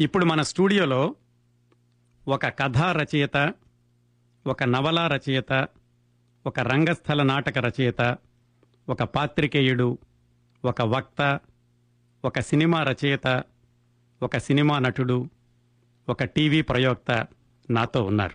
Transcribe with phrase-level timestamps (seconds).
[0.00, 1.14] ఇప్పుడు మన స్టూడియోలో
[2.28, 3.54] ఒక కథా రచయిత
[4.46, 5.68] ఒక నవలా రచయిత
[6.46, 8.16] ఒక రంగస్థల నాటక రచయిత
[8.88, 9.98] ఒక పాత్రికేయుడు
[10.64, 11.40] ఒక వక్త
[12.24, 13.42] ఒక సినిమా రచయిత
[14.22, 15.28] ఒక సినిమా నటుడు
[16.08, 17.26] ఒక టీవీ ప్రయోక్త
[17.70, 18.34] నాతో ఉన్నారు.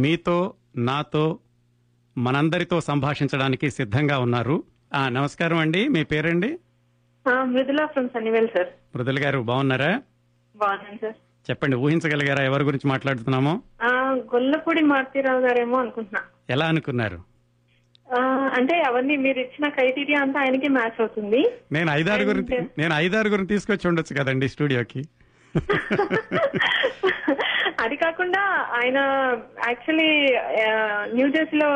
[0.00, 1.38] మీతో నాతో
[2.18, 4.64] మనందరితో సంభాషించడానికి సిద్ధంగా ఉన్నారు.
[4.94, 5.88] ఆ, నమస్కారం అండి.
[5.88, 6.58] మీ పేరండి?
[7.42, 8.85] Mridula from Sunnyvale sir.
[8.96, 9.90] Mridula garu బాగున్నారా?
[10.56, 11.16] బాగున్నాను సార్.
[11.46, 12.42] చెప్పండి ఊహించగలిగారా?
[12.44, 13.52] ఎవరి గురించి మాట్లాడుతున్నామో?
[14.34, 16.20] గొల్లపూడి మారుతీరావు గారేమో అనుకుంటున్నా.
[16.50, 17.18] ఎలా అనుకున్నారు?
[18.56, 21.40] అంటే అవన్నీ మీరు ఇచ్చిన క్రైటీరియా అంతా ఆయనకి మ్యాచ్ అవుతుంది.
[21.72, 22.42] నేను ఐదారుగురు
[22.78, 25.02] నేను ఐదారుగురిని తీసుకొచ్చి ఉండొచ్చు కదండి స్టూడియోకి.
[27.78, 28.42] అది కాకుండా
[28.78, 28.98] ఆయన
[29.66, 30.10] యాక్చువల్లీ
[31.14, 31.68] న్యూ జెర్సీలో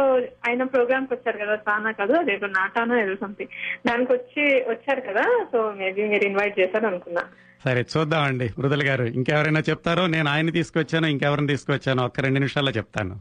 [0.48, 3.52] ఆయన ప్రోగ్రామ్కి వచ్చారు కదా తానా కాదు అదేదో నాటానా ఏదో సంథింగ్
[3.86, 7.24] దానికి వచ్చి వచ్చారు కదా సో మేబీ మీరు ఇన్వైట్ చేశారు అనుకున్నా.
[7.64, 9.04] సరే చూద్దామండి మృదుల గారు.
[9.14, 13.15] ఇంకెవరైనా చెప్తారో నేను ఆయన తీసుకొచ్చాను ఇంకెవరిని తీసుకొచ్చాను ఒక్క రెండు నిమిషాల్లో చెప్తాను.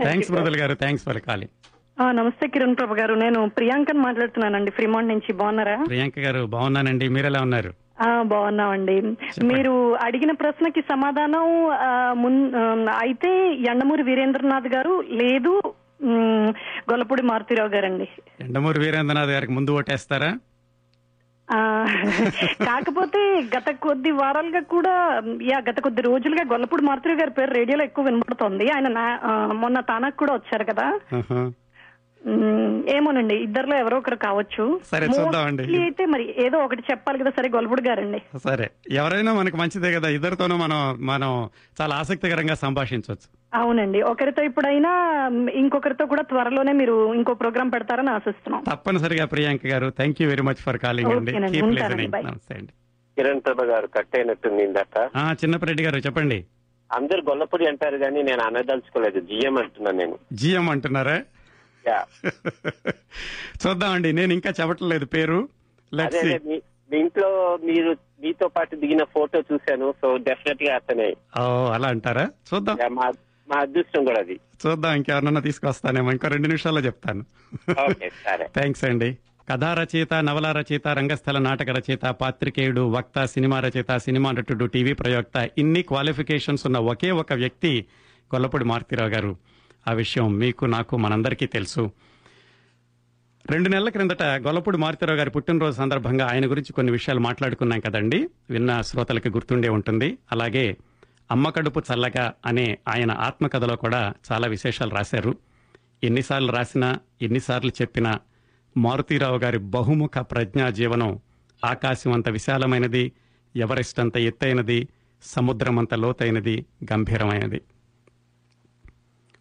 [0.00, 0.74] థ్యాంక్స్ మృదుల గారు.
[0.74, 1.54] థ్యాంక్స్ ఫర్ కాలింగ్
[1.96, 3.14] ఆ, నమస్తే కిరణ్ ప్రభు గారు.
[3.14, 5.32] నేను ప్రియాంకని మాట్లాడుతున్నానండి ఫ్రీమాంట్ నుంచి.
[5.32, 5.74] బాగున్నారా?
[5.88, 7.08] ప్రియాంక గారు బాగున్నానండి.
[7.08, 7.70] మీరెలా ఉన్నారు?
[7.70, 7.89] ఆ,
[8.30, 8.96] బాగున్నామండి.
[9.50, 9.72] మీరు
[10.06, 11.46] అడిగిన ప్రశ్నకి సమాధానం
[13.02, 13.30] అయితే
[13.72, 15.54] ఎండమూరి వీరేంద్రనాథ్ గారు లేదు
[16.90, 18.06] గొల్లపూడి మారుతీరావు గారండి.
[18.46, 20.30] ఎండమూరి వీరేంద్రనాథ్ గారికి ముందు ఓటేస్తారా?
[22.68, 23.20] కాకపోతే
[23.54, 24.92] గత కొద్ది వారాలుగా కూడా
[25.50, 28.66] యా గత కొద్ది రోజులుగా గొల్లపూడి మారుతీరావు గారి పేరు రేడియోలో ఎక్కువ వినపడుతోంది.
[28.74, 28.88] ఆయన
[29.62, 30.86] మొన్న తానాకు కూడా వచ్చారు కదా.
[32.94, 34.64] ఏమోనండి ఇద్దరులో ఎవరో ఒకరు కావచ్చు.
[34.90, 35.64] సరే, చూద్దామండి.
[35.84, 38.20] అయితే మరి ఏదో ఒకటి చెప్పాలి కదా సరే గొల్లపూడి గారండి.
[38.46, 38.66] సరే
[39.00, 41.30] ఎవరైనా మనకు మంచిదే కదా ఇద్దరితోనూ మనం మనం
[41.80, 43.28] చాలా ఆసక్తికరంగా సంభాషించవచ్చు.
[43.60, 44.92] అవునండి ఒకరితో ఇప్పుడైనా
[45.62, 48.62] ఇంకొకరితో కూడా త్వరలోనే మీరు ఇంకో ప్రోగ్రామ్ పెడతారని ఆశిస్తున్నాం.
[48.70, 51.32] తప్పనిసరిగా Priyanka garu thank you very much for calling అండి.
[52.28, 52.72] నమస్తే అండి.
[53.16, 54.64] కిరణ్ ప్రభ గారు కట్ అయినట్టుంది
[55.42, 56.40] చిన్నపరెడ్డి గారు చెప్పండి.
[56.90, 60.16] అందరు గొల్లపొడి అంటారు కానీ నేను అనదలుచుకోలేదు జిఎం అంటున్నా నేను.
[60.32, 61.18] జిఎం అంటున్నారా.
[63.66, 65.48] చూద్దామండి నేను ఇంకా చెప్పట్లేదు పేరు.
[66.02, 66.60] అదే, మీ-
[66.92, 71.16] మీ ఇంట్లో మీరు మీతో పాటు దిగిన ఫోటో చూశాను సో డెఫినెట్గా అతనే.
[71.40, 72.28] ఓ అలా అంటారా?
[72.54, 72.94] చూద్దాం.
[72.94, 73.12] మా
[73.58, 74.40] అదృష్టం కూడా అది.
[74.66, 77.24] చూద్దాం ఇంకెవరన్నా తీసుకొస్తానేమో ఇంకో రెండు నిమిషాల్లో చెప్తాను.
[78.44, 79.18] థ్యాంక్స్ అండి.
[79.50, 85.50] కథా రచయిత నవల రచయిత రంగస్థల నాటక రచయిత పాత్రికేయుడు వక్త సినిమా రచయిత సినిమా నటుడు టీవీ ప్రయోక్త
[85.58, 87.84] ఇన్ని క్వాలిఫికేషన్స్ ఉన్న ఒకే ఒక వ్యక్తి
[88.34, 89.36] గొల్లపూడి మారుతీరావు గారు.
[89.88, 91.90] ఆ విషయం మీకు నాకు మనందరికీ తెలుసు.
[93.50, 98.28] రెండు నెలల క్రిందట గొల్లపూడి మారుతీరావు గారి పుట్టినరోజు సందర్భంగా ఆయన గురించి కొన్ని విషయాలు మాట్లాడుకున్నాం కదండి.
[98.50, 100.18] విన్న శ్రోతలకు గుర్తుండే ఉంటుంది.
[100.32, 100.76] అలాగే
[101.30, 105.38] అమ్మ కడుపు చల్లగా అనే ఆయన ఆత్మకథలో కూడా చాలా విశేషాలు రాశారు.
[106.04, 108.20] ఎన్నిసార్లు రాసినా ఎన్నిసార్లు చెప్పినా
[108.76, 111.18] మారుతీరావు గారి బహుముఖ ప్రజ్ఞా జీవనం
[111.64, 113.12] ఆకాశం అంత విశాలమైనది
[113.56, 114.88] ఎవరెస్ట్ అంత ఎత్తైనది
[115.22, 117.60] సముద్రం అంత లోతైనది గంభీరమైనది.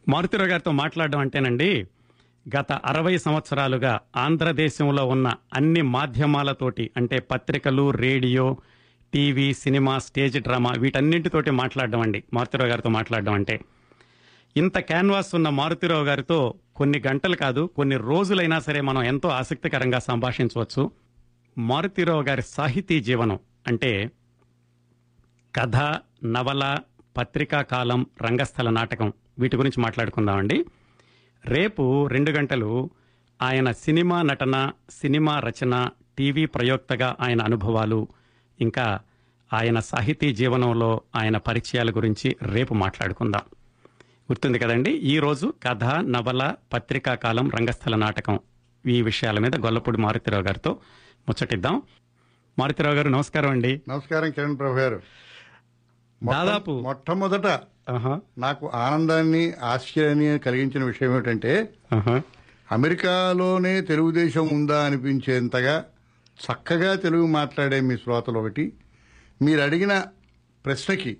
[0.09, 1.87] మారుతిరావు గారితో మాట్లాడడం అంటేనండి
[2.59, 8.57] గత అరవై సంవత్సరాలుగా ఆంధ్రదేశంలో ఉన్న అన్ని మాధ్యమాలతోటి అంటే పత్రికలు radio
[9.13, 13.59] TV cinema stage drama వీటన్నింటితోటి మాట్లాడడం అండి మారుతిరావు గారితో మాట్లాడడం అంటే.
[14.57, 20.91] ఇంత క్యాన్వాస్ ఉన్న మారుతిరావు గారితో కొన్ని గంటలు కాదు కొన్ని రోజులైనా సరే మనం ఎంతో ఆసక్తికరంగా సంభాషించవచ్చు.
[21.57, 24.11] మారుతిరావు గారి సాహితీ జీవనం అంటే
[25.55, 25.75] కథ
[26.25, 26.77] నవల
[27.17, 29.13] పత్రికా కాలం రంగస్థల నాటకం.
[29.39, 30.65] వీటి గురించి మాట్లాడుకుందామండి.
[31.45, 32.89] రేపు రెండు గంటలు
[33.41, 38.07] ఆయన సినిమా నటన సినిమా రచన టీవీ ప్రయోక్తగా ఆయన అనుభవాలు
[38.61, 38.99] ఇంకా
[39.53, 43.41] ఆయన సాహితీ జీవనంలో ఆయన పరిచయాల గురించి రేపు మాట్లాడుకుందాం.
[44.31, 48.39] గుర్తుంది కదండి ఈ రోజు కథ నవల పత్రికా కాలం రంగస్థల నాటకం
[48.85, 50.71] ఈ విషయాల మీద గొల్లపూడి మారుతిరావు గారితో
[51.29, 51.81] ముచ్చటిద్దాం.
[52.59, 53.81] మారుతిరావు గారు నమస్కారం అండి.
[53.89, 55.01] నమస్కారం కిరణ్ ప్రభు గారు.
[56.23, 57.59] దాదాపు మొట్టమొదట
[58.37, 61.69] నాకు ఆనందాన్ని ఆశ్చర్యాన్ని కలిగించిన విషయం ఏమిటంటే.
[62.71, 65.85] అమెరికాలోనే తెలుగుదేశం ఉందా అనిపించేంతగా
[66.39, 68.73] చక్కగా తెలుగు మాట్లాడే మీ శ్రోతలు ఒకటి
[69.41, 70.03] మీరు అడిగిన
[70.65, 71.17] ప్రశ్నకి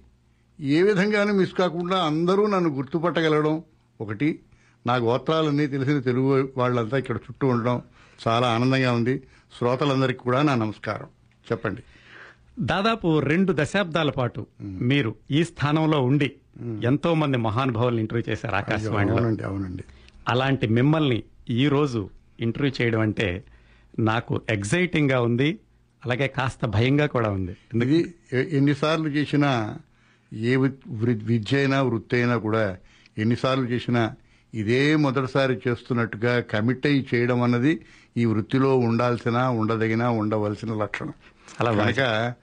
[0.60, 3.64] ఏ విధంగానూ మిస్ కాకుండా అందరూ నన్ను గుర్తుపట్టగలగడం
[4.02, 4.40] ఒకటి
[4.88, 7.82] నా గోత్రాలన్నీ తెలిసిన తెలుగు వాళ్ళంతా ఇక్కడ చుట్టూ ఉండడం
[8.28, 9.24] చాలా ఆనందంగా ఉంది.
[9.58, 11.08] శ్రోతలందరికీ కూడా నా నమస్కారం.
[11.52, 11.84] చెప్పండి.
[12.60, 16.32] దాదాపు రెండు దశాబ్దాల పాటు మీరు ఈ స్థానంలో ఉండి
[16.84, 19.22] ఎంతో మంది మహానుభావులను ఇంటర్వ్యూ చేశారు ఆకాశవాణిలో.
[19.48, 19.84] అవునండి
[20.28, 22.10] అలాంటి మిమ్మల్ని ఈ రోజు
[22.40, 23.44] ఇంటర్వ్యూ చేయడం అంటే
[24.00, 25.60] నాకు ఎగ్జైటింగ్గా ఉంది
[26.06, 27.54] అలాగే కాస్త భయంగా కూడా ఉంది.
[27.76, 28.16] ఇది
[28.58, 29.78] ఎన్నిసార్లు చేసినా
[30.32, 30.56] ఏ
[31.30, 32.78] విద్య అయినా వృత్తి అయినా కూడా
[33.18, 34.16] ఎన్నిసార్లు చేసినా
[34.54, 37.80] ఇదే మొదటిసారి చేస్తున్నట్టుగా కమిట్ అయి చేయడం అన్నది
[38.18, 41.14] ఈ వృత్తిలో ఉండాల్సిన ఉండదగిన ఉండవలసిన లక్షణం.
[41.62, 42.34] బాగా కనుక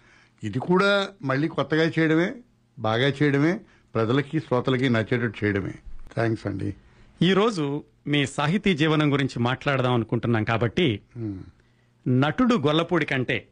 [0.44, 2.34] ఇది కూడా మళ్ళీ కొత్తగా చేయడమే
[2.78, 3.60] బాగా చేయడమే
[3.96, 5.74] ప్రజలకి శ్రోతలకి నచ్చేటట్టు చేయడమే.
[6.14, 6.74] థ్యాంక్స్ అండి.
[7.22, 11.00] ఈరోజు మీ సాహితీ జీవనం గురించి మాట్లాడదాం అనుకుంటున్నాం కాబట్టి
[12.08, 13.46] నటుడు గొల్లపూడి కంటే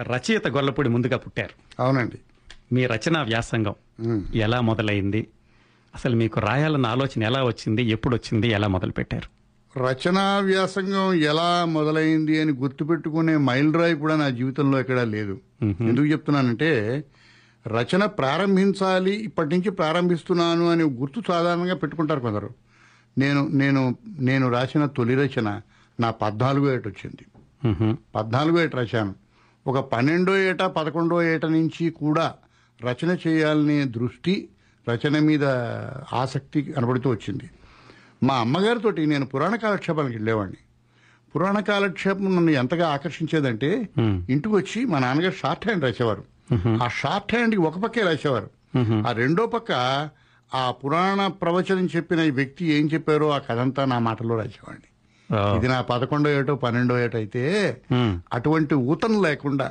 [0.00, 1.82] రచయిత గొల్లపూడి ముందుగా పుట్టారు.
[1.82, 2.18] అవునండి.
[2.74, 3.74] మీ రచనా వ్యాసంగం.
[4.34, 5.26] ఎలా మొదలైంది?
[5.94, 7.82] అసలు మీకు రాయాలన్న ఆలోచన ఎలా వచ్చింది?
[7.82, 8.48] ఎప్పుడు వచ్చింది?
[8.48, 9.28] ఎలా మొదలు పెట్టారు
[9.78, 15.40] రచనా వ్యాసంగం ఎలా మొదలైంది అని గుర్తుపెట్టుకునే మైలురాయి కూడా నా జీవితంలో ఎక్కడా లేదు.
[15.62, 16.70] ఎందుకు చెప్తున్నానంటే
[17.66, 22.50] రచన ప్రారంభించాలి ఇప్పటి నుంచి ప్రారంభిస్తున్నాను అని గుర్తు సాధారణంగా పెట్టుకుంటారు కొందరు.
[23.18, 25.60] నేను నేను నేను రాసిన తొలి రచన
[26.00, 27.24] నా పద్నాలుగో ఏట వచ్చింది.
[28.14, 29.14] పద్నాలుగో ఏట రాశాను.
[29.66, 32.34] ఒక పన్నెండో ఏట పదకొండో ఏట నుంచి కూడా
[32.84, 34.48] రచన చేయాలనే దృష్టి
[34.90, 35.44] రచన మీద
[36.12, 37.50] ఆసక్తి కనబడుతూ వచ్చింది.
[38.22, 40.56] మా అమ్మగారితోటి నేను పురాణ కాలక్షేపాలకు వెళ్ళేవాడిని.
[41.34, 43.88] పురాణ కాలక్షేపం నన్ను ఎంతగా ఆకర్షించేదంటే
[44.30, 46.35] ఇంటికి వచ్చి మా నాన్నగారు షార్ట్ హ్యాండ్ రాసేవారు.
[46.82, 48.50] ఆ షార్ట్ హ్యాండ్కి ఒక పక్కే రాసేవారు
[49.08, 49.72] ఆ రెండో పక్క
[50.54, 54.88] ఆ పురాణ ప్రవచనం చెప్పిన ఈ వ్యక్తి ఏం చెప్పారో ఆ కథంతా నా మాటలో రాసేవాడిని.
[55.58, 57.76] ఇది నా పదకొండో ఏటో పన్నెండో ఏటో అయితే.
[58.32, 59.70] అటువంటి ఊతం లేకుండా.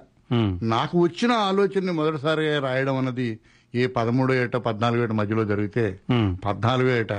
[0.62, 3.40] నాకు వచ్చిన ఆలోచనని మొదటిసారిగా రాయడం అన్నది
[3.76, 6.00] ఏ పదమూడో ఏట పద్నాలుగో ఏట మధ్యలో జరిగితే.
[6.46, 7.14] పద్నాలుగో ఏట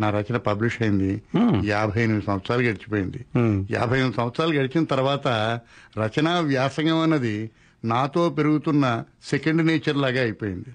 [0.00, 1.22] నా రచన పబ్లిష్ అయింది
[1.64, 3.24] యాభై ఎనిమిది సంవత్సరాలు గడిచిపోయింది.
[3.70, 5.60] యాభై ఎనిమిది సంవత్సరాలు గడిచిన తర్వాత
[5.98, 7.50] రచనా వ్యాసంగం అన్నది
[7.84, 10.70] నాతో పెరుగుతున్న సెకండ్ నేచర్ లాగా అయిపోయింది.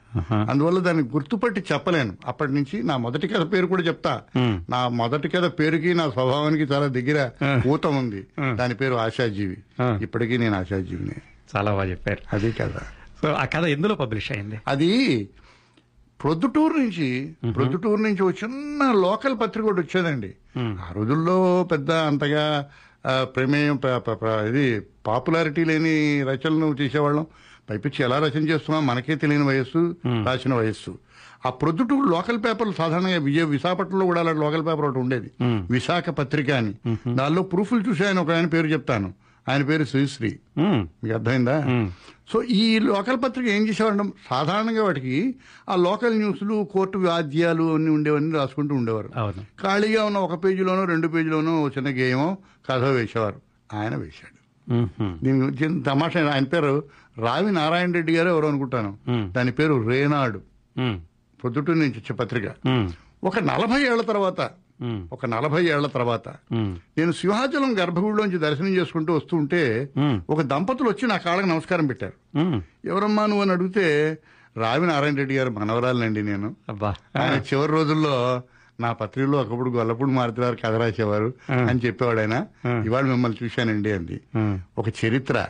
[0.50, 2.18] అందువల్ల దాన్ని గుర్తుపట్టి చెప్పలేను.
[2.26, 4.22] అప్పటి నుంచి నా మొదటి కథ పేరు కూడా చెప్తా.
[4.70, 7.30] నా మొదటి కథ పేరుకి నా స్వభావానికి చాలా దగ్గర
[7.68, 8.28] ఊతం ఉంది.
[8.56, 9.58] దాని పేరు ఆశాజీవి.
[10.02, 11.16] ఇప్పటికీ నేను ఆశాజీవిని.
[11.56, 12.36] చాలా బాగా చెప్పారు.
[12.36, 12.82] అది కదా
[13.22, 14.60] సో ఆ కథ ఎందులో పబ్లిష్ అయింది?
[14.68, 15.30] అది
[16.24, 20.34] ప్రొద్దుటూరు నుంచి ప్రొద్దుటూరు నుంచి ఒక చిన్న లోకల్ పత్రిక ఒకటి వచ్చేదండి.
[20.60, 22.70] ఆ రోజుల్లో పెద్ద అంతగా
[23.22, 23.80] ప్రమేయం
[24.48, 27.26] ఇది పాపులారిటీ లేని రచనలు చేసేవాళ్ళం.
[27.70, 29.96] పైపించి ఎలా రచన చేస్తున్నాం మనకే తెలియని వయస్సు
[30.26, 30.98] రాసిన వయస్సు.
[31.46, 35.32] ఆ ప్రొద్దుటూరు లోకల్ పేపర్లు సాధారణంగా విజయ విశాఖపట్నంలో కూడా అలాంటి లోకల్ పేపర్ ఒకటి ఉండేది.
[35.44, 36.74] విశాఖ పత్రిక అని.
[37.14, 39.14] దానిలో ప్రూఫ్లు చూసి ఆయన ఒక ఆయన పేరు చెప్తాను.
[39.50, 40.40] ఆయన పేరు శ్రీశ్రీ.
[40.58, 41.58] మీకు అర్థమైందా
[42.32, 45.36] సో ఈ లోకల్ పత్రిక ఏం చేసేవాడు సాధారణంగా వాటికి
[45.70, 49.10] ఆ లోకల్ న్యూస్లు కోర్టు వాద్యాలు అన్ని ఉండేవన్నీ రాసుకుంటూ ఉండేవారు
[49.62, 52.38] ఖాళీగా ఉన్న ఒక పేజీలోనో రెండు పేజీలోనో చిన్న గేయమో
[52.70, 53.40] కథ వేసేవారు
[53.74, 54.34] ఆయన వేశాడు.
[55.24, 56.84] దీని గురించి తమాషా ఆయన పేరు
[57.18, 58.98] రావి నారాయణ రెడ్డి గారు ఎవరు అనుకుంటాను
[59.32, 60.42] దాని పేరు రేనాడు.
[61.44, 62.48] పొద్దుటూరు నుంచి వచ్చే పత్రిక.
[63.24, 64.42] ఒక నలభై ఏళ్ళ తర్వాత.
[65.14, 66.30] ఒక నలభై ఏళ్ళ తర్వాత.
[66.98, 69.90] నేను సింహాచలం గర్భగుడిలోంచి దర్శనం చేసుకుంటూ వస్తూ ఉంటే.
[70.30, 72.38] ఒక దంపతులు వచ్చి నా కాళ్ళకి నమస్కారం పెట్టారు.
[72.38, 72.62] మ్మ్.
[72.86, 74.18] ఎవరమ్మా నువ్వు అని అడిగితే
[74.58, 76.56] రావి నారాయణ రెడ్డి గారు మనవరాలండి నేను.
[76.70, 76.96] అబ్బా.
[77.22, 78.42] ఆయన చివరి రోజుల్లో
[78.80, 82.46] నా పత్రికలో ఒకప్పుడు గొల్లపూడి మారుతున్నారు కథ రాసేవారు అని చెప్పేవాడు ఆయన.
[82.86, 84.22] ఇవాళ మిమ్మల్ని చూశానండి అంది.
[84.78, 85.48] ఒక చరిత్ర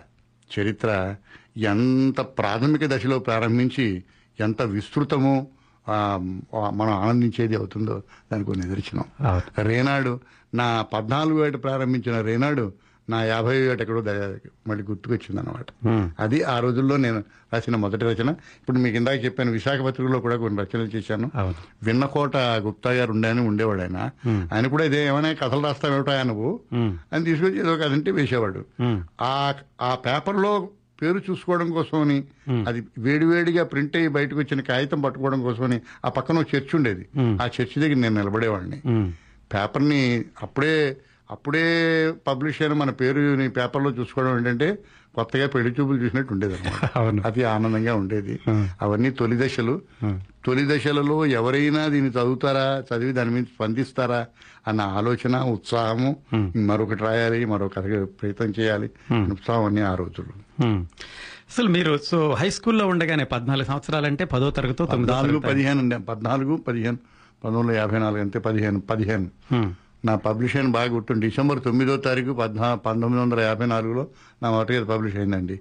[0.59, 1.15] చరిత్ర
[1.57, 4.03] ఎంత ప్రాథమిక దశలో ప్రారంభించి
[4.39, 5.47] ఎంత విస్తృతమో
[6.73, 9.03] మనం ఆనందించేది అవుతుందో దానికి కొన్ని నిదర్శనం.
[9.61, 10.19] రేనాడు
[10.53, 12.73] నా పద్నాలుగు ఏట ప్రారంభించిన రేనాడు
[13.09, 13.99] నా యాభై ఏట ఎక్కడో
[14.67, 15.65] మళ్ళీ గుర్తుకొచ్చింది అనమాట.
[16.19, 20.61] అది ఆ రోజుల్లో నేను రాసిన మొదటి రచన ఇప్పుడు మీకు ఇందాక చెప్పాను విశాఖ పత్రికలో కూడా కొన్ని
[20.61, 21.31] రచనలు చేశాను.
[21.83, 24.09] విన్నకోట గుప్తా గారు ఉండే అని ఉండేవాడు ఆయన
[24.53, 26.59] ఆయన కూడా ఇదే ఏమైనా కథలు రాస్తావేమిటా నువ్వు.
[27.13, 28.65] అని తీసుకొచ్చి ఏదో కథ అంటే వేసేవాడు.
[29.21, 30.69] ఆ ఆ పేపర్లో
[31.03, 32.17] పేరు చూసుకోవడం కోసమని
[32.67, 37.05] అది వేడివేడిగా ప్రింట్ అయ్యి బయటకు వచ్చిన కాగితం పట్టుకోవడం కోసమని ఆ పక్కన ఒక చర్చ్ ఉండేది.
[37.19, 38.79] ఆ చర్చ్ దగ్గర నేను నిలబడేవాడిని.
[39.53, 40.01] పేపర్ని
[40.41, 40.97] అప్పుడే
[41.31, 41.65] అప్పుడే
[42.27, 44.67] పబ్లిష్ అయిన మన పేరు పేపర్లో చూసుకోవడం ఏంటంటే
[45.15, 46.55] కొత్తగా పెళ్ళి చూపులు చూసినట్టు ఉండేది
[46.95, 47.21] అవును.
[47.25, 48.35] అది ఆనందంగా ఉండేది.
[48.81, 49.75] అవన్నీ తొలి దశలు.
[50.45, 54.21] తొలి దశలలో ఎవరైనా దీన్ని చదువుతారా చదివి దాని మీద స్పందిస్తారా
[54.67, 56.09] అన్న ఆలోచన ఉత్సాహము
[56.65, 57.79] మరొకటి రాయాలి మరొక
[58.21, 58.89] ప్రయత్నం చేయాలి
[59.31, 60.31] ఉత్సాహం అన్ని ఆ రోజులు.
[61.49, 66.97] అసలు మీరు సో హై స్కూల్లో ఉండగానే పద్నాలుగు సంవత్సరాలంటే పదో తరగతో తొమ్మిదో పదిహేను పద్నాలుగు పదిహేను
[67.43, 69.27] పంతొమ్మిది వందల యాభై నాలుగు అంతే పదిహేను పదిహేను.
[70.05, 71.25] నా పబ్లిష్ బాగా గుర్తుంది.
[71.25, 74.07] డిసెంబర్ తొమ్మిదో తారీఖు పద్నా పంతొమ్మిది వందల యాభై నాలుగులో
[74.43, 75.59] నా మొదటి పబ్లిష్ అయిందండి.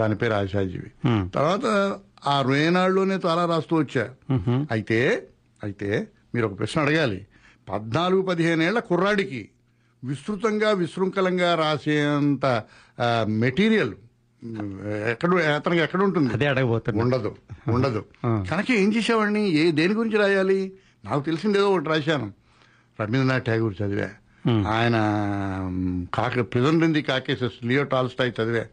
[0.00, 0.90] దాని పేరు ఆశాజీవి.
[1.34, 1.96] తర్వాత
[2.26, 4.08] ఆ రేనాడులోనే చాలా రాస్తూ వచ్చా.
[4.70, 5.28] అయితే
[5.62, 7.26] అయితే మీరు ఒక ప్రశ్న అడగాలి.
[7.68, 9.48] పద్నాలుగు పదిహేనేళ్ళ కుర్రాడికి
[10.04, 12.62] విస్తృతంగా విశృంఖలంగా రాసేంత
[13.28, 13.94] మెటీరియల్
[15.10, 16.32] ఎక్కడ అతనికి ఎక్కడ ఉంటుంది?
[16.32, 17.04] అదే అడగబోతున్నా.
[17.04, 17.36] ఉండదు
[17.68, 18.04] ఉండదు.
[18.24, 19.48] కనుక ఏం చేసేవాడిని?
[19.50, 20.72] ఏ దేని గురించి రాయాలి?
[21.04, 22.43] నాకు తెలిసిందేదో ఒకటి రాశాను.
[22.98, 24.08] రవీంద్రనాథ్ ఠాగూర్ చదివా.
[24.74, 24.96] ఆయన
[26.14, 28.64] కాక prison the Caucasus Leo Tolstoy చదివా.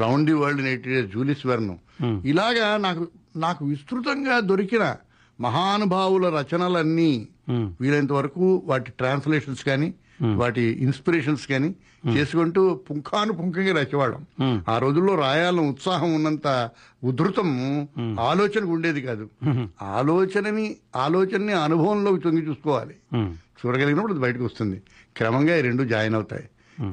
[0.00, 1.76] Round the world in eighty days Jules Verne
[2.24, 4.84] ఇలాగా నాకు నాకు విస్తృతంగా దొరికిన
[5.40, 7.28] మహానుభావుల రచనలన్నీ
[7.80, 9.88] వీలైనంత వరకు వాటి ట్రాన్స్లేషన్స్ కానీ
[10.22, 11.74] వాటి ఇన్స్పిరేషన్స్ కానీ
[12.08, 14.26] చేసుకుంటూ పుంఖాను పుంఖంగా రాసేవాళ్ళం
[14.68, 16.70] ఆ రోజుల్లో రాయాలని ఉత్సాహం ఉన్నంత
[17.04, 17.88] ఉధృతం
[18.20, 19.28] ఆలోచనకు ఉండేది కాదు.
[19.82, 22.94] ఆలోచనని ఆలోచనని అనుభవంలోకి తొంగి చూసుకోవాలి.
[23.58, 24.82] చూడగలిగినప్పుడు అది బయటకు వస్తుంది.
[25.16, 26.48] క్రమంగా ఈ రెండు జాయిన్ అవుతాయి.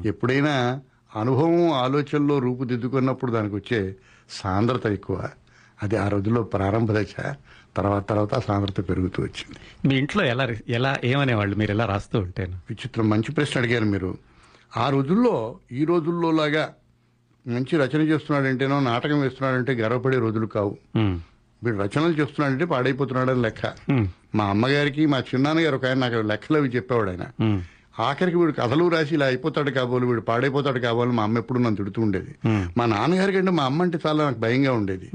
[0.08, 0.80] ఎప్పుడైనా
[1.20, 3.96] అనుభవం ఆలోచనలో రూపుదిద్దుకున్నప్పుడు దానికి వచ్చే
[4.30, 5.28] సాంద్రత ఎక్కువ.
[5.82, 7.34] అది ఆ రోజుల్లో ప్రారంభ దశ
[7.76, 9.88] తర్వాత తర్వాత ఆ సాంద్రత పెరుగుతూ వచ్చింది.
[9.88, 11.56] మీ ఇంట్లో ఎలా ఎలా ఏమనేవాళ్ళు?
[11.56, 12.52] మీరు ఎలా రాస్తూ ఉంటేను?
[12.70, 14.18] విచిత్రం మంచి ప్రశ్న అడిగారు మీరు.
[14.76, 16.74] ఆ రోజుల్లో ఈ రోజుల్లో లాగా
[17.46, 20.76] మంచి రచన చేస్తున్నాడంటేనో నాటకం వేస్తున్నాడంటే గర్వపడే రోజులు కావు.
[21.64, 23.72] వీడు రచనలు చేస్తున్నాడంటే పాడైపోతున్నాడని లెక్క.
[24.34, 27.24] మా అమ్మగారికి మా చిన్నాన్నగారు ఒక ఆయన నాకు లెక్కలు అవి చెప్పేవాడు ఆయన.
[28.00, 32.02] ఆఖరికి వీడు కథలు రాసి ఇలా అయిపోతాడు కాబోలు వీడు పాడైపోతాడు కాబోలు మా అమ్మ ఎప్పుడు నన్ను తిడుతూ
[32.02, 32.36] ఉండేది.
[32.76, 35.10] మా నాన్నగారి కంటే మా అమ్మ అంటే చాలా నాకు భయంగా ఉండేది.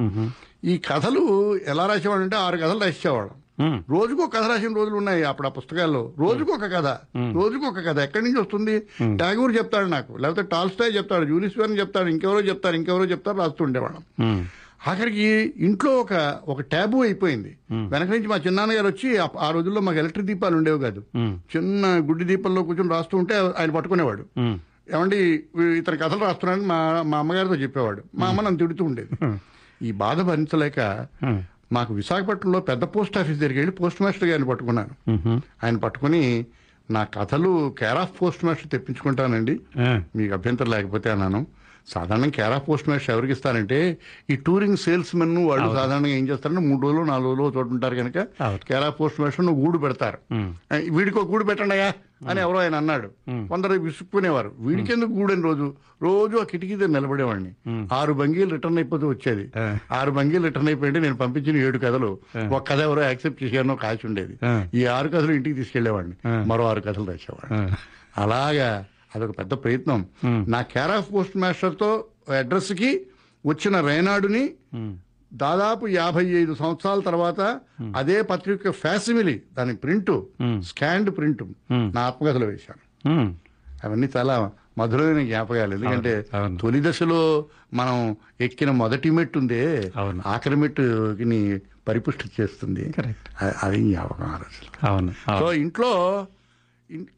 [0.63, 1.21] ఈ కథలు
[1.67, 6.13] ఎలా రాసేవాడంటే ఆరు కథలు ఉమ్, రోజుకు కథ రాసిన రోజులు ఉన్నాయి అప్పుడు ఆ పుస్తకాల్లో.
[6.19, 6.87] రోజుకు ఒక కథ.
[7.33, 7.99] రోజుకు ఒక కథ.
[7.99, 8.79] ఎక్కడి నుంచి వస్తుంది?
[9.17, 10.17] టాగూర్ చెప్తాడు నాకు.
[10.17, 11.25] లేకపోతే టాల్స్టాయ్ చెప్తాడు.
[11.25, 12.09] జూలిస్ వెర్న్ చెప్తాడు.
[12.09, 12.75] ఇంకెవరో చెప్తారు.
[12.75, 13.37] ఇంకెవరో చెప్తారు.
[13.37, 14.03] రాస్తూ ఉండేవాళ్ళం.
[14.27, 14.41] ఉమ్,
[14.87, 17.57] ఆఖరికి ఇంట్లో ఒక ఒక ట్యాబు అయిపోయింది.
[17.89, 21.03] వెనక నుంచి మా చిన్నాన్నగారు వచ్చి ఆ- రోజుల్లో మాకు ఎలక్ట్రిక్ దీపాలు ఉండేవి కాదు.
[21.57, 24.25] చిన్న గుడ్డి దీపంలో కూర్చొని రాస్తూ ఉంటే ఆయన పట్టుకునేవాడు.
[24.93, 25.43] ఏమండి
[25.77, 28.03] ఇతని కథలు రాస్తున్నాడని మా మా అమ్మగారితో చెప్పేవాడు.
[28.15, 29.09] మా అమ్మ నన్ను తిడుతూ ఉండేది.
[29.81, 31.07] ఈ బాధ భరించలేక
[31.73, 34.89] మాకు విశాఖపట్నంలో పెద్ద పోస్ట్ ఆఫీస్ దగ్గరికి వెళ్ళి పోస్ట్ మాస్టర్ గారిని పట్టుకున్నాను.
[35.63, 36.45] ఆయన పట్టుకుని
[36.91, 39.59] నా కథలు కేర్ ఆఫ్ పోస్ట్ మాస్టర్ తెప్పించుకుంటానండి.
[40.15, 41.47] మీకు అభ్యంతరం లేకపోతే అన్నాను.
[41.87, 43.97] సాధారణంగా కేర్ పోస్ట్ మాస్టర్ ఎవరికి ఇస్తారంటే
[44.29, 48.17] ఈ టూరింగ్ సేల్స్ మెన్ వాళ్ళు సాధారణంగా ఏం చేస్తారంటే మూడు రోజులు నాలుగు రోజులు చోట ఉంటారు కనుక.
[48.67, 50.17] కేర్ పోస్ట్ మాస్టర్ నువ్వు గూడు పెడతారు.
[50.89, 51.93] వీడికి ఒక గూడు పెట్టండియా
[52.29, 53.07] అని ఎవరో ఆయన అన్నాడు.
[53.47, 54.51] కొందరు విసుక్కునేవారు.
[54.59, 55.73] వీడికి ఎందుకు గూడని రోజు?
[56.01, 57.51] రోజు ఆ కిటికీ దగ్గర నిలబడేవాడిని.
[57.93, 59.51] ఆరు బంగీలు రిటర్న్ అయిపోతూ వచ్చేది.
[59.91, 62.19] ఆరు బంగీలు రిటర్న్ అయిపోయింటే నేను పంపించిన ఏడు కథలు.
[62.51, 64.37] ఒక కథ ఎవరో యాక్సెప్ట్ చేశానో కాచి ఉండేది.
[64.73, 66.13] ఈ ఆరు కథలు ఇంటికి తీసుకెళ్ళేవాడిని.
[66.45, 67.71] మరో ఆరు కథలు రాసేవాడిని.
[67.71, 67.75] ఆ,
[68.17, 70.05] అలాగా అదొక పెద్ద ప్రయత్నం.
[70.25, 72.05] నా కేర్ ఆఫ్ పోస్ట్ మాస్టర్తో
[72.37, 73.01] అడ్రస్కి
[73.45, 74.49] వచ్చిన రేనాడుని
[75.33, 77.59] దాదాపు యాభై ఐదు సంవత్సరాల తర్వాత
[77.95, 80.21] అదే పత్రిక ఫ్యాసిమిలీ దాని ప్రింట్
[80.61, 83.09] స్కాండ్ ప్రింట్ నా ఆత్మకథలో వేశాను.
[83.83, 85.75] అవన్నీ చాలా మధురమైన జ్ఞాపకాలు.
[85.75, 86.25] ఎందుకంటే.
[86.61, 89.91] తొలి దశలో మనం ఎక్కిన మొదటి మెట్టు ఉందే.
[90.27, 92.93] ఆఖరి మెట్టుని పరిపుష్టి చేస్తుంది.
[93.63, 96.25] అది జ్ఞాపకం ఆ రోజులు సో ఇంట్లో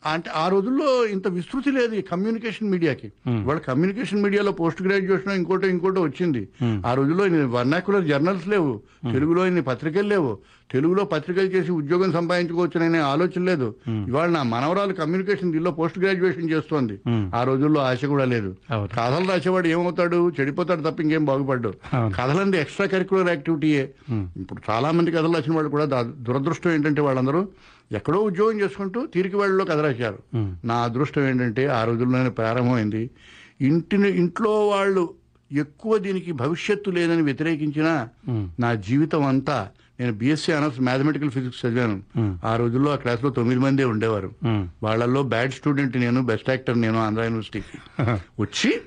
[0.05, 3.11] అంటే ఆ రోజుల్లో ఇంత విస్తృతి లేదు కమ్యూనికేషన్ మీడియాకి.
[3.27, 6.41] వాళ్ళ కమ్యూనికేషన్ మీడియాలో పోస్ట్ గ్రాడ్యుయేషన్ ఇంకోటి ఇంకోటి వచ్చింది.
[6.87, 7.25] ఆ రోజుల్లో
[7.57, 8.73] వర్నాకులర్ జర్నల్స్ లేవు.
[9.11, 10.37] తెలుగులో ఇన్ని పత్రికలు లేవు.
[10.71, 13.75] తెలుగులో పత్రికలు చేసి ఉద్యోగం సంపాదించుకోవచ్చుననే ఆలోచన లేదు.
[14.07, 16.99] ఇవాళ నా మనవరాలు కమ్యూనికేషన్ దీనిలో పోస్ట్ గ్రాడ్యుయేషన్ చేస్తోంది.
[17.35, 18.55] ఆ రోజుల్లో ఆశ కూడా లేదు.
[18.95, 20.31] కథలు రాసేవాడు ఏమవుతాడు?
[20.39, 21.73] చెడిపోతాడు తప్ప ఇంకేం బాగుపడ్డు.
[21.95, 23.83] కథలంది ఎక్స్ట్రా కరికులర్ యాక్టివిటీయే
[24.37, 27.47] ఇప్పుడు చాలా మంది కథలు రాసిన వాళ్ళు కూడా దురదృష్టం ఏంటంటే వాళ్ళందరూ
[27.93, 30.19] ఎక్కడో ఉద్యోగం చేసుకుంటూ తీరికి వాళ్ళలో కథ రాశారు
[30.65, 33.09] నా అదృష్టం ఏంటంటే ఆ రోజుల్లోనే ప్రారంభమైంది.
[33.61, 35.13] ఇంటిని ఇంట్లో వాళ్ళు
[35.51, 38.09] ఎక్కువ దీనికి భవిష్యత్తు లేదని వ్యతిరేకించినా
[38.59, 39.69] నా జీవితం అంతా
[39.99, 42.03] నేను బీఎస్సీ ఆనర్స్ మ్యాథమెటికల్ ఫిజిక్స్ చదివాను.
[42.45, 44.31] ఆ రోజుల్లో ఆ క్లాస్లో తొమ్మిది మందే ఉండేవారు.
[44.83, 47.77] వాళ్ళల్లో బ్యాడ్ స్టూడెంట్ నేను బెస్ట్ యాక్టర్ నేను ఆంధ్ర యూనివర్సిటీకి.
[48.41, 48.81] వచ్చి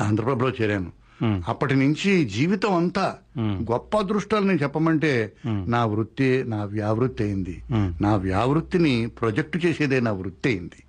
[0.00, 0.92] ఆంధ్రప్రభలో చేరాను.
[1.22, 7.62] అప్పటి నుంచి జీవితం అంతా గొప్ప అదృష్టాలు నేను చెప్పమంటే నా వృత్తి నా వ్యావృత్తి అయింది.
[8.00, 10.80] నా వ్యావృత్తిని ప్రొజెక్ట్ చేసేదే నా వృత్తి అయింది.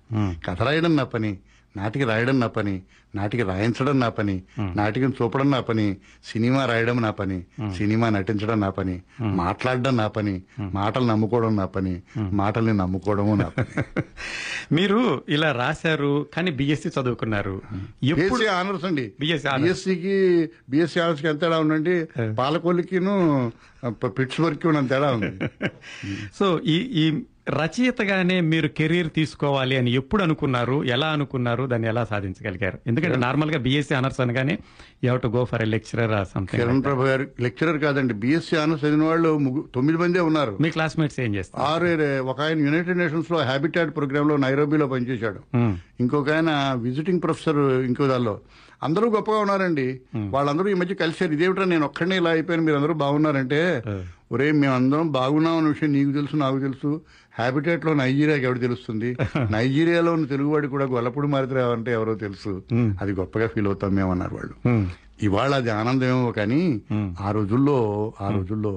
[0.46, 1.38] కథ రాయడం నా పని.
[1.76, 2.82] నాటికి రాయడం నా పని
[3.14, 7.44] నాటికి రాయించడం నా పని నాటికం చూపడం నా పని సినిమా రాయడం నా పని
[7.76, 13.66] సినిమా నటించడం నా పని మాట్లాడడం నా పని మాటలు నమ్ముకోవడం నా పని మాటల్ని నమ్ముకోవడము నా పని.
[14.74, 17.62] మీరు ఇలా రాశారు కానీ బిఎస్సి చదువుకున్నారు.
[18.14, 19.12] బీఎస్సీ ఆనర్స్ అండి.
[19.20, 19.60] Honors.
[19.60, 22.08] బిఎస్సికి బిఎస్సీ ఆనర్స్కి ఎంత తేడా ఉందండి?
[22.34, 23.52] పాలకొల్లికిను
[23.90, 25.50] పిట్స్ వర్క్ తేడా ఉంది.
[26.38, 32.78] సో ఈ ఈ రచయితగానే మీరు కెరీర్ తీసుకోవాలి అని ఎప్పుడు అనుకున్నారు ఎలా అనుకున్నారు దాన్ని ఎలా సాధించగలిగారు?
[32.86, 34.58] ఎందుకంటే నార్మల్గా బిఎస్సీ ఆనర్స్ అనగానే
[35.04, 39.64] you to go for a lecturer Kiran Prabhu garu lecturer కాదండి బిఎస్సీ ఆనర్స్ చదివిన వాళ్ళు
[39.74, 40.58] తొమ్మిది మందే ఉన్నారు.
[40.60, 41.64] మీ క్లాస్మేట్స్ ఏం చేస్తారు?
[41.64, 45.56] ఆరు ఒక ఆయన యునైటెడ్ నేషన్స్లో హ్యాబిటాట్ ప్రోగ్రామ్లో నైరోబీలో పనిచేశాడు.
[45.56, 45.76] మ్మ్.
[46.00, 48.40] ఇంకొక ఆయన విజిటింగ్ ప్రొఫెసర్ ఇంకో దానిలో.
[48.82, 50.00] అందరూ గొప్పగా ఉన్నారండి.
[50.16, 51.32] వాళ్ళందరూ ఈ మధ్య కలిశారు.
[51.32, 53.82] ఇదేమిటా నేను ఒక్కడనే ఇలా అయిపోయాను మీరు అందరూ బాగున్నారంటే
[54.30, 56.90] ఒరే మేమందరం బాగున్నాం అనే విషయం నీకు తెలుసు నాకు తెలుసు.
[57.34, 59.08] హ్యాబిటేట్లో నైజీరియాకి ఎవరు తెలుస్తుంది?
[59.54, 61.54] నైజీరియాలో ఉన్న తెలుగువాడి కూడా గొల్లపూడి మారితే
[61.94, 62.52] ఎవరో తెలుసు.
[63.00, 64.54] అది గొప్పగా ఫీల్ అవుతాం మేమన్నారు వాళ్ళు.
[65.22, 66.60] ఇవాళ అది ఆనందమేమో కానీ
[67.20, 67.76] ఆ రోజుల్లో
[68.20, 68.72] ఆ రోజుల్లో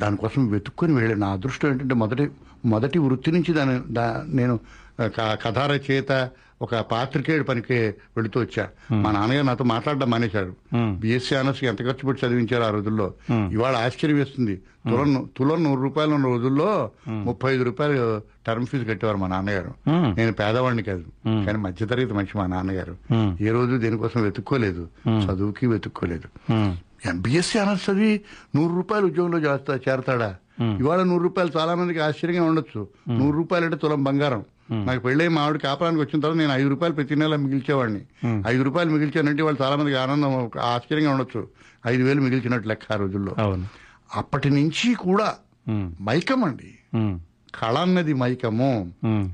[0.00, 2.24] దానికోసం వెతుక్కొని వెళ్ళాను నా అదృష్టం ఏంటంటే మొదటి
[2.66, 4.54] మొదటి వృత్తి నుంచి దాని దా- నేను
[5.42, 6.12] కథా రచయిత
[6.64, 7.74] ఒక పాత్రికేయుడు పనికి
[8.16, 8.68] వెళుతూ వచ్చా.
[8.92, 10.52] మా నాన్నగారు నాతో మాట్లాడడం మానేశాడు
[10.98, 13.12] బీఎస్సీ ఆనర్స్ ఎంత ఖర్చు పెట్టి చదివించారు ఆ రోజుల్లో?
[13.52, 14.60] ఇవాళ ఆశ్చర్యం వేస్తుంది.
[14.90, 19.74] తులం తులం నూరు రూపాయలు ఉన్న రోజుల్లో ముప్పై ఐదు రూపాయలు టర్మ్ ఫీజు కట్టేవారు మా నాన్నగారు.
[19.88, 21.04] నేను పేదవాడిని కాదు.
[21.26, 22.96] కానీ మధ్యతరగతి మనిషి మా నాన్నగారు.
[23.40, 24.88] ఏ రోజు దేనికోసం వెతుక్కోలేదు.
[25.08, 26.52] చదువుకి వెతుక్కోలేదు.
[27.14, 28.20] బీఎస్సీ ఆనర్స్ చదివి
[28.56, 30.36] నూరు రూపాయలు ఉద్యోగంలో చేస్తా చేరతాడా?
[30.78, 32.88] ఇవాళ నూరు రూపాయలు చాలా మందికి ఆశ్చర్యంగా ఉండొచ్చు.
[33.18, 34.44] నూరు రూపాయలు అంటే తులం బంగారం.
[34.84, 38.00] నాకు పెళ్ళై మా ఆవిడ కాపురానికి వచ్చిన తర్వాత నేను ఐదు రూపాయలు ప్రతి నెల మిగిల్చేవాడిని.
[38.46, 41.48] ఐదు రూపాయలు మిగిల్చానంటే వాళ్ళు చాలా మందికి ఆనందం ఆశ్చర్యంగా ఉండొచ్చు.
[41.86, 43.34] ఐదు వేలు మిగిల్చినట్టు లెక్క ఆ రోజుల్లో.
[44.14, 45.34] అప్పటి నుంచి కూడా
[46.02, 46.74] మైకం అండి.
[47.60, 48.70] కళ అన్నది మైకము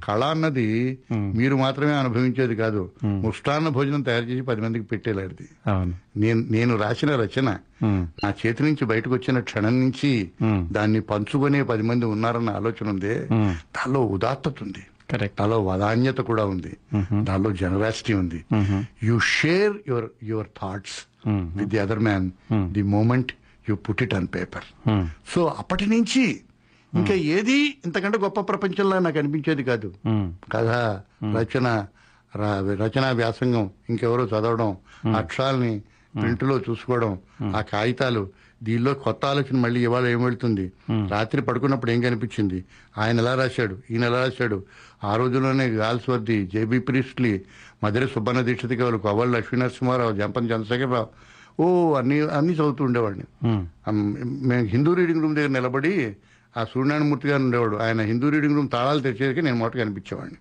[0.06, 0.66] కళ అన్నది
[1.12, 2.82] మీరు మాత్రమే అనుభవించేది కాదు.
[3.04, 5.94] ముష్టాన్న భోజనం తయారు చేసి పది మందికి పెట్టేలాంటిది అవును.
[6.16, 7.48] నేను నేను రాసిన రచన
[7.84, 10.10] నా చేతి నుంచి బయటకు వచ్చిన క్షణం నుంచి
[10.72, 13.14] దాన్ని పంచుకునే పది మంది ఉన్నారన్న ఆలోచన ఉంది.
[13.76, 14.84] దానిలో ఉదాత్తత ఉంది.
[15.10, 15.38] కరెక్ట్.
[15.40, 16.76] దానిలో వదాన్యత కూడా ఉంది.
[17.22, 18.44] దానిలో జనరాసిటీ ఉంది.
[19.02, 20.98] You share your your thoughts
[21.56, 22.30] with the other man
[22.72, 23.32] the moment
[23.68, 24.66] you put it on paper
[25.34, 26.40] so అప్పటి నుంచి
[26.94, 29.88] ఇంకా ఏది ఇంతకంటే గొప్ప ప్రపంచంలో నాకు అనిపించేది కాదు.
[30.52, 30.70] కథ
[31.36, 31.86] రచన
[32.80, 34.70] రచనా వ్యాసంగం ఇంకెవరో చదవడం
[35.14, 35.72] అక్షరాల్ని
[36.14, 37.18] ప్రింట్లో చూసుకోవడం
[37.54, 38.22] ఆ కాగితాలు
[38.62, 40.72] దీనిలో కొత్త ఆలోచన మళ్ళీ ఇవాళ ఏం వెళ్తుంది?
[41.10, 42.64] రాత్రి పడుకున్నప్పుడు ఏం కనిపించింది?
[42.98, 43.78] ఆయన ఎలా రాశాడు?
[43.90, 44.58] ఈయన ఎలా రాశాడు?
[45.04, 47.40] ఆ రోజుల్లోనే Galsworthy J B Priestley
[47.84, 51.08] Madhura Subbanna Dikshita కవులు కొవ్వల్ లక్ష్మీనరసింహారావు జంపన్ చంద్రశేఖరరావు
[51.62, 53.26] ఓ అన్ని అన్ని చదువుతూ ఉండేవాడిని.
[54.48, 56.16] మేము హిందూ రీడింగ్ రూమ్ దగ్గర నిలబడి
[56.56, 57.76] ఆ సూర్యనారాయణమూర్తి గారు ఉండేవాడు.
[57.76, 60.38] ఆయన హిందూ రీడింగ్ రూమ్ తాళాలు తెచ్చేది నేను మొదట కనిపించేవాడిని.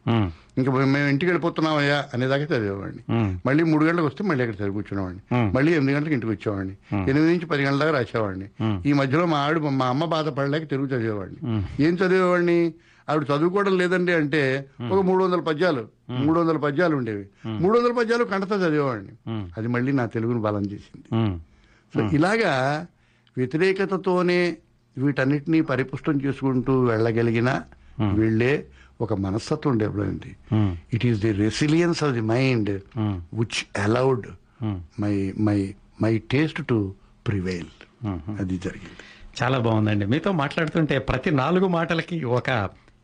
[0.57, 3.03] ఇంకా మేము ఇంటికి వెళ్ళిపోతున్నామయ్యా అనేదాకా చదివేవాడిని.
[3.45, 5.21] మళ్ళీ మూడు గంటలకు వస్తే మళ్ళీ అక్కడ చదివి కూర్చునేవాడిని.
[5.53, 6.75] మళ్ళీ ఎనిమిది గంటలకు ఇంటికి వచ్చేవాడిని.
[7.09, 8.47] ఎనిమిది నుంచి పది గంటల దాకా రాసేవాడిని.
[8.89, 11.39] ఈ మధ్యలో మా ఆవిడ మా అమ్మ బాధపడలేక తెలుగు చదివేవాడిని.
[11.83, 12.73] ఏం చదివేవాడిని?
[13.09, 17.25] ఆవిడ చదువుకోవడం లేదండి అంటే ఒక మూడు వందల పద్యాలు మూడు వందల పద్యాలు ఉండేవి.
[17.45, 19.31] మూడు వందల పద్యాలు కంటతో చదివేవాడిని.
[19.57, 21.05] అది మళ్ళీ నా తెలుగును బలం చేసింది.
[21.93, 22.85] సో ఇలాగా
[23.37, 24.57] వ్యతిరేకతతోనే
[24.97, 27.61] వీటన్నిటినీ పరిపుష్టం చేసుకుంటూ వెళ్ళగలిగిన
[28.13, 28.65] వీళ్ళే
[29.01, 30.35] ఒక మనస్తత్వం డెవలప్ అయింది
[30.93, 32.81] it is the resilience of the mind
[33.33, 34.27] which allowed.
[34.99, 36.93] My my my taste to
[37.27, 37.69] prevail
[38.39, 38.97] అది జరిగింది.
[39.43, 40.05] చాలా బాగుందండి.
[40.05, 42.49] మీతో మాట్లాడుతుంటే ప్రతి నాలుగు మాటలకి ఒక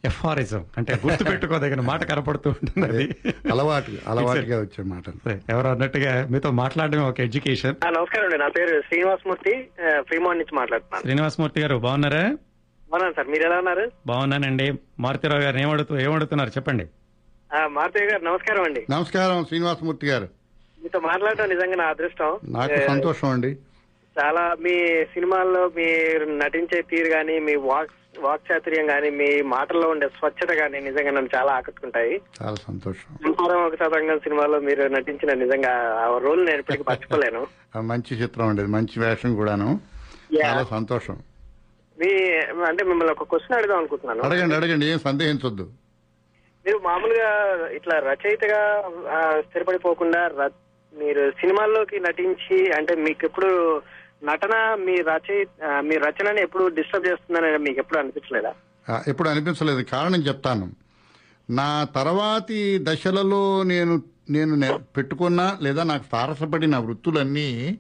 [0.05, 3.15] ఎఫారిజం అంటే గుర్తు పెట్టుకోదగిన మాట కనపడుతూ ఉంటుంది అది.
[3.51, 7.75] అలవాటు అలవాటుగా వచ్చే సరే, ఎవరు అన్నట్టుగా మీతో మాట్లాడడం ఒక ఎడ్యుకేషన్.
[7.85, 8.37] ఆ, నమస్కారం అండి.
[8.37, 9.67] నా పేరు శ్రీనివాసమూర్తి
[9.99, 11.01] ఫ్రీమాన్ నుంచి మాట్లాడుతున్నాను.
[11.01, 12.21] శ్రీనివాసమూర్తి గారు బాగున్నారా?
[12.93, 13.27] అవునా సార్.
[13.27, 13.91] మీరు ఎలా ఉన్నారు?
[14.07, 14.73] బాగున్నానండి.
[14.99, 16.87] మారుతిరావు గారు ఏమడుతూ ఏమడుతున్నారు చెప్పండి.
[17.55, 18.85] ఆ, మారుతయ్య గారు నమస్కారం అండి.
[18.89, 20.27] నమస్కారం శ్రీనివాసమూర్తి గారు.
[20.83, 22.39] మీతో మాట్లాడడం నిజంగా నా అదృష్టం.
[22.43, 23.57] నాకు సంతోషం అండి.
[24.23, 30.07] చాలా మీ సినిమాల్లో మీరు నటించే తీరు గానీ మీ వాక్ వాక్ చాతుర్యం గానీ మీ మాటల్లో ఉండే
[30.07, 32.21] స్వచ్ఛత గానీ నిజంగా నన్ను చాలా ఆకట్టుకుంటాయి.
[32.43, 33.17] చాలా సంతోషం.
[33.23, 37.47] సంసారం ఒక శతంగం సినిమాలో మీరు నటించిన నిజంగా ఆ రోల్ నేను ఇప్పటికీ మర్చిపోలేను.
[37.81, 39.79] మంచి చిత్రం అండి మంచి వేషం కూడాను.
[40.45, 41.17] చాలా సంతోషం.
[41.99, 42.11] మీ
[42.65, 44.21] అంటే మిమ్మల్ని ఒక క్వశ్చన్ అడుగుదాం అనుకుంటున్నాను.
[44.21, 45.71] అడగండి అడగండి ఏం సందేహించొద్దు.
[46.65, 47.29] మీరు మామూలుగా
[47.69, 48.83] ఇట్లా రచయితగా
[49.39, 50.49] స్థిరపడిపోకుండా
[50.93, 53.81] మీరు సినిమాల్లోకి నటించి అంటే మీకు ఎప్పుడు
[54.25, 55.47] నటన మీ రచయి
[55.81, 58.53] మీ రచనని ఎప్పుడు డిస్టర్బ్ చేస్తుందని మీకు ఎప్పుడు అనిపించలేదా?
[59.07, 59.81] ఎప్పుడు అనిపించలేదు.
[59.81, 60.71] కారణం చెప్తాను.
[61.49, 67.77] నా తర్వాతి దశలలో నేను నేను పెట్టుకున్న లేదా నాకు తారసపడిన వృత్తులన్నీ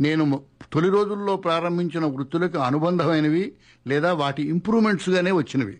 [0.00, 0.40] నేను
[0.72, 3.52] తొలి రోజుల్లో ప్రారంభించిన వృత్తులకు అనుబంధమైనవి
[3.86, 5.78] లేదా వాటి ఇంప్రూవ్మెంట్స్గానే వచ్చినవి.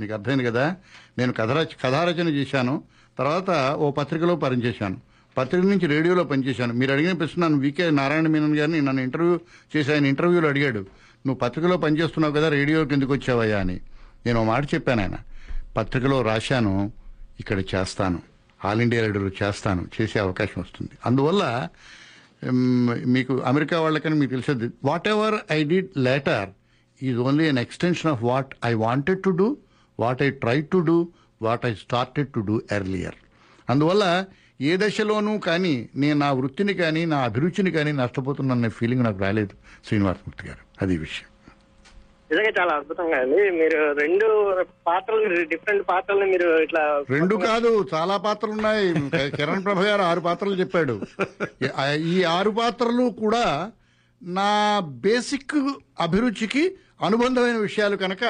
[0.00, 0.76] మీకు అర్థమైంది కదా?
[1.18, 2.82] నేను కథ రచ కథారచన చేశాను.
[3.18, 5.13] తర్వాత ఓ పత్రికలో పనిచేశాను.
[5.36, 6.74] పత్రిక నుంచి రేడియోలో పనిచేశాను.
[6.74, 9.40] మీరు అడిగిన ప్రశ్న నన్ను వికే నారాయణ మీనన్ గారిని నన్ను ఇంటర్వ్యూ
[9.76, 10.78] చేసి ఆయన ఇంటర్వ్యూలో అడిగాడు.
[11.26, 13.60] నువ్వు పత్రికలో పనిచేస్తున్నావు కదా రేడియోకి ఎందుకు వచ్చావయ్యా?
[13.60, 13.80] అని.
[14.26, 15.16] నేను మాట చెప్పాను ఆయన.
[15.76, 16.92] పత్రికలో రాశాను
[17.40, 18.22] ఇక్కడ చేస్తాను.
[18.64, 19.88] ఆల్ ఇండియా రేడియోలో చేస్తాను.
[20.00, 20.90] చేసే అవకాశం వస్తుంది.
[21.06, 21.68] అందువల్ల
[23.06, 24.70] మీకు అమెరికా వాళ్ళకని మీకు తెలిసేది
[25.08, 26.48] whatever I did later
[27.02, 29.56] is only an extension of what I wanted to do
[30.00, 31.08] what I try to do
[31.42, 33.14] what I started to do earlier
[33.70, 34.24] అందువల్ల
[34.60, 39.54] ఏ దశలోనూ కానీ నేను నా వృత్తిని కానీ నా అభిరుచిని కానీ నష్టపోతున్న ఫీలింగ్ నాకు రాలేదు
[39.86, 40.62] శ్రీనివాసమూర్తి గారు.
[40.82, 41.28] అది విషయం.
[42.30, 44.26] నిజంగా చాలా అద్భుతంగా ఉంది మీరు రెండు
[44.86, 48.86] పాత్రలు డిఫరెంట్ పాత్రలు మీరు ఇట్లా రెండు కాదు చాలా పాత్రలు ఉన్నాయి
[49.30, 51.00] కిరణ్ ప్రభ గారు ఆరు పాత్రలు చెప్పాడు.
[52.14, 53.72] ఈ ఆరు పాత్రలు కూడా
[54.22, 55.56] నా బేసిక్
[56.00, 58.24] అభిరుచికి అనుబంధమైన విషయాలు కనుక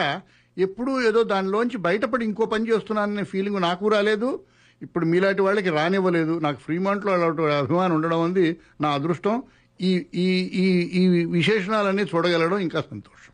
[0.59, 4.41] ఎప్పుడూ ఏదో దానిలోంచి బయటపడి ఇంకో పని చేస్తున్నాననే ఫీలింగ్ నాకు రాలేదు.
[4.85, 6.39] ఇప్పుడు మీలాంటి వాళ్ళకి రానివ్వలేదు.
[6.39, 8.57] నాకు ఫ్రీమాంట్లో అలాంటి అభిమానం ఉండడం ఉంది.
[8.81, 9.43] నా అదృష్టం
[9.81, 10.67] ఈ ఈ ఈ
[11.03, 13.33] ఈ విశేషణాలన్నీ చూడగలడం ఇంకా సంతోషం.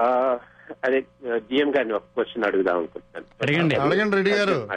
[0.00, 0.38] ఆ,
[0.84, 1.00] అదే
[1.36, 3.26] జిఎం గారిని ఒక క్వశ్చన్ అడుగుదాం అనుకుంటున్నాను.
[3.42, 3.74] అడగండి.
[3.76, 4.68] అడగండి రెడ్డి గారు.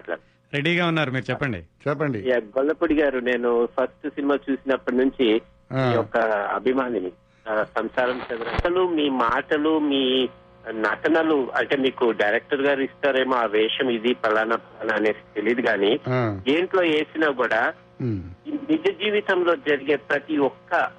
[0.54, 1.58] రెడీగా ఉన్నారు మీరు చెప్పండి.
[1.88, 2.20] చెప్పండి.
[2.32, 5.42] గొల్లపూడి గారు నేను ఫస్ట్ సినిమా చూసినప్పటి నుంచి
[5.94, 6.18] యొక్క
[6.56, 7.12] అభిమానిని
[7.78, 8.22] సంసారం
[8.54, 10.30] అసలు మీ మాటలు మీ
[10.72, 16.00] నటనలు అంటే మీకు డైరెక్టర్ గారు ఇస్తారేమో ఆ వేషం ఇది పలానా పలానా అనేసి తెలియదు కానీ
[16.52, 17.74] దేంట్లో వేసినా కూడా
[18.48, 20.90] నిజ జీవితంలో జరిగే ప్రతి ఒక్క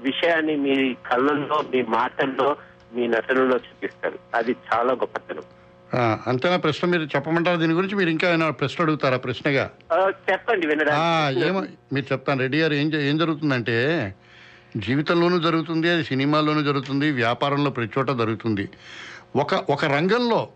[0.00, 2.56] విషయాన్ని మీ కళ్ళల్లో మీ మాటల్లో
[2.94, 4.18] మీ నటనలో చూపిస్తారు.
[4.34, 5.42] అది చాలా గొప్పతనం.
[6.26, 6.88] అంతేనా ప్రశ్న?
[6.88, 7.56] మీరు చెప్పమంటారా?
[7.56, 9.70] దీని గురించి మీరు ఇంకా ఏమైనా ప్రశ్న అడుగుతారా ప్రశ్నగా?
[10.30, 10.66] చెప్పండి
[11.46, 12.40] ఏమో మీరు చెప్తాను.
[12.40, 13.76] రెడ్డి గారు ఏం ఏం జరుగుతుందంటే
[14.76, 18.68] జీవితంలోనూ జరుగుతుంది అది సినిమాల్లోనూ జరుగుతుంది వ్యాపారంలో ప్రతి చోట జరుగుతుంది.
[19.36, 20.48] ఒక ఒక రంగంలో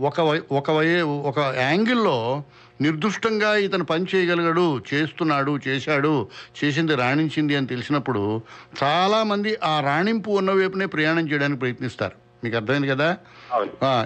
[0.00, 0.20] ఒక
[0.52, 2.44] ఒక వై ఒక యాంగిల్లో
[2.80, 6.28] నిర్దుష్టంగా ఇతను పని చేయగలిగాడు చేస్తున్నాడు చేశాడు
[6.64, 8.42] చేసింది రాణించింది అని తెలిసినప్పుడు
[8.82, 12.25] చాలామంది ఆ రాణింపు ఉన్న వైపునే ప్రయాణం చేయడానికి ప్రయత్నిస్తారు.
[12.46, 13.08] మీకు అర్థమైంది కదా?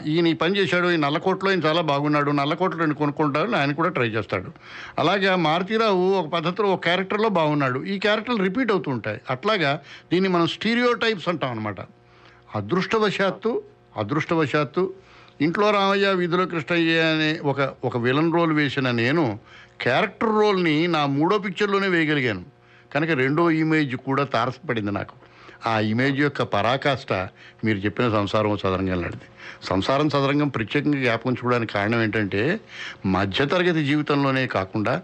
[0.07, 4.09] ఈయన ఈ పని చేశాడు ఈ నల్లకోటలో ఈయన చాలా బాగున్నాడు నల్లకోటలో ఈయన కొనుక్కుంటాడు ఆయన కూడా ట్రై
[4.09, 4.51] చేస్తాడు.
[4.99, 7.85] అలాగే మారుతీరావు ఒక పద్ధతిలో ఒక క్యారెక్టర్లో బాగున్నాడు.
[7.85, 9.21] ఈ క్యారెక్టర్లు రిపీట్ అవుతూ ఉంటాయి.
[9.31, 9.73] అట్లాగా
[10.13, 11.81] దీన్ని మనం స్టీరియో టైప్స్ అంటాం అనమాట
[12.55, 13.63] అదృష్టవశాత్తు
[13.97, 14.83] అదృష్టవశాత్తు
[15.41, 19.39] ఇంట్లో రామయ్య వీధిలో కృష్ణయ్య అనే ఒక ఒక విలన్ రోల్ వేసిన నేను
[19.81, 22.45] క్యారెక్టర్ రోల్ని నా మూడో పిక్చర్లోనే వేయగలిగాను.
[22.95, 25.20] కనుక రెండో ఇమేజ్ కూడా తారసపడింది నాకు.
[25.67, 27.13] ఆ ఇమేజ్ యొక్క పరాకాష్ట
[27.65, 29.29] మీరు చెప్పిన సంసారం చదరంగం లాంటిది
[29.63, 32.43] సంసారం చదరంగం ప్రత్యేకంగా జ్ఞాపకం చూడడానికి కారణం ఏంటంటే
[33.17, 34.95] మధ్యతరగతి జీవితంలోనే కాకుండా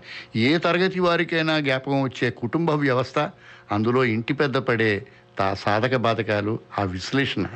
[0.44, 3.18] ఏ తరగతి వారికైనా జ్ఞాపకం వచ్చే కుటుంబ వ్యవస్థ
[3.70, 4.90] అందులో ఇంటి పెద్ద పడే
[5.36, 7.46] తా సాధక బాధకాలు ఆ విశ్లేషణ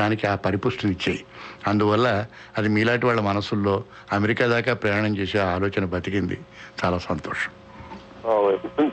[0.00, 1.20] దానికి ఆ పరిపుష్టినిచ్చాయి
[1.66, 2.08] అందువల్ల
[2.56, 3.74] అది మీలాంటి వాళ్ళ మనసుల్లో
[4.12, 6.38] అమెరికా దాకా ప్రయాణం చేసే ఆలోచన బతికింది.
[6.80, 7.52] చాలా సంతోషం.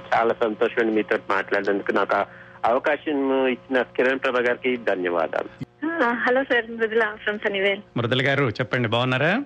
[0.10, 1.91] చాలా సంతోషం అండి మీతో మాట్లాడినందుకు.
[2.00, 2.19] నాకు
[2.65, 5.50] అవకాశం ఇచ్చిన కిరణ్ ప్రభా గారికి ధన్యవాదాలు.
[6.13, 9.43] Hello sir Mridula from Sunnyvale Mridula garu చెప్పండి బాగున్నారా?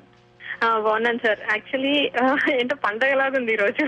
[0.63, 1.39] ఆ, బాగున్నాను సార్.
[1.51, 2.12] యాక్చువల్లీ
[2.60, 3.84] ఏంటో పండగలాగా ఉంది ఈ రోజు.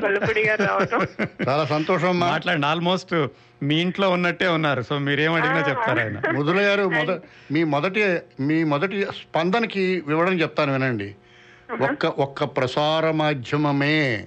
[0.00, 1.06] కొల్లపూడి గారు రావటం.
[1.48, 3.14] చాలా సంతోషం మాట్లాడండి ఆల్మోస్ట్
[3.62, 4.82] మీ ఇంట్లో ఉన్నట్టే ఉన్నారు.
[4.82, 6.18] సో మీరేం అడిగినా చెప్తారు ఆయన.
[6.30, 7.18] ముదుల గారు మొద
[7.52, 11.14] మీ మొదటి మీ మొదటి స్పందనకి వివరణ చెప్తాను వినండి.
[11.82, 14.26] ఒక్క ఒక్క ప్రసార మాధ్యమమే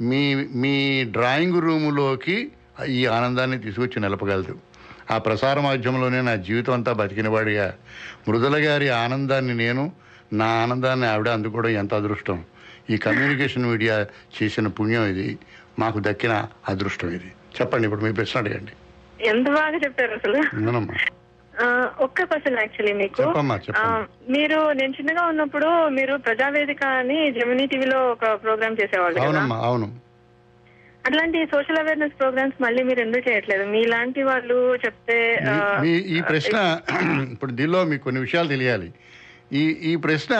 [0.00, 2.52] మీ మీ డ్రాయింగ్ రూములోకి
[2.84, 4.58] ఈ ఆనందాన్ని తీసుకొచ్చి నిలపగలదు.
[5.10, 7.74] ఆ ప్రసార మాధ్యమంలోనే నా జీవితం అంతా బతికినవాడిగా
[8.28, 9.92] మృదుల గారి ఆనందాన్ని నేను
[10.32, 12.44] నా ఆనందాన్ని ఆవిడ అందుకోవడం ఎంత అదృష్టం.
[12.90, 15.38] ఈ కమ్యూనికేషన్ మీడియా చేసిన పుణ్యం ఇది.
[15.78, 17.32] మాకు దక్కిన అదృష్టం ఇది.
[17.60, 18.72] చెప్పండి ఇప్పుడు మీ ప్రశ్న అడగండి.
[19.26, 20.38] ఎంత బాగా చెప్పారు అసలు?
[22.00, 23.22] ఒక్క క్వశ్చన్ యాక్చువల్లీ మీకు.
[24.32, 29.20] మీరు నేను చిన్నగా ఉన్నప్పుడు మీరు ప్రజావేదిక అని జమినీ టీవీలో ఒక ప్రోగ్రామ్ చేసేవాళ్ళు
[29.54, 30.05] అవును.
[31.06, 33.64] అట్లాంటి సోషల్ అవేర్నెస్ ప్రోగ్రామ్స్ మళ్ళీ మీరు ఎందుకు చేయట్లేదు?
[33.66, 35.18] మీలాంటి వాళ్ళు చెప్తే
[35.82, 36.56] మీ- ఈ ప్రశ్న
[37.34, 38.88] ఇప్పుడు దీనిలో మీకు కొన్ని విషయాలు తెలియాలి.
[39.52, 40.34] ఈ ఈ ప్రశ్న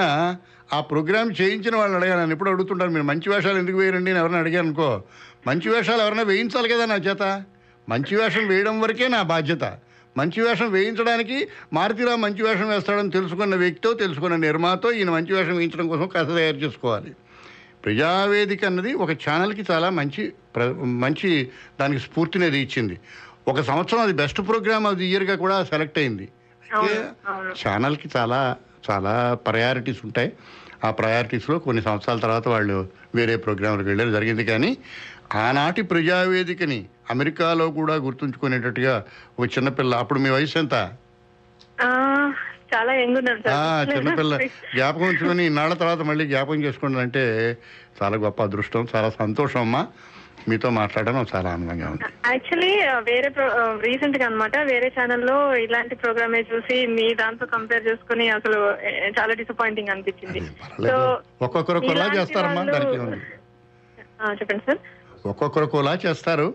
[0.73, 4.11] ఆ ప్రోగ్రామ్ చేయించిన వాళ్ళని అడిగాను నన్ను ఎప్పుడు అడుగుతుంటారు మీరు మంచి వేషాలు ఎందుకు వేయరండి?
[4.11, 4.89] అని ఎవరైనా అడిగాను అనుకో
[5.47, 7.25] మంచి వేషాలు ఎవరైనా వేయించాలి కదా నా చేత?
[7.89, 9.65] మంచి వేషం వేయడం వరకే నా బాధ్యత.
[10.17, 11.39] మంచి వేషం వేయించడానికి
[11.73, 16.57] మారుతిరావు మంచి వేషం వేస్తాడని తెలుసుకున్న వ్యక్తితో తెలుసుకున్న నిర్మాతో ఈయన మంచి వేషం వేయించడం కోసం కథ తయారు
[16.57, 17.11] చేసుకోవాలి.
[17.87, 21.49] ప్రజావేదిక అన్నది ఒక ఛానల్కి చాలా మంచి ప్ర- మంచి
[21.81, 23.01] దానికి స్ఫూర్తినేది ఇచ్చింది.
[23.49, 26.29] ఒక సంవత్సరం అది బెస్ట్ ప్రోగ్రామ్ ఆఫ్ ది ఇయర్గా కూడా సెలెక్ట్ అయింది.
[26.75, 27.05] అయితే
[27.69, 28.57] ఛానల్కి చాలా
[28.91, 30.33] చాలా ప్రయారిటీస్ ఉంటాయి.
[30.85, 34.77] ఆ ప్రయారిటీస్లో కొన్ని సంవత్సరాల తర్వాత వాళ్ళు వేరే ప్రోగ్రాంలకు వెళ్ళడం జరిగింది కానీ
[35.35, 39.05] ఆనాటి ప్రజావేదికని అమెరికాలో కూడా గుర్తుంచుకునేటట్టుగా
[39.39, 40.75] ఒక చిన్నపిల్ల అప్పుడు మీ వయసు ఎంత?
[42.73, 43.89] చాలా యంగ్ సార్.
[43.93, 44.35] చిన్నపిల్ల
[44.75, 47.23] జ్ఞాపకం ఉంచుకొని ఇన్నాళ్ళ తర్వాత మళ్ళీ జ్ఞాపకం చేసుకోండి అంటే
[47.99, 49.83] చాలా గొప్ప అదృష్టం చాలా సంతోషం అమ్మా.
[50.49, 52.05] మీతో మాట్లాడడం చాలా ఆనందంగా ఉంది.
[52.27, 52.69] యాక్చువల్లీ
[53.09, 53.29] వేరే
[53.81, 58.59] రీసెంట్గా అన్నమాట వేరే ఛానల్లో ఇలాంటి ప్రోగ్రామే చూసి మీ దాంతో కంపేర్ చేసుకుని అసలు
[59.19, 60.41] చాలా డిసప్పాయింటింగ్ అనిపించింది.
[61.47, 62.99] ఒక్కొక్కరు మీలాంటి చేస్తారమ్మా దానికి
[64.39, 64.81] చెప్పండి సార్.
[65.27, 66.47] ఒక్కొక్కరు ఒకలా చేస్తారు.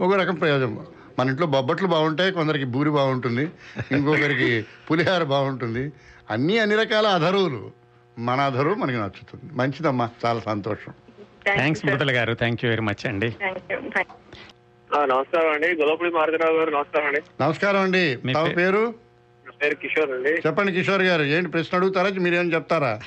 [0.00, 0.74] ఒక రకం ప్రయోజనం.
[1.18, 3.50] మన ఇంట్లో బొబ్బట్లు బాగుంటాయి కొందరికి బూరి బాగుంటుంది
[3.92, 5.92] ఇంకొకరికి పులిహార బాగుంటుంది.
[6.30, 7.70] అన్నీ అన్ని రకాల అధరువులు.
[8.18, 9.54] మన అధరువు మనకి నచ్చుతుంది.
[9.54, 10.08] మంచిదమ్మా.
[10.24, 10.92] చాలా సంతోషం.
[11.54, 12.34] థ్యాంక్స్ మృదుల గారు.
[12.34, 13.26] థ్యాంక్ యూ వెరీ మచ్ అండి.
[15.06, 15.68] నమస్కారం అండి.
[15.68, 17.20] గొల్లపూడి మారుతిరావు గారు నమస్కారం అండి.
[17.40, 18.18] నమస్కారం అండి.
[18.24, 18.94] మీ పేరు?
[19.62, 20.30] పేరు కిషోర్ అండి.
[20.30, 21.22] చెప్పండి కిషోర్ గారు.
[21.22, 22.08] ఏంటి ప్రశ్న అడుగుతారా?
[22.08, 23.00] మీరేం చెప్తారా?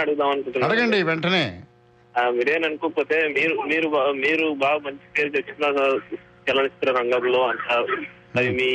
[0.00, 0.74] అడుగుదాం అనుకుంటున్నాను.
[0.74, 1.62] అడగండి వెంటనే.
[2.18, 5.98] ఆ, మీరేం అనుకోకపోతే మీరు మీరు మీరు బాగా మంచి పేరు తెచ్చుకున్న
[6.46, 7.66] చలనచిత్ర రంగంలో అంట
[8.36, 8.70] అది మీ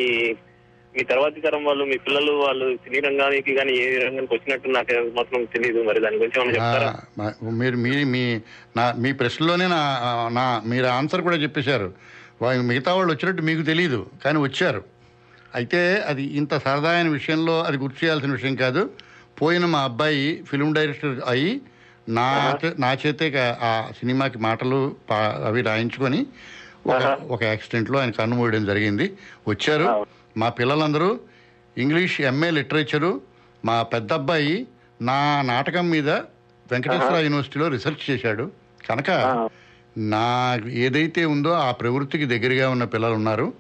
[0.96, 5.42] మీ తర్వాతి తరం వాళ్ళు మీ పిల్లలు వాళ్ళు సినీ రంగానికి కానీ ఏ రంగానికి వచ్చినట్టు నాకు మాత్రం
[5.56, 6.92] తెలియదు మరి దాని గురించి ఏమైనా చెప్తారా?
[7.62, 8.22] మీరు మీ మీ
[8.78, 9.82] నా మీ ప్రశ్నలోనే నా
[10.38, 11.90] నా మీరు ఆన్సర్ కూడా చెప్పేశారు.
[12.70, 14.82] మిగతా వాళ్ళు వచ్చినట్టు మీకు తెలియదు కానీ వచ్చారు.
[15.54, 18.82] అయితే అది ఇంత సరదా అయిన విషయంలో అది గుర్తు చేయాల్సిన విషయం కాదు.
[19.40, 21.54] పోయిన మా అబ్బాయి ఫిల్మ్ డైరెక్టర్ అయ్యి
[22.18, 22.26] నా
[22.84, 23.28] నా చేతే
[23.68, 24.80] ఆ సినిమాకి మాటలు
[25.50, 26.20] అవి రాయించుకొని
[27.28, 29.14] ఒక యాక్సిడెంట్లో ఆయన కన్నుమూయడం జరిగింది.
[29.48, 30.06] వచ్చారు.
[30.38, 31.20] మా పిల్లలందరూ
[31.78, 33.22] ఇంగ్లీష్ ఎంఏ లిటరేచరు.
[33.66, 34.68] మా పెద్ద అబ్బాయి
[35.02, 36.10] నా నాటకం మీద
[36.72, 38.52] వెంకటేశ్వర యూనివర్సిటీలో రీసెర్చ్ చేశాడు.
[38.90, 39.12] కనుక
[39.98, 43.54] నా ఏదైతే ఉందో ఆ ప్రవృత్తికి దగ్గరగా ఉన్న పిల్లలు ఉన్నారు.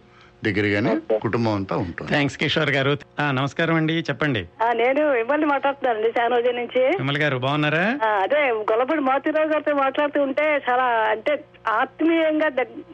[0.52, 2.12] దగ్గరగానే కుటుంబం అంతా ఉంటుంది.
[2.12, 2.98] థ్యాంక్స్ కిషోర్ గారు.
[3.20, 4.46] ఆ, నమస్కారం అండి చెప్పండి.
[4.64, 6.88] ఆ, నేను ఇబ్బంది మాట్లాడుతున్నానండి శానోజీ నుంచి.
[6.88, 8.00] విమల్ గారు బాగున్నారా?
[8.08, 12.48] అదే గొల్లపూడి మాతిరావు గారితో మాట్లాడుతూ ఉంటే చాలా అంటే ఆత్మీయంగా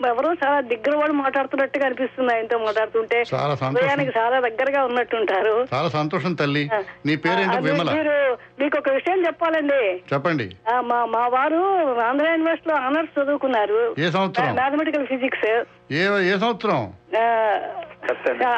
[0.08, 3.24] ఎవరో చాలా దగ్గర వాళ్ళు మాట్లాడుతున్నట్టుగా అనిపిస్తుంది ఆయనతో మాట్లాడుతుంటే.
[3.24, 5.68] హృదయానికి చాలా దగ్గరగా ఉన్నట్టుంటారు.
[5.74, 6.70] చాలా సంతోషం తల్లి.
[7.06, 7.92] నీ పేరేంటో విమల?
[7.92, 10.02] మీరు మీకు ఒక విషయం చెప్పాలండి.
[10.14, 10.50] చెప్పండి.
[10.80, 11.58] మా మా వారు
[12.00, 13.96] ఆంధ్ర యూనివర్సిటీలో ఆనర్స్ చదువుకున్నారు.
[14.00, 14.54] ఏ సంవత్సరం?
[14.54, 15.64] Mathematical physics.
[15.92, 16.02] ఏ
[16.32, 16.82] ఏ సంవత్సరం?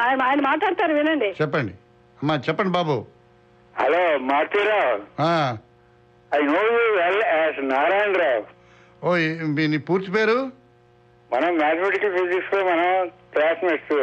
[0.04, 1.28] ఆయన ఆయన మాట్లాడతారు వినండి.
[1.42, 1.72] చెప్పండి.
[2.18, 2.96] అమ్మా చెప్పండి బాబు.
[3.78, 4.96] Hello Maruthi Rao.
[6.32, 8.44] I know you well as Narayana Rao.
[9.06, 9.16] ఓ
[9.56, 10.38] మీ నీ పూర్తి పేరు?
[11.32, 13.98] మనం మ్యాథమెటికల్ ఫిజిక్స్లో మనం క్లాస్మేట్స్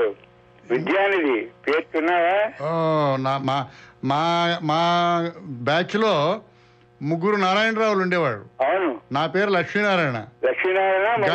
[0.72, 2.72] విద్యానిధి పేరు విన్నావా ఓ
[3.16, 3.58] నా మా
[4.04, 4.22] మా
[4.62, 4.80] మా
[5.70, 6.14] బ్యాచ్లో
[7.02, 8.98] ముగ్గురు నారాయణరావులు ఉండేవాడు అవును.
[9.12, 10.26] నా పేరు లక్ష్మీనారాయణ.
[10.46, 11.26] లక్ష్మీనారాయణ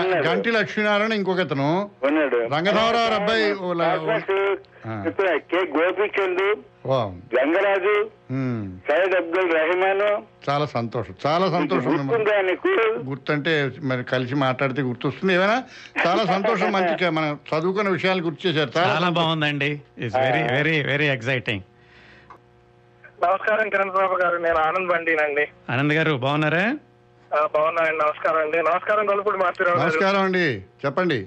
[0.00, 0.26] ఉన్నాడు.
[0.26, 1.90] గంటి లక్ష్మీనారాయణ ఇంకొకతను.
[2.04, 3.54] రంగరావు అబ్బాయి
[5.38, 5.56] కె.
[5.56, 6.56] గోపిచంద్
[7.34, 8.10] గంగరాజు
[9.16, 10.22] అబ్దుల్ రహమాన్.
[10.50, 11.14] చాలా సంతోషం.
[11.26, 12.08] చాలా సంతోషం
[13.10, 15.34] గుర్తంటే మరి కలిసి మాట్లాడితే గుర్తొస్తుంది.
[15.34, 15.62] ఏమైనా?
[16.06, 18.70] చాలా సంతోషం మంచిగా మనం చదువుకున్న విషయాలు గుర్తు చేశారు.
[18.76, 19.80] చాలా చాలా బాగుందండి.
[19.98, 21.62] It's very very very exciting
[23.22, 25.48] నమస్కారం కిరణ్ బాబు గారు నేను ఆనంద్ బండినండి.
[25.72, 26.78] ఆనంద్ గారు బాగున్నారా?
[27.36, 28.58] ఆ, బాగున్నానండి నమస్కారం అండి.
[28.58, 30.60] నమస్కారం గొల్లపూడి మాస్టర్ గారు నమస్కారం అండి.
[30.86, 31.26] చెప్పండి.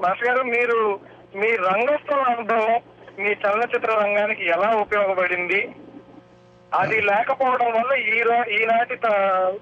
[0.00, 1.00] మాస్టర్ గారు మీరు
[1.36, 2.80] మీ రంగస్థల అనుభవం
[3.18, 5.68] మీ చలనచిత్ర రంగానికి ఎలా ఉపయోగపడింది?
[6.74, 8.18] అది లేకపోవడం వల్ల ఈ
[8.62, 9.54] ఈనాటి త-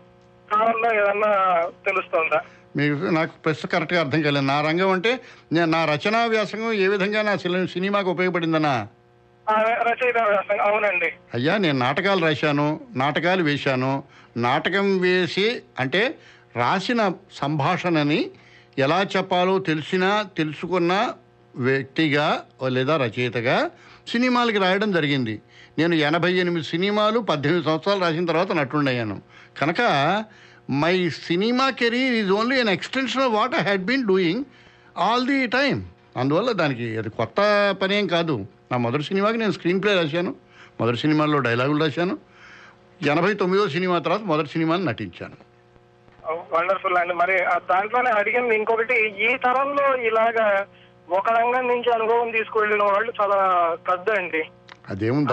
[0.52, 2.40] కాలంలో ఏదన్నా తెలుస్తుందా?
[2.76, 4.44] మీకు నాకు ప్రశ్న కరెక్ట్గా అర్థం కాలేదు.
[4.46, 5.20] నా రంగం అంటే
[5.52, 8.86] నేను నా రచనా వ్యాసంగం ఏ విధంగా నా సిని- సినిమాకు ఉపయోగపడిందనా ఆ,
[9.52, 10.18] రచయిత
[10.60, 11.12] అవునండి.
[11.34, 14.02] అయ్యా నేను నాటకాలు రాశాను నాటకాలు వేశాను.
[14.36, 16.14] నాటకం వేసి అంటే
[16.56, 18.30] రాసిన సంభాషణని
[18.78, 21.12] ఎలా చెప్పాలో తెలిసినా తెలుసుకున్న
[21.56, 23.70] వ్యక్తిగా లేదా రచయితగా
[24.08, 25.42] సినిమాలకి రాయడం జరిగింది.
[25.78, 29.22] నేను ఎనభై ఎనిమిది సినిమాలు పద్దెనిమిది సంవత్సరాలు రాసిన తర్వాత నటుండయ్యాను
[29.60, 29.80] కనుక
[30.70, 34.44] my cinema career is only an extension of what I had been doing
[34.98, 35.84] all the time.
[36.16, 37.40] అందువల్ల దానికి అది కొత్త
[37.82, 38.46] పని ఏం కాదు.
[38.72, 40.34] నా మొదటి సినిమాకి నేను స్క్రీన్ ప్లే రాశాను.
[40.80, 42.18] మొదటి సినిమాలో డైలాగులు రాశాను.
[43.06, 45.36] ఎనభై తొమ్మిదో సినిమా తర్వాత మొదటి సినిమాని నటించాను.
[46.52, 47.14] వండర్ఫుల్ అండి.
[47.14, 50.66] మరి ఆ దాంట్లోనే అడిగింది ఇంకొకటి ఈ తరంలో ఇలాగా
[51.10, 53.38] ఒక రంగం నుంచి అనుభవం తీసుకువెళ్ళిన వాళ్ళు చాలా
[53.90, 54.42] పెద్ద అండి
[54.90, 55.32] అదేముంది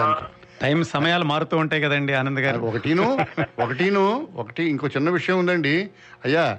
[0.62, 2.58] టైం సమయాలు మారుతూ ఉంటాయి కదండి ఆనంద్ గారు.
[2.60, 3.26] ఒకటిను
[3.62, 5.90] ఒకటిను ఒకటి ఇంకో చిన్న విషయం ఉందండి.
[6.24, 6.58] అయ్యా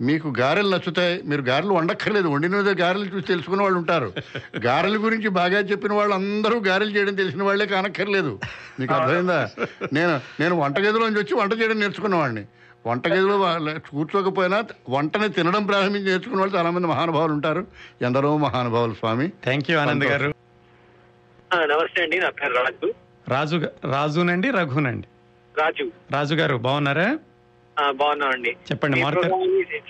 [0.00, 2.28] మీకు గారెలు నచ్చుతాయి మీరు గారెలు వండక్కర్లేదు.
[2.28, 4.12] వండిన మీద గారెలు చూసి తెలుసుకున్న వాళ్ళు ఉంటారు.
[4.64, 8.40] గారెల గురించి బాగా చెప్పిన వాళ్ళు అందరూ గారెలు చేయడం తెలిసిన వాళ్ళే కానక్కర్లేదు.
[8.80, 9.50] మీకు అర్థమైందా?
[9.92, 12.44] నేను నేను వంటగదిలోంచి వచ్చి వంట చేయడం నేర్చుకున్నవాడిని
[12.86, 17.66] వంటగదిలో వాళ్ళ- కూర్చోకపోయినా వంటని తినడం ప్రారంభించి నేర్చుకున్న వాళ్ళు చాలా మంది మహానుభావులు ఉంటారు.
[18.02, 19.28] ఎందరో మహానుభావులు స్వామి.
[19.28, 20.34] థ్యాంక్ యూ ఆనంద్ గారు.
[21.54, 22.20] నమస్తే అండి.
[22.20, 22.94] నా పేరు రాజు.
[23.28, 25.06] రాజు రాజునండి రఘునండి.
[25.58, 25.90] రాజు.
[26.12, 27.18] రాజు గారు బాగున్నారా?
[27.90, 29.00] బాగున్నామండి చెప్పండి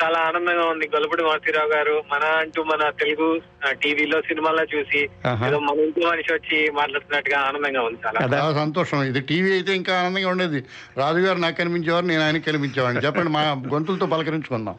[0.04, 0.88] చాలా ఆనందంగా ఉంది.
[0.94, 3.40] గొల్లపూడి మారుతిరావు గారు మన అంటూ మన తెలుగు
[3.82, 5.08] టీవీలో సినిమాల్లో చూసి.
[5.46, 8.52] ఏదో మన ఇంట్లో మనిషి వచ్చి మాట్లాడుతున్నట్టుగా ఆనందంగా ఉంది చాలా.
[8.52, 9.02] సంతోషం.
[9.02, 10.64] ఇది టీవీ అయితే ఇంకా ఆనందంగా ఉండేది.
[10.96, 13.04] రాజుగారు నాకు కనిపించేవారు నేను ఆయనకి కనిపించేవాడిని.
[13.04, 13.40] చెప్పండి మా
[13.72, 14.74] గొంతులతో పలకరించుకుందాం.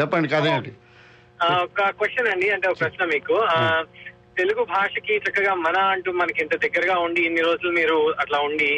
[0.00, 0.72] చెప్పండి కథ ఏంటి?
[1.42, 3.34] ఆ, ఒక క్వశ్చన్ అండి అంటే ఒక ప్రశ్న మీకు.
[3.34, 3.84] ఆ,
[4.38, 8.70] తెలుగు భాషకి చక్కగా మన అంటూ మనకి ఇంత దగ్గరగా ఉండి ఇన్ని రోజులు మీరు అట్లా ఉండి.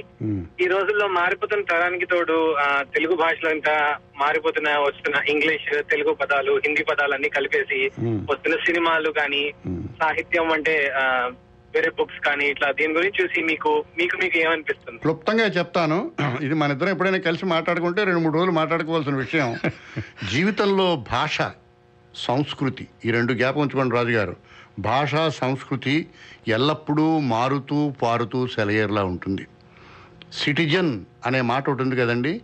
[0.60, 2.38] ఈ రోజుల్లో మారిపోతున్న తరానికి తోడు
[2.94, 3.70] తెలుగు భాషలో ఇంత
[4.20, 7.80] మారిపోతున్న వస్తున్న ఇంగ్లీష్ తెలుగు పదాలు హిందీ పదాలు అన్ని కలిపేసి.
[8.32, 9.44] వస్తున్న సినిమాలు కానీ.
[10.02, 10.74] సాహిత్యం అంటే
[11.74, 15.98] వేరే బుక్స్ కానీ ఇట్లా దీని గురించి చూసి మీకు మీకు మీకు ఏమనిపిస్తుంది క్లుప్తంగా చెప్తాను
[16.44, 19.50] ఇది మన ఇద్దరం ఎప్పుడైనా కలిసి మాట్లాడుకుంటే రెండు మూడు రోజులు మాట్లాడుకోవాల్సిన విషయం
[20.32, 21.36] జీవితంలో భాష
[22.14, 24.34] సంస్కృతి ఈ రెండు జ్ఞాపకం ఉంచుకోండి రాజుగారు
[24.78, 26.06] భాష సంస్కృతి
[26.48, 29.46] ఎల్లప్పుడూ మారుతూ పారుతూ సెలయేర్లా ఉంటుంది.
[30.32, 32.40] సిటిజన్ అనే మాట ఉంటుంది కదండి.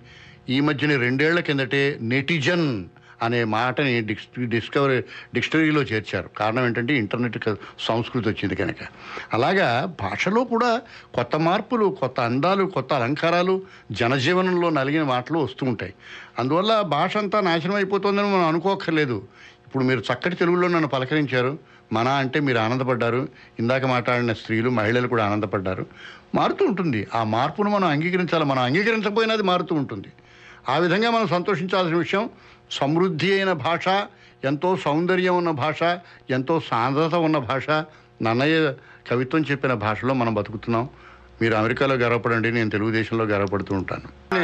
[0.49, 2.85] ఈ మధ్యన రెండేళ్ళ కిందటే నెటిజన్
[3.23, 5.01] అనే మాటని డిక్స్ డిస్కవరీ
[5.35, 6.29] డిక్షనరీలో చేర్చారు.
[6.29, 7.39] కారణం ఏంటంటే ఇంటర్నెట్
[7.81, 8.77] సంస్కృతి వచ్చింది కనుక.
[9.33, 10.81] అలాగా భాషలో కూడా
[11.15, 13.63] కొత్త మార్పులు కొత్త అందాలు కొత్త అలంకారాలు
[13.93, 15.95] జనజీవనంలో నలిగిన మాటలు వస్తూ ఉంటాయి.
[16.39, 19.29] అందువల్ల భాష అంతా నాశనం అయిపోతుందని మనం అనుకోక్కర్లేదు.
[19.67, 21.59] ఇప్పుడు మీరు చక్కటి తెలుగులో నన్ను పలకరించారు.
[21.93, 23.29] మన అంటే మీరు ఆనందపడ్డారు.
[23.59, 25.87] ఇందాక మాట్లాడిన స్త్రీలు మహిళలు కూడా ఆనందపడ్డారు.
[26.35, 27.07] మారుతూ ఉంటుంది.
[27.15, 28.45] ఆ మార్పును మనం అంగీకరించాలి.
[28.45, 30.09] మనం అంగీకరించకపోయినా అది మారుతూ ఉంటుంది.
[30.69, 32.31] ఆ విధంగా మనం సంతోషించాల్సిన విషయం
[32.71, 33.89] సమృద్ధి అయిన భాష
[34.45, 35.83] ఎంతో సౌందర్యం ఉన్న భాష
[36.31, 37.71] ఎంతో సాంద్రత ఉన్న భాష
[38.23, 38.75] నన్నయ్య
[39.11, 40.89] కవిత్వం చెప్పిన భాషలో మనం బతుకుతున్నాం.
[41.43, 42.53] మీరు అమెరికాలో గర్వపడండి.
[42.53, 44.35] నేను తెలుగుదేశంలో గర్వపడుతూ ఉంటాను.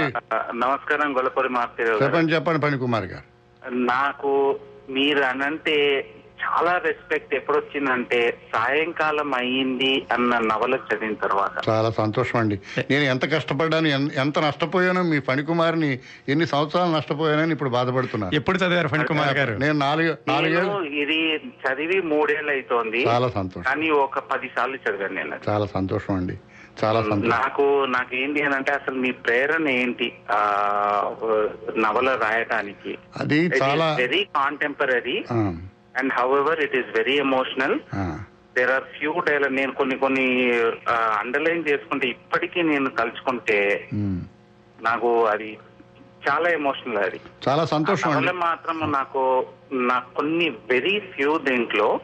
[0.55, 2.03] నమస్కారం గారు.
[2.03, 3.33] చెప్పండి చెప్పండి పని కుమార్ గారు.
[3.71, 6.07] నాకు మీరు అనంటే
[6.43, 8.21] చాలా రెస్పెక్ట్ ఎప్పుడు వచ్చిందంటే
[8.55, 11.55] సాయంకాలం అయ్యింది అన్న నవల చదివిన తర్వాత.
[11.69, 12.57] చాలా సంతోషం అండి
[12.91, 13.89] నేను ఎంత కష్టపడ్డాను
[14.25, 15.91] ఎంత నష్టపోయానో మీ ఫణికుమార్ని
[16.29, 18.35] ఎన్ని సంవత్సరాలు నష్టపోయానని ఇప్పుడు బాధపడుతున్నాను.
[18.41, 19.57] ఎప్పుడు చదివారు ఫణికుమార్ గారు?
[19.65, 21.19] నేను నాలుగు నాలుగేళ్ళు ఇది
[21.65, 23.67] చదివి మూడేళ్ళు అవుతోంది చాలా సంతోషం.
[23.71, 25.39] కానీ ఒక పది సార్లు చదివాను నేను.
[25.51, 26.39] చాలా సంతోషం అండి
[26.83, 27.33] చాలా సంతోషం.
[27.39, 27.65] నాకు
[27.97, 30.07] నాకు ఏంటి అని అంటే అసలు మీ ప్రేరణ ఏంటి?
[30.37, 30.39] ఆ
[31.85, 35.17] నవల రాయడానికి అది చాలా very contemporary
[35.99, 37.77] and however it is very emotional
[38.57, 40.27] there are few dialogue నేను కొన్ని కొన్ని
[41.21, 43.89] అండర్లైన్ చేసుకుంటే ఇప్పటికీ నేను తలుచుకుంటే.
[44.83, 45.51] నాకు అది
[46.29, 47.21] చాలా ఎమోషనల్ అది.
[47.49, 49.23] చాలా సంతోషం మాత్రం నాకు
[49.73, 52.01] నాకు కొన్ని వెరీ ఫ్యూ దీంట్లో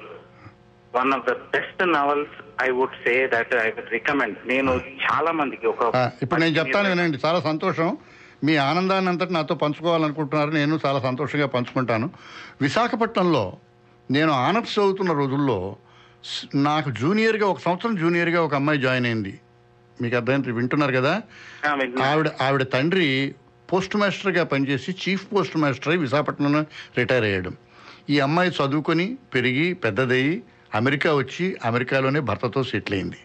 [0.94, 4.72] one of the best novels I would say that I would recommend నేను
[5.06, 5.82] చాలా మందికి ఒక
[6.22, 7.18] ఇప్పుడు నేను చెప్తాను వినండి.
[7.26, 7.96] చాలా సంతోషం.
[8.44, 12.10] మీ ఆనందాన్ని అంతటి నాతో పంచుకోవాలనుకుంటున్నారు నేను చాలా సంతోషంగా పంచుకుంటాను.
[12.62, 13.44] విశాఖపట్నంలో
[14.10, 15.76] నేను ఆనర్స్ చదువుతున్న రోజుల్లో
[16.54, 19.40] నాకు జూనియర్గా ఒక సంవత్సరం జూనియర్గా ఒక అమ్మాయి జాయిన్ అయింది.
[20.02, 20.52] మీకు అర్థమైంది?
[20.52, 21.22] వింటున్నారు కదా.
[22.04, 23.34] ఆవిడ ఆవిడ తండ్రి
[23.72, 26.64] పోస్ట్ మాస్టర్గా పనిచేసి చీఫ్ పోస్ట్ మాస్టర్ అయి విశాఖపట్నంలో
[26.98, 27.50] రిటైర్ అయ్యాడు.
[28.10, 30.42] ఈ అమ్మాయి చదువుకొని పెరిగి పెద్దదయ్యి
[30.74, 33.16] అమెరికా వచ్చి అమెరికాలోనే భర్తతో సెటిల్ అయింది.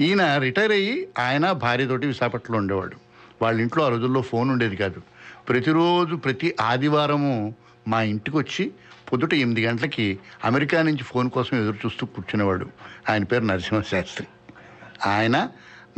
[0.00, 2.96] ఈయన రిటైర్ అయ్యి ఆయన భార్యతోటి విశాఖపట్నంలో ఉండేవాడు.
[3.42, 5.02] వాళ్ళ ఇంట్లో ఆ రోజుల్లో ఫోన్ ఉండేది కాదు.
[5.48, 7.54] ప్రతిరోజు ప్రతి ఆదివారము
[7.88, 8.72] మా ఇంటికి వచ్చి
[9.14, 12.66] పొద్దుట ఎనిమిది గంటలకి అమెరికా నుంచి ఫోన్ కోసం ఎదురు చూస్తూ కూర్చునేవాడు.
[13.10, 14.26] ఆయన పేరు నరసింహ శాస్త్రి
[15.06, 15.48] ఆయన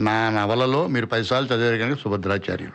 [0.00, 2.72] నా నవలలో మీరు పదిసార్లు చదివారు కనుక సుభద్రాచార్యులు.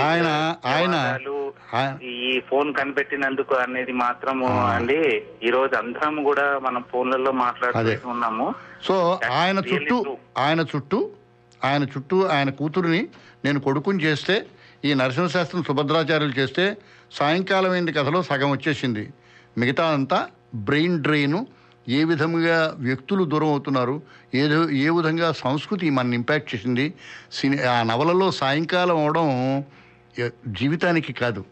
[0.00, 5.22] ఆయన- ఆయన- ఈ ఫోన్ కనిపెట్టినందుకు అనేది మాత్రము అండి.
[5.42, 8.54] ఈ రోజు అందరం కూడా మనం ఫోన్లలో మాట్లాడుతూ ఉన్నాము.
[8.84, 10.16] సో ఆయన చుట్టూ.
[10.38, 11.10] ఆయన చుట్టూ
[11.64, 13.08] ఆయన చుట్టూ ఆయన కూతురుని
[13.44, 14.46] నేను కొడుకుని చేస్తే
[14.84, 16.64] ఈ నరసింహశాస్త్రం సుభద్రాచార్యులు చేస్తే
[17.12, 19.04] సాయంకాలం అయింది కథలో సగం వచ్చేసింది.
[19.58, 20.18] మిగతా అంతా
[20.66, 21.38] బ్రెయిన్ డ్రెయిన్
[21.88, 23.94] ఏ విధముగా వ్యక్తులు దూరం అవుతున్నారు
[24.34, 26.86] ఏదో ఏ విధంగా సంస్కృతి మన ఇంపాక్ట్ చేసింది
[27.32, 29.28] సిని ఆ నవలలో సాయంకాలం అవడం
[30.52, 31.42] జీవితానికి కాదు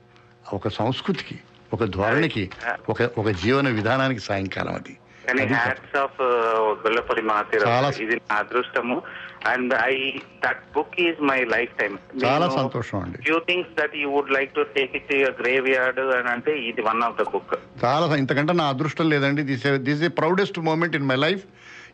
[0.52, 1.36] ఒక సంస్కృతికి
[1.72, 2.44] ఒక ధోరణికి
[2.88, 4.94] ఒక ఒక జీవన విధానానికి సాయంకాలం అది.
[5.28, 6.20] కానీ హ్యాట్స్ ఆఫ్
[6.84, 8.96] గొల్లపల్లి మాతిరావు ఇది నా అదృష్టము.
[9.52, 9.94] And I
[10.44, 13.18] that book is my life time చాలా సంతోషం అండి.
[13.26, 15.12] Few things that you would like to take it
[15.76, 19.42] graveyard అని అంటే ఇది వన్ ఆఫ్ ద బుక్ చాలా ఇంతకంటే నా అదృష్టం లేదండి.
[19.42, 21.44] This this a proudest moment in my life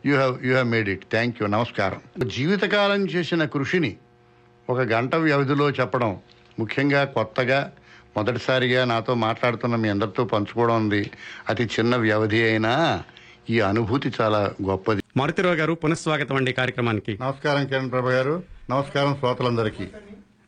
[0.07, 2.01] you have you have made it thank you నమస్కారం.
[2.37, 3.93] జీవితకాలం చేసిన కృషిని
[4.71, 6.13] ఒక గంట వ్యవధిలో చెప్పడం
[6.59, 7.73] ముఖ్యంగా కొత్తగా
[8.17, 11.11] మొదటిసారిగా నాతో మాట్లాడుతున్న మీ అందరితో పంచుకోవడం ఉంది.
[11.49, 12.73] అతి చిన్న వ్యవధి అయినా
[13.51, 15.03] ఈ అనుభూతి చాలా గొప్పది.
[15.17, 17.19] మారుతిరావు గారు పునఃస్వాగతం అండి కార్యక్రమానికి.
[17.23, 18.43] నమస్కారం కిరణ్ ప్రభ గారు.
[18.71, 19.87] నమస్కారం శ్రోతలందరికీ.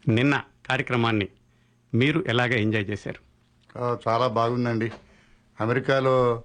[0.09, 1.29] నిన్న కార్యక్రమాన్ని
[1.95, 3.21] మీరు ఎలాగ ఎంజాయ్ చేశారు?
[4.09, 4.93] చాలా బాగుందండి.
[5.61, 6.43] అమెరికాలో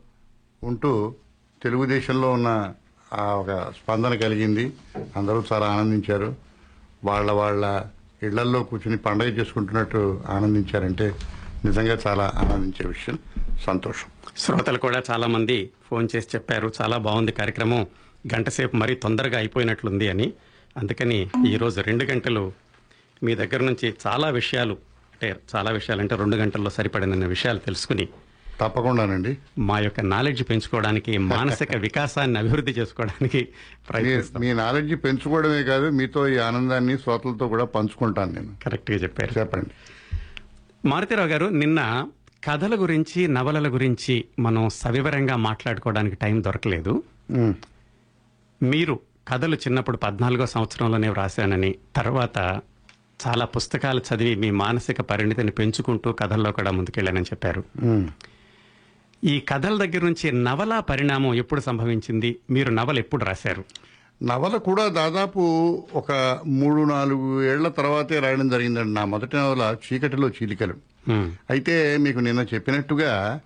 [0.64, 1.16] ఉంటూ
[1.64, 2.74] తెలుగుదేశంలో ఉన్న
[3.14, 4.74] ఆ ఒక స్పందన కలిగింది.
[5.16, 6.36] అందరూ చాలా ఆనందించారు.
[7.04, 7.86] వాళ్ళ వాళ్ళ
[8.24, 11.16] ఇళ్ళల్లో కూర్చుని పండగ చేసుకుంటున్నట్టు ఆనందించారంటే
[11.66, 13.20] నిజంగా చాలా ఆనందించే విషయం.
[13.66, 14.08] సంతోషం.
[14.38, 16.74] శ్రోతలు కూడా చాలా మంది ఫోన్ చేసి చెప్పారు.
[16.82, 17.88] చాలా బాగుంది కార్యక్రమం.
[18.36, 20.34] గంట సేపు మరీ తొందరగా అయిపోయినట్లుంది అని.
[20.78, 22.54] అందుకని ఈరోజు రెండు గంటలు
[23.24, 24.74] మీ దగ్గర నుంచి చాలా విషయాలు
[25.14, 28.08] అంటే చాలా విషయాలు అంటే రెండు గంటల్లో సరిపడిన విషయాలు తెలుసుకుని
[28.62, 29.38] తప్పకుండానండి.
[29.58, 34.42] మా యొక్క నాలెడ్జ్ పెంచుకోవడానికి మానసిక వికాసాన్ని అభివృద్ధి చేసుకోవడానికి మీ- ప్రయత్నిస్తాం.
[34.42, 38.56] మీ నాలెడ్జ్ పెంచుకోవడమే కాదు మీతో ఈ ఆనందాన్ని శ్రోతలతో కూడా పంచుకుంటాను నేను.
[38.66, 39.40] కరెక్ట్గా చెప్పారు.
[39.40, 39.70] చెప్పండి.
[40.88, 42.08] మారుతిరావు గారు నిన్న
[42.44, 47.04] కథల గురించి నవలల గురించి మనం సవివరంగా మాట్లాడుకోవడానికి టైం దొరకలేదు.
[48.64, 52.38] మీరు కథలు చిన్నప్పుడు పద్నాలుగో సంవత్సరంలోనే వ్రాశానని తర్వాత
[53.28, 57.64] చాలా పుస్తకాలు చదివి మీ మానసిక పరిణితిని పెంచుకుంటూ కథల్లో కూడా ముందుకెళ్ళానని చెప్పారు.
[59.24, 63.66] ఈ కథల దగ్గర నుంచి నవల పరిణామం ఎప్పుడు సంభవించింది మీరు నవల ఎప్పుడు రాశారు
[64.24, 65.42] నవల కూడా దాదాపు
[65.94, 70.91] ఒక మూడు నాలుగు ఏళ్ళ తర్వాతే రాయడం జరిగిందండి నా మొదటి నవల చీకటిలో చీలికలు.
[71.50, 73.42] అయితే మీకు నిన్న చెప్పినట్టుగా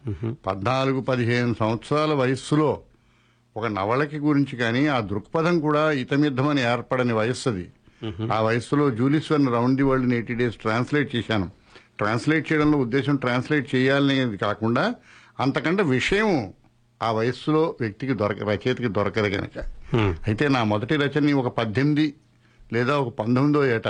[0.48, 2.82] పద్నాలుగు పదిహేను సంవత్సరాల వయస్సులో
[3.56, 7.66] ఒక నవలకి గురించి కానీ ఆ దృక్పథం కూడా ఇతమిద్దమని ఏర్పడని వయస్సు అది
[8.32, 11.50] ఆ వయస్సులో Jules Verne round the world eighty days translate చేశాను.
[11.98, 14.96] ట్రాన్స్లేట్ చేయడంలో ఉద్దేశం ట్రాన్స్లేట్ చేయాలనేది కాకుండా
[15.40, 16.54] అంతకంటే విషయం
[17.02, 19.58] ఆ వయస్సులో వ్యక్తికి దొరక రచయితకి దొరకదు కనుక
[20.28, 22.14] అయితే నా మొదటి రచనని ఒక పద్దెనిమిది
[22.74, 23.88] లేదా ఒక పంతొమ్మిదో ఏట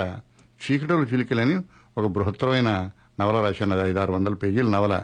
[0.60, 1.56] చీకటలు చిలికలని
[1.98, 2.90] ఒక బృహత్తరమైన
[3.20, 5.02] నవల రాశాను అది ఐదారు వందల పేజీల నవల.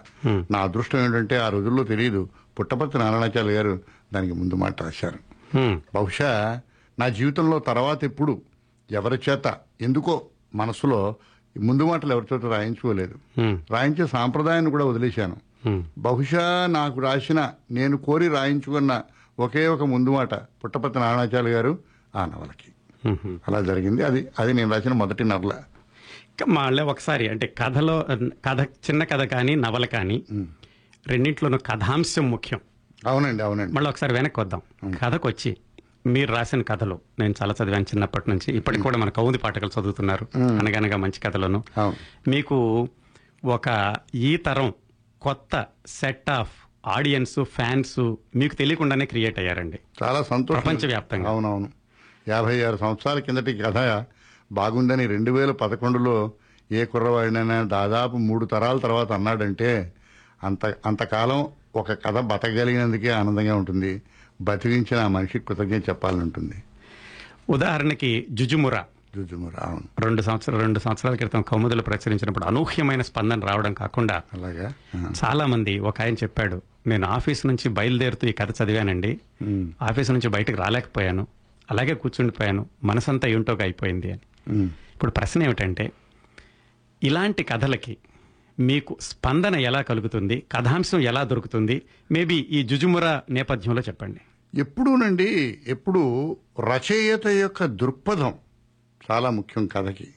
[0.51, 3.81] నా అదృష్టం ఏంటంటే ఆ రోజుల్లో తెలియదు పుట్టపర్తి నారాయణాచార్య గారు
[4.15, 5.19] దానికి ముందు మాట రాశారు.
[5.95, 6.61] బహుశా
[6.99, 8.43] నా జీవితంలో తర్వాత ఎప్పుడు
[8.91, 10.23] ఎవరి చేత ఎందుకో
[10.55, 11.15] మనసులో
[11.61, 13.15] ముందు మాటలు ఎవరి చేత రాయించుకోలేదు.
[13.71, 15.37] రాయించే సాంప్రదాయాన్ని కూడా వదిలేశాను.
[15.99, 19.03] బహుశా నాకు రాసిన నేను కోరి రాయించుకున్న
[19.39, 21.79] ఒకే ఒక ముందు మాట పుట్టపర్తి నారాయణాచార్య గారు
[22.17, 22.69] ఆ నవలకి.
[23.49, 24.03] అలా జరిగింది.
[24.03, 25.53] అది అది నేను రాసిన మొదటి నవల.
[26.49, 28.07] మళ్ళీ ఒకసారి అంటే కథలో
[28.45, 30.23] కథ చిన్న కథ కానీ నవల కానీ
[31.07, 32.61] రెండింటిలోనూ కథాంశం ముఖ్యం.
[33.07, 33.73] అవునండి అవునండి.
[33.73, 34.63] మళ్ళీ ఒకసారి వెనక్కి వద్దాం.
[35.03, 35.57] కథకు వచ్చి
[36.07, 40.97] మీరు రాసిన కథలు నేను చాలా చదివాను చిన్నప్పటి నుంచి ఇప్పటికి కూడా మన కౌంది పాఠకులు చదువుతున్నారు అనగనగా
[40.97, 41.65] మంచి కథలను.
[42.29, 42.89] మీకు
[43.45, 44.73] ఒక ఈ తరం
[45.21, 46.53] కొత్త సెట్ ఆఫ్
[46.87, 49.79] ఆడియన్స్ ఫ్యాన్స్ మీకు తెలియకుండానే క్రియేట్ అయ్యారండి.
[50.03, 50.61] చాలా సంతోషం.
[50.61, 51.31] ప్రపంచవ్యాప్తంగా.
[51.31, 51.73] అవునవును.
[52.29, 54.05] యాభై ఆరు సంవత్సరాల కిందటి కథ
[54.53, 56.33] బాగుందని రెండు వేల పదకొండులో
[56.73, 59.93] ఏ కుర్రవాడినైనా దాదాపు మూడు తరాల తర్వాత అన్నాడంటే
[60.45, 61.47] అంత అంతకాలం
[61.77, 64.03] ఒక కథ బతకగలిగినందుకే ఆనందంగా ఉంటుంది.
[64.41, 66.55] బతికించిన ఆ మనిషికి కృతజ్ఞత చెప్పాలని ఉంటుంది
[67.51, 68.85] ఉదాహరణకి జుజుమురా.
[69.17, 69.83] జుజుమురా అవును.
[70.01, 74.73] రెండు సంవత్సరాలు రెండు సంవత్సరాల క్రితం కౌముదలు ప్రచురించినప్పుడు అనూహ్యమైన స్పందన రావడం కాకుండా అలాగా?
[74.97, 75.13] ఆ.
[75.25, 79.21] చాలా మంది ఒక ఆయన చెప్పాడు నేను ఆఫీస్ నుంచి బయలుదేరుతూ ఈ కథ చదివానండి.
[79.83, 81.27] ఆఫీస్ నుంచి బయటకు రాలేకపోయాను.
[81.71, 82.67] అలాగే కూర్చుండిపోయాను.
[82.85, 84.21] మనసంతా ఏంటోగా అయిపోయింది అని.
[84.51, 85.93] ఇప్పుడు ప్రశ్న ఏమిటంటే
[87.03, 87.97] ఇలాంటి కథలకి
[88.61, 90.43] మీకు స్పందన ఎలా కలుగుతుంది?
[90.53, 91.83] కథాంశం ఎలా దొరుకుతుంది?
[92.13, 94.21] మేబీ ఈ జుజుమురా నేపథ్యంలో చెప్పండి.
[94.55, 98.35] ఎప్పుడూనండి ఎప్పుడు రచయిత యొక్క దృక్పథం
[99.11, 100.09] చాలా ముఖ్యం కథకి.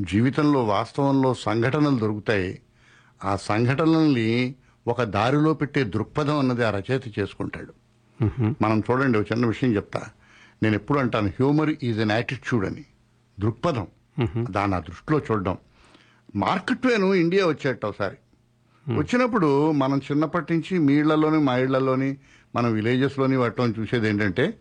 [0.00, 2.58] జీవితంలో వాస్తవంలో సంఘటనలు దొరుకుతాయి.
[3.24, 4.54] ఆ సంఘటనల్ని
[4.86, 7.74] ఒక దారిలో పెట్టే దృక్పథం అన్నది ఆ రచయిత చేసుకుంటాడు.
[8.62, 10.06] మనం చూడండి ఒక చిన్న విషయం చెప్తా.
[10.62, 12.84] నేను ఎప్పుడు అంటాను హ్యూమర్ ఈజ్ అన్ యాటిట్యూడ్ అని.
[13.40, 13.86] దృక్పథం.
[14.50, 15.56] దాన్ని ఆ దృష్టిలో చూడడం.
[16.36, 18.16] మార్క్ ట్వేన్ ఇండియా వచ్చేట ఒకసారి.
[18.96, 22.16] వచ్చినప్పుడు మనం చిన్నప్పటి నుంచి మీ ఇళ్ళలోని మా ఇళ్ళలోని
[22.56, 24.54] మన విలేజెస్లోని వాటిలో చూసేది ఏంటంటే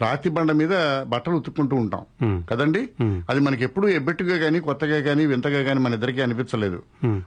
[0.00, 0.70] రాతి బండ మీద
[1.02, 2.04] బట్టలు ఉతుక్కుంటూ ఉంటాం.
[2.50, 2.88] కదండి?
[3.02, 6.82] అది మనకి ఎప్పుడు ఎబ్బెట్టుగా కానీ కొత్తగా కానీ వింతగా కానీ మన ఇద్దరికి అనిపించలేదు.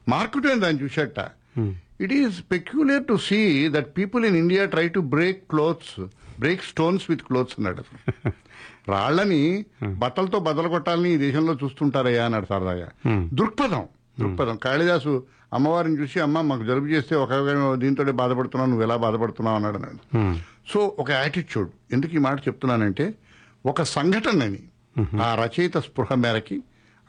[0.10, 1.30] మార్క్ ట్వేన్ దాన్ని చూసేట.
[2.02, 6.06] It is peculiar to see that people in India try to break clothes
[6.40, 7.84] break stones with clothes అన్నాడు
[8.88, 9.42] రాళ్ళని
[9.94, 12.90] బట్టలతో బదలు కొట్టాలని ఈ దేశంలో చూస్తుంటారయ్యా అన్నాడు సరదాగా
[13.34, 13.84] దృక్పథం
[14.20, 14.56] దృక్పథం.
[14.56, 15.24] కాళిదాసు
[15.54, 17.30] అమ్మవారిని చూసి అమ్మ మాకు జలుబు చేస్తే ఒక
[17.76, 19.56] దీంతో బాధపడుతున్నావు నువ్వు ఎలా బాధపడుతున్నావు?
[19.56, 20.00] అన్నాడు అన్నాడు.
[20.74, 23.14] సో ఒక యాటిట్యూడ్ ఎందుకు ఈ మాట చెప్తున్నానంటే
[23.66, 24.62] ఒక సంఘటనని
[25.22, 26.58] ఆ రచయిత స్పృహ మేరకి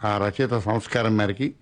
[0.05, 1.55] ఆ రచయిత సంస్కారం మేరకి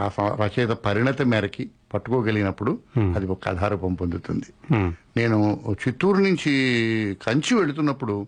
[0.00, 1.64] ఆ రచయిత పరిణతి మేరకి
[1.94, 4.74] పట్టుకోగలిగినప్పుడు అది ఒక కథారూపం పొందుతుంది.
[5.16, 6.52] నేను చిత్తూరు నుంచి
[7.26, 8.26] కంచి వెళుతున్నప్పుడు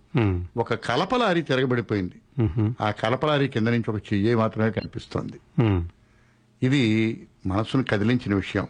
[0.57, 2.45] ఒక కలపలారి తిరగబడిపోయింది.
[2.81, 5.67] ఆ కలపలారి కింద నుంచి ఒక చెయ్యి మాత్రమే కనిపిస్తోంది.
[6.63, 6.83] ఇది
[7.47, 8.67] మనసును కదిలించిన విషయం.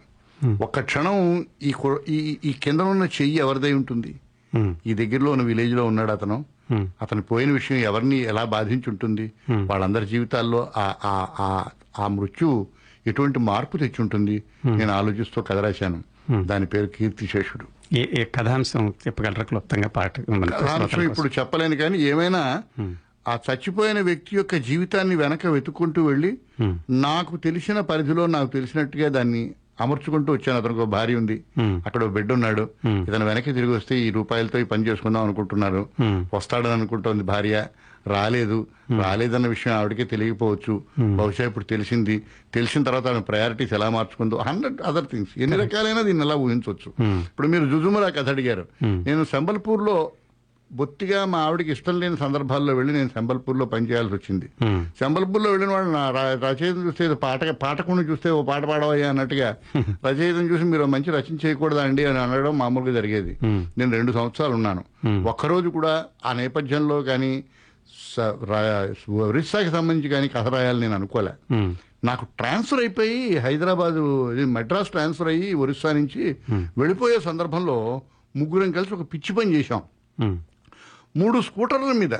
[0.61, 4.15] ఒక్క క్షణం ఈ ఈ కింద ఉన్న చెయ్యి ఎవరిదై ఉంటుంది?
[4.85, 6.45] ఈ దగ్గరలో ఉన్న విలేజ్లో ఉన్నాడు అతను.
[7.01, 11.65] అతను పోయిన విషయం ఎవరిని ఎలా బాధించి ఉంటుంది వాళ్ళందరి జీవితాల్లో ఆ ఆ ఆ
[11.99, 12.67] ఆ మృత్యు
[13.07, 16.03] ఎటువంటి మార్పు తెచ్చి ఉంటుంది నేను ఆలోచిస్తూ కథ రాశాను.
[16.43, 17.95] దాని పేరు కీర్తిశేషుడు.
[17.95, 20.21] ఏ కథాంశం చెప్పగలరా క్లుప్తంగా పాట?
[20.21, 22.63] కథాంశం ఇప్పుడు చెప్పలేను కానీ ఏమైనా
[23.27, 26.37] ఆ చచ్చిపోయిన వ్యక్తి యొక్క జీవితాన్ని వెనక వెతుక్కుంటూ వెళ్ళి
[26.89, 29.51] నాకు తెలిసిన పరిధిలో నాకు తెలిసినట్టుగా దాన్ని
[29.81, 30.59] అమర్చుకుంటూ వచ్చాను.
[30.59, 31.43] అతనికి ఒక భార్య ఉంది.
[31.59, 32.69] అక్కడ ఒక బిడ్డ ఉన్నాడు.
[32.87, 35.89] ఇతను వెనక్కి తిరిగి వస్తే ఈ రూపాయలతో ఈ పని చేసుకుందాం అనుకుంటున్నారు.
[36.33, 37.67] వస్తాడని అనుకుంటోంది భార్య.
[38.07, 38.67] రాలేదు.
[39.01, 40.73] రాలేదన్న విషయం ఆవిడకే తెలియకపోవచ్చు.
[40.99, 42.23] బహుశా ఇప్పుడు తెలిసింది.
[42.53, 46.91] తెలిసిన తర్వాత ఆమె ప్రయారిటీస్ ఎలా మార్చుకుందో హండ్రెడ్ అదర్ థింగ్స్ ఎన్ని రకాలైనా దీన్ని ఎలా ఊహించవచ్చు.
[47.25, 48.65] ఇప్పుడు మీరు జుజుమరా కథ అడిగారు.
[48.81, 50.11] నేను సంబల్పూర్లో
[50.71, 54.47] బొత్తిగా మా ఆవిడకి ఇష్టం లేని సందర్భాల్లో వెళ్ళి నేను సంబల్పూర్లో పనిచేయాల్సి వచ్చింది.
[54.99, 56.09] సంబల్పూర్లో వెళ్ళిన వాడు నా
[56.43, 59.55] రచయితను చూస్తే పాట పాఠకుని చూస్తే ఓ పాట పాడవయ్యా అన్నట్టుగా
[60.05, 63.37] రచయితను చూసి మీరు మంచి రచన చేయకూడదా అండి అని అనడం మామూలుగా జరిగేది.
[63.77, 64.83] నేను రెండు సంవత్సరాలు ఉన్నాను.
[65.27, 67.43] ఒక్కరోజు కూడా ఆ నేపథ్యంలో కానీ
[68.15, 68.87] స- రా-
[69.21, 71.31] ఒరిస్సాకి సంబంధించి కానీ కథ రాయాలని నేను అనుకోలే.
[72.03, 73.97] నాకు ట్రాన్స్ఫర్ అయిపోయి హైదరాబాద్
[74.33, 76.23] ఇది మద్రాస్ ట్రాన్స్ఫర్ అయ్యి ఒరిస్సా నుంచి
[76.77, 77.77] వెళ్ళిపోయే సందర్భంలో
[78.35, 79.81] ముగ్గురం కలిసి ఒక పిచ్చి పని చేశాం.
[81.17, 82.15] మూడు స్కూటర్ల మీద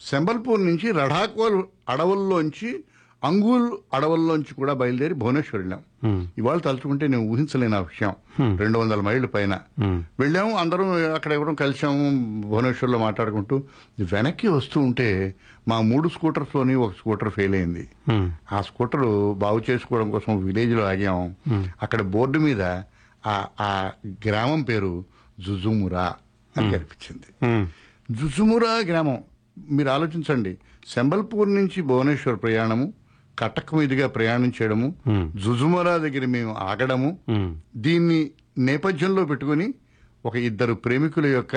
[0.00, 1.58] సంబల్పూర్ నుంచి రఢాకోల్
[1.88, 2.70] అడవుల్లోంచి
[3.24, 5.80] అంగూల్ అడవుల్లోంచి కూడా బయలుదేరి భువనేశ్వర్ వెళ్ళాం.
[6.38, 8.14] ఇవాళ తలుచుకుంటే నేను ఊహించలేని ఆ విషయం.
[8.56, 9.58] రెండు వందల మైళ్ళ పైన.
[10.20, 13.62] వెళ్ళాము అందరం అక్కడ ఎవరం కలిసాము భువనేశ్వర్లో మాట్లాడుకుంటూ.
[14.12, 15.34] వెనక్కి వస్తూ ఉంటే
[15.68, 17.88] మా మూడు స్కూటర్స్లోని ఒక స్కూటర్ ఫెయిల్ అయింది.
[18.52, 21.34] ఆ స్కూటర్ బాగు చేసుకోవడం కోసం విలేజ్లో ఆగాం.
[21.82, 22.62] అక్కడ బోర్డు మీద
[23.26, 25.04] ఆ ఆ గ్రామం పేరు
[25.40, 26.14] జుజుమురా
[26.56, 27.24] అని కనిపించింది.
[28.10, 29.18] జుజుమురా గ్రామం.
[29.70, 30.58] మీరు ఆలోచించండి.
[30.88, 32.92] శంబల్పూర్ నుంచి భువనేశ్వర్ ప్రయాణము
[33.38, 34.88] కటక్ మీదుగా ప్రయాణం చేయడము
[35.36, 37.18] జుజుమురా దగ్గర మేము ఆగడము
[37.76, 39.74] దీన్ని నేపథ్యంలో పెట్టుకుని
[40.26, 41.54] ఒక ఇద్దరు ప్రేమికుల యొక్క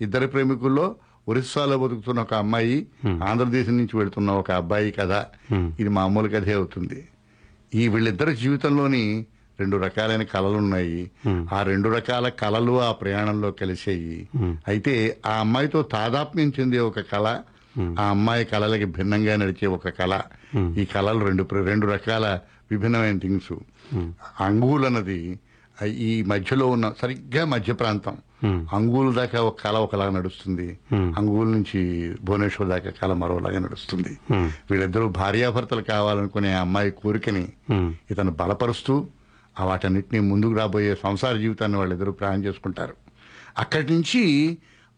[0.00, 0.96] ఇద్దరు ప్రేమికుల్లో
[1.28, 2.86] ఒరిస్సాలో బతుకుతున్న ఒక అమ్మాయి
[3.22, 5.12] ఆంధ్రదేశం నుంచి వెళుతున్న ఒక అబ్బాయి కథ.
[5.80, 7.08] ఇది మామూలు కథే అవుతుంది.
[7.74, 9.26] ఈ వీళ్ళిద్దరి జీవితంలోని
[9.60, 11.10] రెండు రకాలైన కళలు ఉన్నాయి.
[11.52, 14.28] ఆ రెండు రకాల కళలు ఆ ప్రయాణంలో కలిసాయి
[14.66, 17.26] అయితే ఆ అమ్మాయితో తాదాత్మ్యం చెందే ఒక కళ
[18.00, 20.12] ఆ అమ్మాయి కళలకి భిన్నంగా నడిచే ఒక కళ.
[20.58, 22.38] ఈ కళలు రెండు రెండు రకాల
[22.70, 23.54] విభిన్నమైన థింగ్స్.
[24.40, 25.38] అంగూల్ అన్నది
[25.86, 28.16] ఈ మధ్యలో ఉన్న సరిగ్గా మధ్య ప్రాంతం.
[28.72, 30.78] అంగూలు దాకా ఒక కళ ఒకలాగా నడుస్తుంది.
[30.94, 34.18] అంగూలు నుంచి భువనేశ్వర్ దాకా కళ మరోలాగా నడుస్తుంది.
[34.34, 37.48] వీళ్ళిద్దరూ భార్యాభర్తలు కావాలనుకునే అమ్మాయి కోరికని
[38.10, 39.06] ఇతను బలపరుస్తూ
[39.60, 42.94] వాటన్నిటిని ముందుకు రాబోయే సంసార జీవితాన్ని వాళ్ళిద్దరూ ప్రయాణం చేసుకుంటారు.
[43.58, 44.22] అక్కడి నుంచి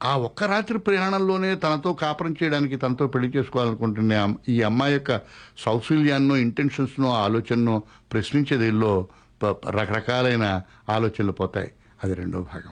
[0.05, 5.21] ఆ ఒక్క రాత్రి ప్రయాణంలోనే తనతో కాపురం చేయడానికి తనతో పెళ్ళి చేసుకోవాలనుకుంటున్న ఈ అమ్మాయి యొక్క
[5.59, 7.83] సౌశల్యాన్నో ఇంటెన్షన్స్నో ఆలోచనను
[8.13, 9.07] ప్రశ్నించేదిలో
[9.43, 11.71] ప- రకరకాలైన ఆలోచనలు పోతాయి.
[12.05, 12.71] అది రెండో భాగం.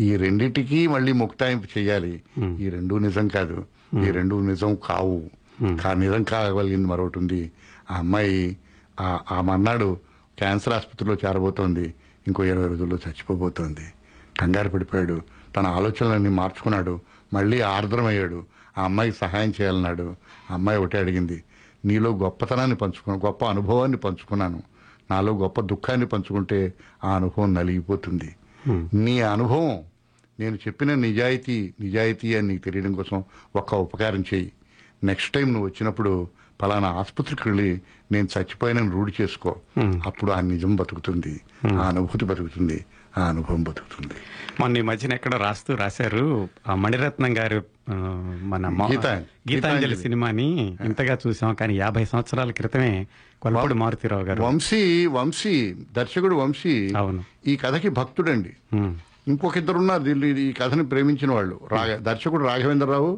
[0.00, 2.22] ఈ రెండిటికి మళ్ళీ ముక్తాయింపు చేయాలి.
[2.60, 3.64] ఈ రెండు నిజం కాదు.
[4.04, 5.30] ఈ రెండు నిజం కావు.
[5.82, 7.52] కా నిజం కాగలిగింది మరొకటి ఉంది.
[7.90, 8.56] ఆ అమ్మాయి
[9.00, 9.98] ఆ ఆ మన్నాడు
[10.38, 11.94] క్యాన్సర్ ఆసుపత్రిలో చేరబోతోంది.
[12.26, 13.92] ఇంకో ఇరవై రోజుల్లో చచ్చిపోబోతోంది.
[14.40, 15.22] కంగారు పడిపోయాడు.
[15.56, 17.00] తన ఆలోచనలన్నీ మార్చుకున్నాడు.
[17.34, 18.44] మళ్ళీ ఆర్ద్రమయ్యాడు.
[18.78, 20.16] ఆ అమ్మాయికి సహాయం చేయాలన్నాడు.
[20.50, 21.44] ఆ అమ్మాయి ఒకటే అడిగింది.
[21.84, 24.62] నీలో గొప్పతనాన్ని పంచుకున్నాను గొప్ప అనుభవాన్ని పంచుకున్నాను.
[25.10, 26.72] నాలో గొప్ప దుఃఖాన్ని పంచుకుంటే
[27.04, 28.36] ఆ అనుభవం నలిగిపోతుంది.
[28.94, 29.82] నీ అనుభవం
[30.40, 33.24] నేను చెప్పిన నిజాయితీ నిజాయితీ అని నీకు తెలియడం కోసం
[33.56, 34.52] ఒక్క ఉపకారం చేయి.
[35.04, 36.28] నెక్స్ట్ టైం నువ్వు వచ్చినప్పుడు
[36.62, 37.80] ఫలానా ఆసుపత్రికి వెళ్ళి
[38.12, 39.56] నేను చచ్చిపోయిన రూఢి చేసుకో.
[40.06, 41.40] అప్పుడు ఆ నిజం బతుకుతుంది.
[41.80, 42.84] ఆ అనుభూతి బతుకుతుంది.
[43.18, 44.14] ఆ అనుభవం బతుకుతుంది.
[44.60, 46.24] మొన్న ఈ మధ్యన ఎక్కడో రాస్తూ రాశారు
[46.68, 47.60] ఆ మణిరత్నం గారు
[48.52, 48.62] మన
[49.50, 49.96] గీతాంజలి.
[49.96, 50.48] సినిమాని
[50.84, 52.92] ఇంతగా చూసాం కానీ యాభై సంవత్సరాల క్రితమే
[53.42, 54.42] కొల్పూడి మారుతిరావు గారు.
[54.42, 55.54] వంశీ వంశీ
[55.96, 57.24] దర్శకుడు వంశీ అవును.
[57.46, 58.52] ఈ కథకి భక్తుడండి.
[59.28, 63.10] ఇంకొక ఇద్దరు ఉన్నారు దీన్ని ఈ కథని ప్రేమించిన వాళ్ళు రాగ దర్శకుడు రాఘవేంద్రరావు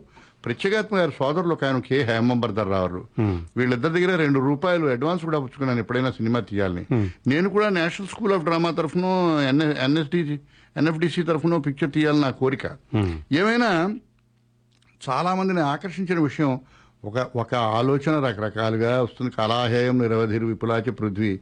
[0.44, 2.04] ప్రత్యేగాత్మ గారి సోదరులు ఒక ఆయన కె.
[2.04, 3.22] హేమంబర్ధర్ రావు
[3.56, 6.86] వీళ్ళిద్దరి దగ్గర రెండు రూపాయలు అడ్వాన్స్ కూడా పుచ్చుకున్నాను ఎప్పుడైనా సినిమా తీయాలని.
[7.26, 9.04] నేను కూడా నేషనల్ స్కూల్ ఆఫ్ డ్రామా తరఫున
[9.82, 10.40] ఎన్ఎస్డి
[10.76, 12.66] ఎన్ఎఫ్డిసి తరఫున పిక్చర్ తీయాలని నా కోరిక.
[13.32, 13.98] ఏమైనా
[15.08, 16.60] చాలా మందిని ఆకర్షించిన విషయం
[17.04, 19.30] ఒక ఒక ఆలోచన రకరకాలుగా వస్తుంది.
[19.30, 21.40] కళాహేయం నిరవధిరు విపులాచి పృథ్వీ.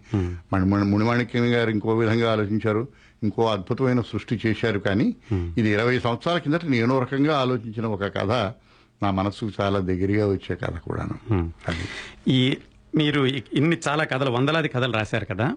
[0.52, 2.88] మన మునిమాణిక్యం గారు ఇంకో విధంగా ఆలోచించారు.
[3.22, 8.52] ఇంకో అద్భుతమైన సృష్టి చేశారు కానీ ఇది ఇరవై సంవత్సరాల కిందట నేను రకంగా ఆలోచించిన ఒక కథ.
[9.02, 11.34] నా మనసుకు చాలా దగ్గరగా వచ్చే కథ కూడాను.
[11.68, 11.84] అది.
[12.28, 12.56] ఈ
[12.96, 15.56] మీరు ఇన్ని చాలా కథలు వందలాది కథలు రాశారు కదా?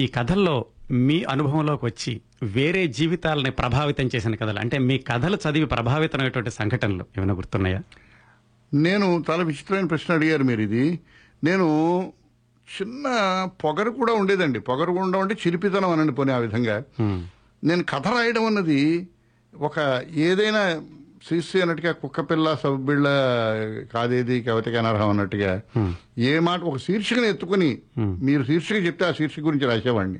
[0.00, 6.50] ఈ కథల్లో మీ అనుభవంలోకి వచ్చి వేరే జీవితాలని ప్రభావితం చేసిన కథలు అంటే మీ కథలు చదివి ప్రభావితమైనటువంటి
[6.50, 7.82] సంఘటనలు ఏమైనా గుర్తున్నాయా?
[8.74, 11.00] నేను చాలా విచిత్రమైన ప్రశ్న అడిగారు మీరు ఇది.
[11.44, 11.66] నేను
[12.82, 13.04] చిన్న
[13.64, 14.60] పొగరు కూడా ఉండేదండి.
[14.60, 16.82] పొగరు కూడా ఉండడం అంటే చిలిపితనం అనండి పోనీ ఆ విధంగా.
[17.64, 19.08] నేను కథ రాయడం అన్నది
[19.56, 20.82] ఒక ఏదైనా
[21.26, 23.06] శ్రీశ్రీ అన్నట్టుగా కుక్క పిల్ల సబ్బిళ్ళ
[23.94, 25.62] కాదేది కవితకి అనర్హం అన్నట్టుగా
[26.18, 30.18] ఏ మాట ఒక శీర్షికను ఎత్తుకుని మీరు శీర్షిక చెప్తే ఆ శీర్షిక గురించి రాసేవాడిని.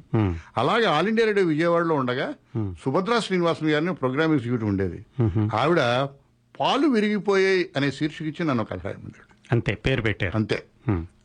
[0.56, 2.34] అలాగే ఆల్ ఇండియా రేడియో విజయవాడలో ఉండగా
[2.84, 5.06] సుభద్రా శ్రీనివాసన్ గారిని ప్రోగ్రామ్ ఎగ్జిక్యూటివ్ ఉండేది.
[5.54, 5.78] ఆవిడ
[6.60, 8.86] పాలు విరిగిపోయాయి అనే శీర్షిక ఇచ్చి నన్ను కథ
[9.52, 10.36] అంతే పేరు పెట్టారు.
[10.36, 10.62] అంతే.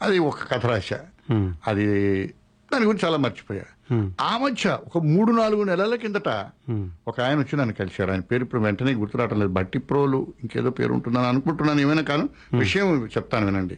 [0.01, 0.99] అది ఒక కథ రాశా.
[1.67, 2.33] అది
[2.73, 3.65] దాని గురించి చాలా మర్చిపోయా.
[4.21, 6.29] ఆ మధ్య ఒక మూడు నాలుగు నెలల కిందట
[7.07, 8.11] ఒక ఆయన వచ్చి నన్ను కలిశారు.
[8.11, 9.51] ఆయన పేరు ఇప్పుడు వెంటనే గుర్తు రావటం లేదు.
[9.51, 13.77] బట్టి ప్రోలు ఇంకేదో పేరు ఉంటుందని అనుకుంటున్నాను ఏమైనా కాను విషయం చెప్తాను వినండి.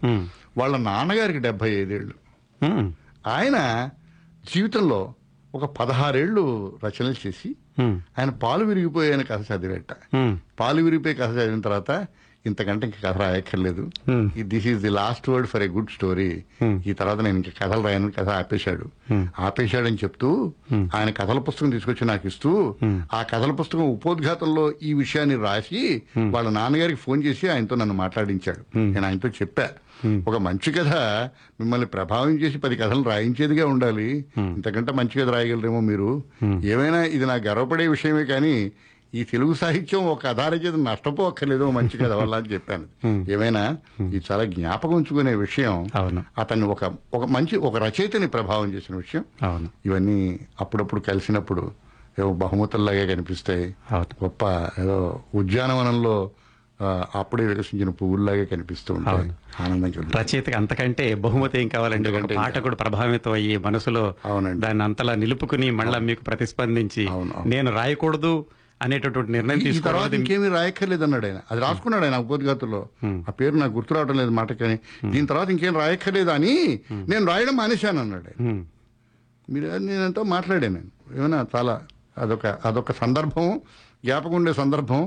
[0.58, 2.16] వాళ్ళ నాన్నగారికి డెబ్బై ఐదేళ్ళు.
[3.28, 3.90] ఆయన
[4.56, 5.14] జీవితంలో
[5.56, 6.44] ఒక పదహారేళ్ళు
[6.86, 7.56] రచనలు చేసి.
[8.20, 9.92] ఆయన పాలు విరిగిపోయాయని కథ చదివేట.
[10.60, 11.92] పాలు విరిగిపోయి కథ చదివిన తర్వాత
[12.46, 13.92] ఇంతకంటే ఇంక కథ రాయక్కర్లేదు.
[14.42, 16.44] This is the last word for a good story.
[16.88, 19.14] ఈ తర్వాత నేను ఇంక కథలు రాయను కథ ఆపేశాడు.
[19.40, 20.54] ఆపేశాడని చెప్తూ
[20.96, 22.76] ఆయన కథల పుస్తకం తీసుకొచ్చి నాకు ఇస్తూ
[23.14, 28.78] ఆ కథల పుస్తకం ఉపోద్ఘాతంలో ఈ విషయాన్ని రాసి వాళ్ళ నాన్నగారికి ఫోన్ చేసి ఆయనతో నన్ను మాట్లాడించాడు.
[28.78, 29.70] నేను ఆయనతో చెప్పా.
[30.28, 30.88] ఒక మంచి కథ
[31.60, 34.26] మిమ్మల్ని ప్రభావం చేసి పది కథలు రాయించేదిగా ఉండాలి.
[34.38, 36.24] ఇంతకంటే మంచి కథ రాయగలరేమో మీరు.
[36.64, 38.72] ఏమైనా ఇది నాకు గర్వపడే విషయమే కానీ
[39.16, 43.32] ఈ తెలుగు సాహిత్యం ఒక అధారచేత నష్టపోక్కర్లేదు మంచి కథ వల్ల అని చెప్పాను.
[43.32, 45.90] ఏమైనా ఇది చాలా జ్ఞాపకం ఉంచుకునే విషయం.
[45.96, 46.24] అవును.
[46.38, 49.26] అతన్ని ఒక ఒక మంచి ఒక రచయితని ప్రభావం చేసిన విషయం.
[49.44, 49.70] అవును.
[49.86, 51.72] ఇవన్నీ అప్పుడప్పుడు కలిసినప్పుడు
[52.20, 53.76] ఏవో బహుమతుల్లాగే కనిపిస్తాయి.
[53.96, 54.46] గొప్ప
[54.82, 56.32] ఏదో ఉద్యానవనంలో
[57.16, 59.18] అప్పుడే వికసించిన పువ్వుల్లాగే కనిపిస్తూ ఉంటాయి.
[59.18, 59.34] అవును.
[59.60, 60.18] ఆనందం కలుగుతుంది.
[60.18, 62.10] రచయితకి అంతకంటే బహుమతి ఏం కావాలండి?
[62.10, 64.14] ఎందుకంటే పాఠకుడు ప్రభావితం అయ్యి మనసులో.
[64.50, 67.08] దాన్ని అంతలా నిలుపుకుని మళ్ళా మీకు ప్రతిస్పందించి.
[67.46, 68.46] నేను రాయకూడదు
[68.86, 71.40] అనేటటువంటి నిర్ణయం ఈ- ఈ తర్వాత తీసుకోవడం ఇంకేమీ రాయక్కర్లేదు అన్నాడు ఆయన.
[71.52, 72.82] అది రాసుకున్నాడు ఆయన ఉపోద్ఘాతుల్లో
[73.28, 74.78] ఆ పేరు నాకు గుర్తు రావడం లేదు మాట కానీ
[75.10, 76.54] దీని తర్వాత ఇంకేం రాయక్కర్లేదు అని
[77.10, 78.40] నేను రాయడం మానేశాను అన్నాడు ఆయన.
[78.48, 78.62] ఉమ్,
[79.48, 80.90] మీరు నేనంతా మాట్లాడాను నేను.
[81.16, 81.76] ఏమైనా చాలా
[82.18, 83.48] అదొక అదొక సందర్భం
[84.04, 85.02] జ్ఞాపకం ఉండే సందర్భం.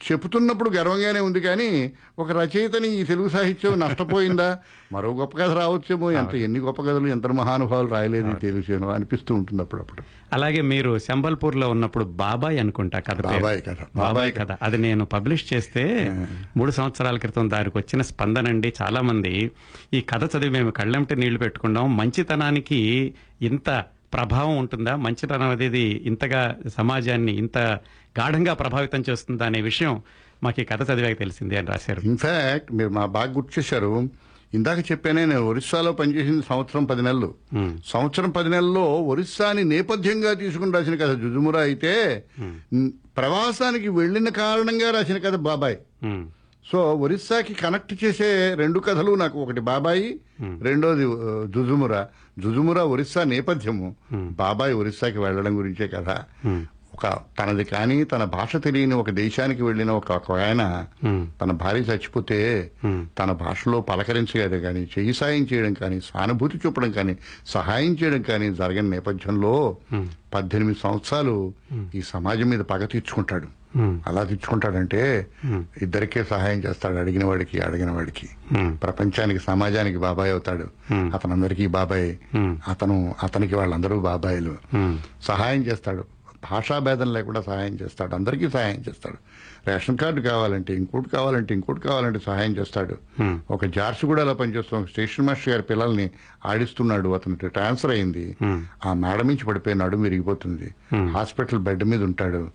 [0.00, 4.58] చెబుతున్నప్పుడు గర్వంగానే ఉంది కానీ ఒక రచయితని ఈ తెలుగు సాహిత్యం నష్టపోయిందా?
[4.92, 6.10] మరో గొప్ప కథ రావచ్చేమో.
[6.12, 10.02] ఎంత ఎన్ని గొప్ప కథలు ఎంత మహానుభావులు రాయలేదు తెలుగు అనిపిస్తూ ఉంటుంది అప్పుడప్పుడు.
[10.32, 13.22] అలాగే మీరు శంబల్పూర్లో ఉన్నప్పుడు బాబాయ్ అనుకుంటా కథ.
[13.22, 13.76] బాబాయ్ కథ.
[13.96, 14.56] బాబాయ్ కథ.
[14.62, 16.12] అది నేను పబ్లిష్ చేస్తే
[16.56, 18.72] మూడు సంవత్సరాల క్రితం దానికి వచ్చిన స్పందన అండి.
[18.82, 19.50] చాలా మంది
[19.94, 21.96] ఈ కథ చదివి మేము కళ్ళెంటి నీళ్ళు పెట్టుకున్నాం.
[21.96, 23.84] మంచితనానికి ఇంత
[24.14, 24.96] ప్రభావం ఉంటుందా?
[24.96, 26.42] మంచితనం అనేది ఇంతగా
[26.76, 27.58] సమాజాన్ని ఇంత
[28.18, 30.02] గాఢంగా ప్రభావితం చేస్తుందా అనే విషయం
[30.42, 32.00] మాకు ఈ కథ చదివాక తెలిసింది అని రాశారు.
[32.00, 34.08] ఇన్ఫాక్ట్ మీరు మా బాగా గుర్తు చేశారు.
[34.54, 37.34] ఇందాక చెప్పానే నేను ఒరిస్సాలో పనిచేసింది సంవత్సరం పది నెలలు.
[37.54, 37.70] Hmm.
[37.86, 42.24] సంవత్సరం పది నెలల్లో ఒరిస్సాని నేపథ్యంగా తీసుకుని రాసిన కథ జుజుమురా అయితే
[42.74, 45.76] న్- ప్రవాసానికి వెళ్ళిన కారణంగా రాసిన కథ బాబాయ్.
[46.04, 46.28] ఉమ్,
[46.72, 50.20] సో ఒరిస్సాకి కనెక్ట్ చేసే రెండు కథలు నాకు ఒకటి బాబాయి
[50.62, 51.02] రెండోది
[51.52, 52.08] జుజుమురా.
[52.38, 53.96] జుజుమురా ఒరిస్సా నేపథ్యము.
[54.12, 56.08] బాబాయ్ ఒరిస్సాకి వెళ్ళడం గురించే కథ.
[56.96, 60.86] ఒక తనది కానీ తన భాష తెలియని ఒక దేశానికి వెళ్ళిన ఒక ఆయన
[61.40, 62.70] తన భార్య చచ్చిపోతే
[63.18, 67.16] తన భాషలో పలకరించగలదు కానీ చెయ్యి సాయం చేయడం కానీ సానుభూతి చూపడం కానీ
[67.46, 69.76] సహాయం చేయడం కానీ జరగని నేపథ్యంలో
[70.34, 71.52] పద్దెనిమిది సంవత్సరాలు
[71.94, 73.46] ఈ సమాజం మీద పగ తీర్చుకుంటాడు.
[73.78, 75.26] అలా తెచ్చుకుంటాడంటే
[75.82, 78.28] ఇద్దరికే సహాయం చేస్తాడు అడిగిన వాడికి అడిగిన వాడికి.
[78.76, 80.66] ప్రపంచానికి సమాజానికి బాబాయ్ అవుతాడు.
[80.92, 82.16] అతనందరికీ బాబాయ్.
[82.70, 84.56] అతను అతనికి వాళ్ళందరూ బాబాయిలు.
[85.22, 86.04] సహాయం చేస్తాడు.
[86.50, 88.14] భాషా భేదం లేకుండా సహాయం చేస్తాడు.
[88.14, 89.16] అందరికీ సహాయం చేస్తాడు.
[89.68, 92.96] రేషన్ కార్డు కావాలంటే ఇంకోటి కావాలంటే ఇంకోటి కావాలంటే సహాయం చేస్తాడు.
[93.50, 96.10] ఒక జార్సిగూడలో పనిచేస్తున్న ఒక స్టేషన్ మాస్టర్ గారి పిల్లల్ని
[96.46, 97.08] ఆడిస్తున్నాడు.
[97.08, 98.36] అతనికి ట్రాన్స్ఫర్ అయింది.
[98.86, 100.74] ఆ మేడ నుంచి పడిపోయి నడుము విరిగిపోతుంది.
[101.10, 102.50] హాస్పిటల్ బెడ్ మీద ఉంటాడు.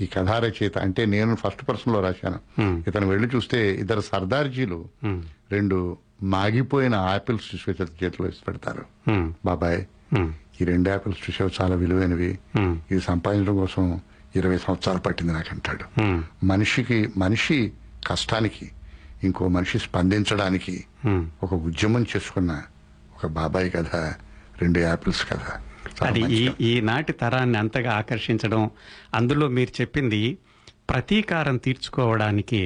[0.00, 2.38] ఈ కథా రచయిత అంటే నేను ఫస్ట్ పర్సన్లో రాశాను
[2.88, 4.84] ఇతను వెళ్ళి చూస్తే ఇద్దరు సర్దార్జీలు
[5.52, 8.84] రెండు మాగిపోయిన ఆపిల్స్ చేతిలో వేసి పెడతారు.
[9.44, 9.84] బాబాయ్.
[10.60, 12.38] ఈ రెండు ఆపిల్స్ చూసావు చాలా విలువైనవి.
[12.90, 14.00] ఇది సంపాదించడం కోసం
[14.36, 16.00] ఇరవై సంవత్సరాలు పట్టింది నాకు అంటాడు
[16.44, 17.72] మనిషికి మనిషి
[18.06, 18.70] కష్టానికి
[19.24, 20.84] ఇంకో మనిషి స్పందించడానికి.
[21.42, 22.62] ఒక ఉద్యమం చేసుకున్న
[23.16, 23.96] ఒక బాబాయ్ కథ
[24.62, 25.40] రెండు యాపిల్స్ కథ.
[26.02, 26.50] అది ఈ.
[26.60, 28.70] ఈనాటి తరాన్ని అంతగా ఆకర్షించడం
[29.14, 30.38] అందులో మీరు చెప్పింది
[30.88, 32.60] ప్రతీకారం తీర్చుకోవడానికి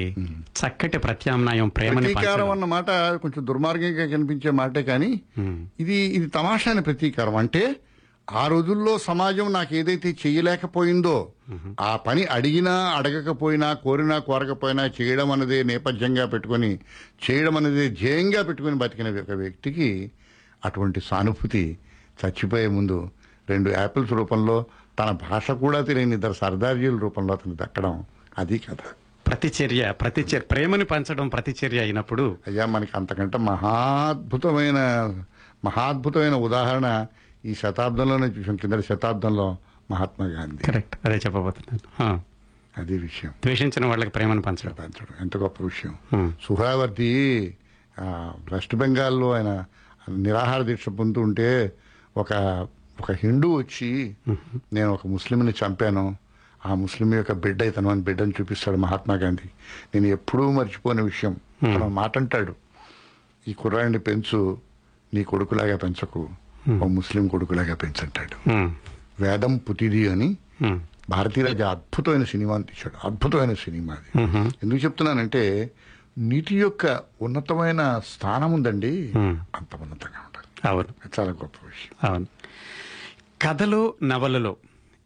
[0.61, 2.49] చక్కటి ప్రత్యామ్నాయం ప్రేమని ప్రతీకారం.
[2.51, 2.91] అన్న మాట
[3.23, 5.11] కొంచెం దుర్మార్గంగా కనిపించే మాటే కానీ
[5.79, 7.37] ఇది ఇది తమాషాని ప్రతీకారం.
[7.37, 7.63] అంటే
[8.29, 11.15] ఆ రోజుల్లో సమాజం నాకు ఏదైతే చేయలేకపోయిందో
[11.81, 16.71] ఆ పని అడిగినా అడగకపోయినా కోరినా కోరకపోయినా చేయడం అన్నదే నేపథ్యంగా పెట్టుకొని
[17.25, 19.89] చేయడం అనేది ధ్యేయంగా పెట్టుకొని బతికిన ఒక వ్యక్తికి
[20.65, 21.65] అటువంటి సానుభూతి
[22.21, 22.99] చచ్చిపోయే ముందు
[23.49, 24.57] రెండు యాపిల్స్ రూపంలో
[25.01, 28.05] తన భాష కూడా తెలియని ఇద్దరు సర్దార్జీల రూపంలో అతను దక్కడం
[28.39, 28.77] అది కథ.
[29.27, 34.75] ప్రతిచర్య ప్రతిచర్య ప్రేమని పంచడం ప్రతిచర్య అయినప్పుడు అయ్యా మనకి అంతకంటే మహాద్భుతమైన
[35.65, 37.07] మహాద్భుతమైన ఉదాహరణ
[37.45, 38.57] ఈ శతాబ్దంలోనే చూసాం.
[38.57, 39.57] కింద శతాబ్దంలో
[39.91, 40.65] మహాత్మా గాంధీ.
[40.65, 40.99] కరెక్ట్.
[41.05, 42.23] అదే చెప్పబోతున్నాను.
[42.79, 43.31] అది విషయం.
[43.31, 44.73] ద్వేషించిన వాళ్ళకి ప్రేమను పంచడం.
[44.73, 45.17] పెంచడం.
[45.21, 46.35] ఎంత గొప్ప విషయం.
[46.47, 47.55] సుహావర్తి
[48.53, 49.65] వెస్ట్ బెంగాల్లో ఆయన
[50.11, 51.73] నిరాహార దీక్ష పొందుతుంటే
[52.17, 52.33] ఒక
[53.01, 53.89] ఒక హిందూ వచ్చి
[54.73, 56.05] నేను ఒక ముస్లింని చంపాను.
[56.61, 59.49] ఆ ముస్లిం యొక్క బిడ్డ ఇతను అని బిడ్డను చూపిస్తాడు మహాత్మా గాంధీ.
[59.95, 61.35] నేను ఎప్పుడూ మర్చిపోని విషయం.
[61.65, 62.55] తన మాట అంటాడు
[63.47, 64.41] ఈ కుర్రాడిని పెంచు
[65.13, 66.23] నీ కొడుకులాగా పెంచకు.
[66.83, 68.37] ఓ ముస్లిం కొడుకులాగా పెంచంటాడు.
[69.23, 70.29] వేదం పుతిది అని
[70.63, 70.81] ఉమ్,
[71.11, 72.97] భారతీయ రాజా అద్భుతమైన సినిమాని తీశాడు.
[73.07, 74.11] అద్భుతమైన సినిమా అది.
[74.63, 75.45] ఎందుకు చెప్తున్నానంటే
[76.19, 76.85] నీటి యొక్క
[77.23, 77.83] ఉన్నతమైన
[78.13, 78.93] స్థానం ఉందండి.
[79.57, 80.21] అంత ఉన్నతంగా
[80.71, 80.89] అవును.
[81.05, 81.95] అది చాలా గొప్ప విషయం.
[82.09, 82.27] అవును.
[83.43, 84.57] కథలు నవలలో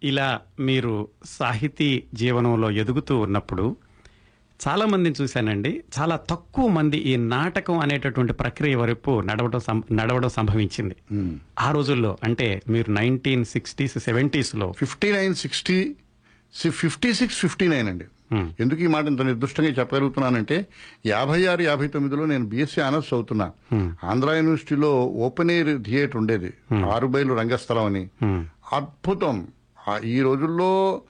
[0.02, 3.76] ఇలా మీరు సాహితీ జీవనంలో ఎదుగుతూ ఉన్నప్పుడు
[4.68, 5.84] చాలా మందిని చూశానండి.
[5.98, 10.96] చాలా తక్కువ మంది ఈ నాటకం అనేటటువంటి ప్రక్రియ వరకు నడవడం నడవడం సంభవించింది.
[11.60, 15.96] ఆ రోజుల్లో అంటే మీరు nineteen sixties సెవెంటీస్లో fifty nine sixty
[16.70, 18.04] fifty six fifty nine అండి.
[18.32, 20.66] ఎందుకు ఈ మాట ఇంత నిర్దిష్టంగా చెప్పగలుగుతున్నానంటే
[21.06, 23.52] యాభై ఆరు యాభై తొమ్మిదిలో నేను బీఎస్సీ ఆనర్స్ అవుతున్నా
[24.04, 26.52] ఆంధ్ర యూనివర్సిటీలో ఓపెన్ ఎయిర్ థియేటర్ ఉండేది.
[26.86, 28.08] ఆరు బయలు రంగస్థలం అని.
[28.72, 29.46] అద్భుతం.
[29.88, 31.02] ఆ ఈ రోజుల్లో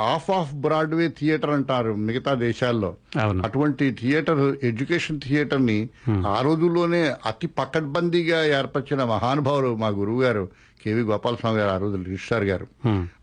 [0.00, 2.94] ఆఫ్ ఆఫ్ బ్రాడ్వే థియేటర్ అంటారు మిగతా దేశాల్లో.
[3.42, 5.88] అటువంటి థియేటర్ ఎడ్యుకేషన్ థియేటర్ని
[6.26, 10.48] ఆ రోజుల్లోనే అతి పకడ్బందీగా ఏర్పరిచిన మహానుభావులు మా గురువు గారు
[10.82, 12.66] కేవి గోపాలస్వామి గారు ఆ రోజు రిజిస్ట్రార్ గారు.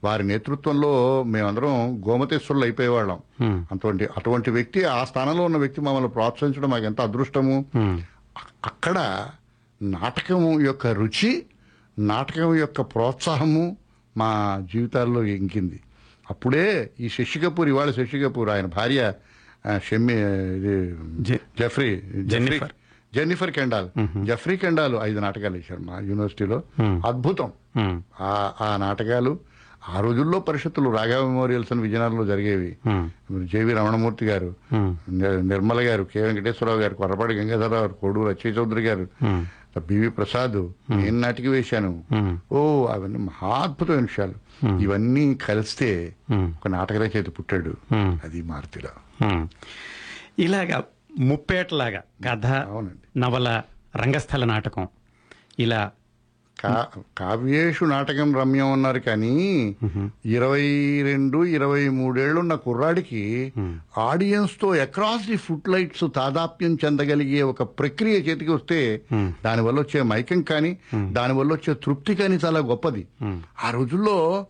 [0.03, 3.19] వారి నేతృత్వంలో మేమందరం గోమతేశ్వరులు అయిపోయేవాళ్ళం.
[3.71, 7.65] అటువంటి అటువంటి వ్యక్తి ఆ స్థానంలో ఉన్న వ్యక్తి మమ్మల్ని ప్రోత్సహించడం మాకు ఎంత అదృష్టము.
[8.39, 9.27] అక్కడ
[9.81, 11.45] నాటకం యొక్క రుచి
[11.99, 13.77] నాటకం యొక్క ప్రోత్సాహము
[14.17, 14.31] మా
[14.73, 15.79] జీవితాల్లో ఇంకింది.
[16.29, 19.13] అప్పుడే ఈ శశి కపూర్ ఇవాళ శశి కపూర్ ఆయన భార్య
[19.83, 20.13] షమ్మి
[20.57, 20.95] ఇది
[21.59, 22.59] Geoffrey Geoffrey
[23.15, 23.51] Jennifer.
[23.51, 23.89] Kendal
[24.25, 27.51] Geoffrey Kendal ఐదు నాటకాలు వేశారు మా యూనివర్సిటీలో అద్భుతం.
[28.21, 29.39] ఆ ఆ నాటకాలు
[29.89, 32.77] ఆ రోజుల్లో పరిషత్తులు రాఘవ మెమోరియల్స్ అని విజయనగరంలో జరిగేవి.
[33.43, 34.55] జేవి రమణమూర్తి గారు
[35.41, 39.07] నిర్మల గారు కె వెంకటేశ్వరరావు గారు కొరపాటి గంగాధరరావు గారు కోడూరు అచ్చయ్య చౌదరి గారు.
[39.87, 42.03] బివి ప్రసాద్ నేను నాటికి వేశాను.
[42.51, 44.33] ఓ అవన్నీ మహాద్భుతమైన విషయాలు
[44.79, 46.15] ఇవన్నీ కలిస్తే.
[46.33, 47.75] ఒక నాటక రచయిత పుట్టాడు.
[47.95, 49.25] అది మారుతిలో.
[50.39, 50.83] ఇలాగా
[51.19, 53.19] ముప్పేటలాగా కథ అవునండి.
[53.19, 53.61] నవల
[53.95, 54.87] రంగస్థల నాటకం.
[55.59, 55.91] ఇలా
[56.59, 56.87] కా
[57.17, 59.31] కావ్యేషు నాటకం రమ్యం ఉన్నారు కానీ
[60.25, 63.53] ఇరవై రెండు ఇరవై మూడేళ్ళున్న కుర్రాడికి
[63.97, 69.01] ఆడియన్స్తో అక్రాస్ ది ఫుట్ లైట్స్ తాదాప్యం చెందగలిగే ఒక ప్రక్రియ చేతికి వస్తే
[69.45, 70.77] దానివల్ల వచ్చే మైకం కానీ
[71.11, 73.07] దానివల్ల వచ్చే తృప్తి కానీ చాలా గొప్పది.
[73.63, 74.45] ఆ రోజుల్లో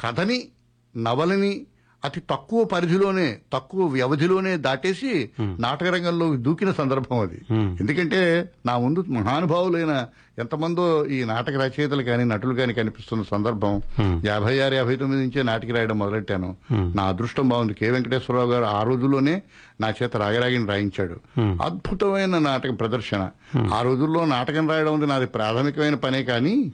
[0.00, 0.48] కథని
[0.96, 1.66] నవలని
[2.04, 7.40] అతి తక్కువ పరిధిలోనే తక్కువ వ్యవధిలోనే దాటేసి నాటక రంగంలో దూకిన సందర్భం అది.
[7.80, 10.06] ఎందుకంటే నా ముందు మహానుభావులైన
[10.38, 13.82] ఎంతమందో ఈ నాటక రచయితలు కానీ నటులు కానీ కనిపిస్తున్న సందర్భం
[14.24, 16.56] యాభై ఆరు యాభై తొమ్మిది నుంచే నాటికి రాయడం మొదలెట్టాను.
[16.72, 17.74] నా అదృష్టం బాగుంది.
[17.74, 17.90] కె.
[17.90, 19.42] వెంకటేశ్వరరావు గారు ఆ రోజుల్లోనే
[19.80, 21.40] నా చేత రాగరాగిని రాయించాడు.
[21.40, 23.30] అద్భుతమైన నాటక ప్రదర్శన.
[23.74, 26.72] ఆ రోజుల్లో నాటకం రాయడం నాది ప్రాథమికమైన పనే కానీ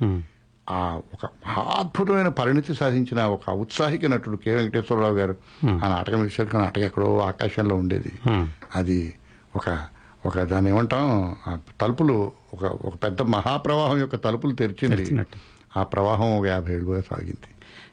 [0.71, 4.55] ఆ ఒక అద్భుతమైన పరిణితి సాధించిన ఒక ఔత్సాహిక నటుడు కె.
[4.55, 5.37] వెంకటేశ్వరరావు గారు
[5.85, 8.13] ఆ నాటకం విషయానికి నాటకం ఎక్కడో ఆకాశంలో ఉండేది.
[8.77, 9.15] అది
[9.57, 9.87] ఒక
[10.27, 15.27] ఒక దాన్ని ఏమంటాం ఆ తలుపులు ఒక ఒక పెద్ద మహాప్రవాహం యొక్క తలుపులు తెరిచింది.
[15.77, 17.49] ఆ ప్రవాహం ఒక యాభై ఏళ్ళుగా సాగింది.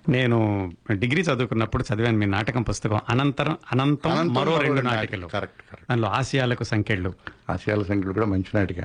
[0.09, 2.99] నేను డిగ్రీ చదువుకున్నప్పుడు చదివాను మీ నాటకం పుస్తకం.
[3.09, 5.27] అనంతరం అనంతం అనంతం మరో రెండు నాటికలు.
[5.27, 5.85] Correct correct.
[5.89, 7.13] దానిలో ఆసియాలకు సంఖ్యలు.
[7.49, 8.77] ఆసియాల సంఖ్యలు కూడా మంచి నాటిక.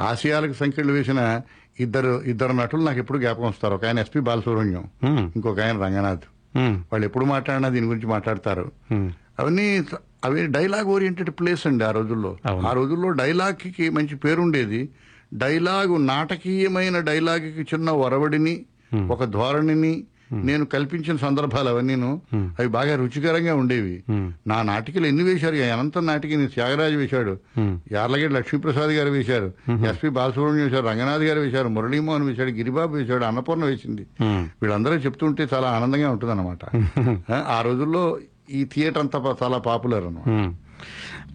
[0.00, 1.40] ఆసియాలకు సంఖ్యలు వేసిన
[1.80, 5.30] ఇద్దరు ఇద్దరు నటులు నాకు ఎప్పుడు జ్ఞాపకం వస్తారు ఒక ఆయన ఎస్పి బాలసుబ్రహ్మణ్యం హ్మ్.
[5.36, 6.24] ఇంకొక ఆయన రంగనాథ్.
[6.92, 8.64] వాళ్ళు ఎప్పుడు మాట్లాడినా దీని గురించి మాట్లాడతారు.
[9.38, 9.66] అవన్నీ
[10.24, 12.30] అవి డైలాగ్ ఓరియంటెడ్ ప్లేస్ అండి ఆ రోజుల్లో.
[12.66, 14.80] ఆ రోజుల్లో డైలాగ్కి మంచి పేరుండేది
[15.34, 18.54] డైలాగు నాటకీయమైన డైలాగ్కి చిన్న ఒరవడిని
[19.08, 19.94] ఒక ధోరణిని
[20.34, 24.02] నేను కల్పించిన సందర్భాలు అవన్నీను అవి బాగా రుచికరంగా ఉండేవి.
[24.46, 25.54] నా నాటికలు ఎన్ని వేశారు?
[25.54, 27.38] అనంతం నాటికని త్యాగరాజు వేశాడు.
[27.92, 29.52] యార్లగడ్డ లక్ష్మీప్రసాద్ గారు వేశారు.
[29.90, 30.86] ఎస్పి బాలసుబ్రహ్మణ్యం వేశారు.
[30.86, 31.68] రంగనాథ్ గారు వేశారు.
[31.68, 32.50] మురళీమోహన్ వేశాడు.
[32.50, 33.24] గిరిబాబు వేశాడు.
[33.24, 34.06] అన్నపూర్ణ వేసింది.
[34.62, 36.34] వీళ్ళందరూ చెప్తుంటే చాలా ఆనందంగా ఉంటుంది
[37.48, 38.18] ఆ రోజుల్లో
[38.50, 40.28] ఈ థియేటర్ అంతా చాలా పాపులర్ అన్నమాట.
[40.28, 40.54] హ్మ్.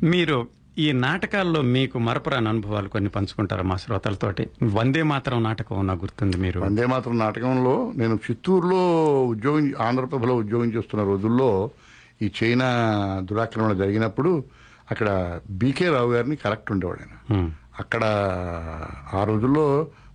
[0.03, 0.47] మీరు
[0.78, 4.43] ఈ నాటకాల్లో మీకు మరపురాని అనుభవాలు కొన్ని పంచుకుంటారా మా శ్రోతలతోటి
[4.74, 8.82] వందే మాత్రం నాటకం నాకు గుర్తుంది మీరు వందే మాత్రం నాటకంలో నేను చిత్తూరులో
[9.26, 11.49] ఉద్యోగం ఆంధ్రప్రభలో ఉద్యోగం చేస్తున్న రోజుల్లో
[12.22, 12.70] ఈ చైనా
[13.22, 14.32] దురాక్రమణ జరిగినప్పుడు
[14.91, 15.09] అక్కడ
[15.49, 17.15] బీకే రావు గారిని కలెక్టర్ ఉండేవాడు ఆయన.
[17.80, 18.03] అక్కడ
[19.13, 19.65] ఆ రోజుల్లో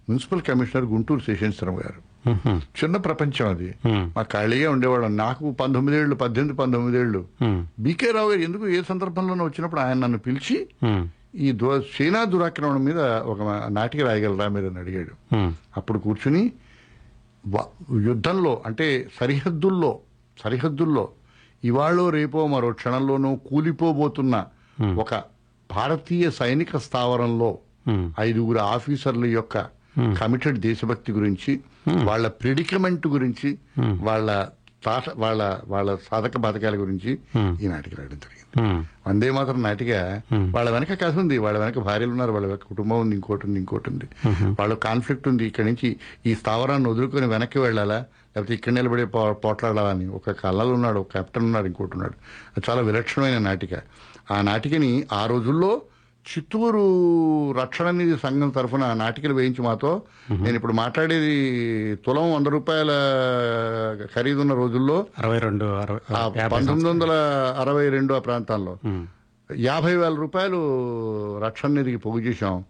[0.08, 2.00] మున్సిపల్ కమిషనర్ గుంటూరు శేషేశ్వరం గారు.
[2.78, 3.68] చిన్న ప్రపంచం అది.
[4.16, 7.60] మా ఖాళీగా ఉండేవాళ్ళం నాకు పంతొమ్మిదేళ్ళు పద్దెనిమిది పంతొమ్మిదేళ్ళు హ్మ్.
[7.80, 10.56] బీకే రావు గారు ఎందుకు ఏ సందర్భంలోనూ వచ్చినప్పుడు ఆయన నన్ను పిలిచి.
[11.36, 15.14] ఈ దు చైనా దురాక్రమణ మీద ఒక నాటిక రాయగలరా మీరు అని అడిగాడు.
[15.76, 16.42] అప్పుడు కూర్చుని
[18.02, 18.86] యుద్ధంలో అంటే
[19.20, 19.92] సరిహద్దుల్లో
[20.38, 21.04] సరిహద్దుల్లో
[21.62, 24.34] ఇవాళో రేపో మరో క్షణంలోనూ కూలిపోబోతున్న
[24.96, 25.12] ఒక
[25.70, 27.50] భారతీయ సైనిక స్థావరంలో.
[28.20, 29.56] ఐదుగురు ఆఫీసర్ల యొక్క
[29.98, 31.60] కమిటెడ్ దేశభక్తి గురించి
[32.04, 34.46] వాళ్ళ ప్రిడికమెంట్ గురించి వాళ్ళ
[34.86, 37.10] తాట వాళ్ళ వాళ్ళ సాధక బాధకాల గురించి
[37.64, 38.88] ఈ నాటిక రాయడం జరిగింది.
[39.06, 41.38] వందే మాత్రం నాటిక వాళ్ళ వెనక కథ ఉంది.
[41.38, 42.32] వాళ్ళ వెనక భార్యలు ఉన్నారు.
[42.32, 43.14] వాళ్ళ వెనక కుటుంబం ఉంది.
[43.14, 44.06] ఇంకోటి ఉంది ఇంకోటి ఉంది.
[44.60, 45.46] వాళ్ళ కాన్ఫ్లిక్ట్ ఉంది.
[45.46, 47.98] ఇక్కడి నుంచి ఈ స్థావరాన్ని వదులుకొని వెనక్కి వెళ్ళాలా?
[48.36, 52.14] లేకపోతే ఇక్కడ నిలబడి పోట్లాడాలా పోట్లాడాలని ఒక కళ్ళలు ఉన్నాడు ఒక కెప్టెన్ ఉన్నాడు ఇంకోటి ఉన్నాడు.
[52.56, 53.74] అది చాలా విలక్షణమైన నాటిక.
[54.30, 55.82] ఆ నాటికని ఆ రోజుల్లో
[56.26, 56.82] చిత్తూరు
[57.60, 61.34] రక్షణ నిధి సంఘం తరఫున నాటికలు వేయించి మాతో నేను ఇప్పుడు మాట్లాడేది
[62.06, 62.92] తులం వంద రూపాయల
[64.14, 65.66] ఖరీదున్న రోజుల్లో అరవై రెండు
[66.54, 67.12] పంతొమ్మిది వందల
[67.58, 68.74] అరవై రెండు ఆ ప్రాంతాల్లో
[69.50, 70.58] యాభై వేల రూపాయలు
[71.44, 72.64] రక్షణ నిధికి పోగు చేశాం.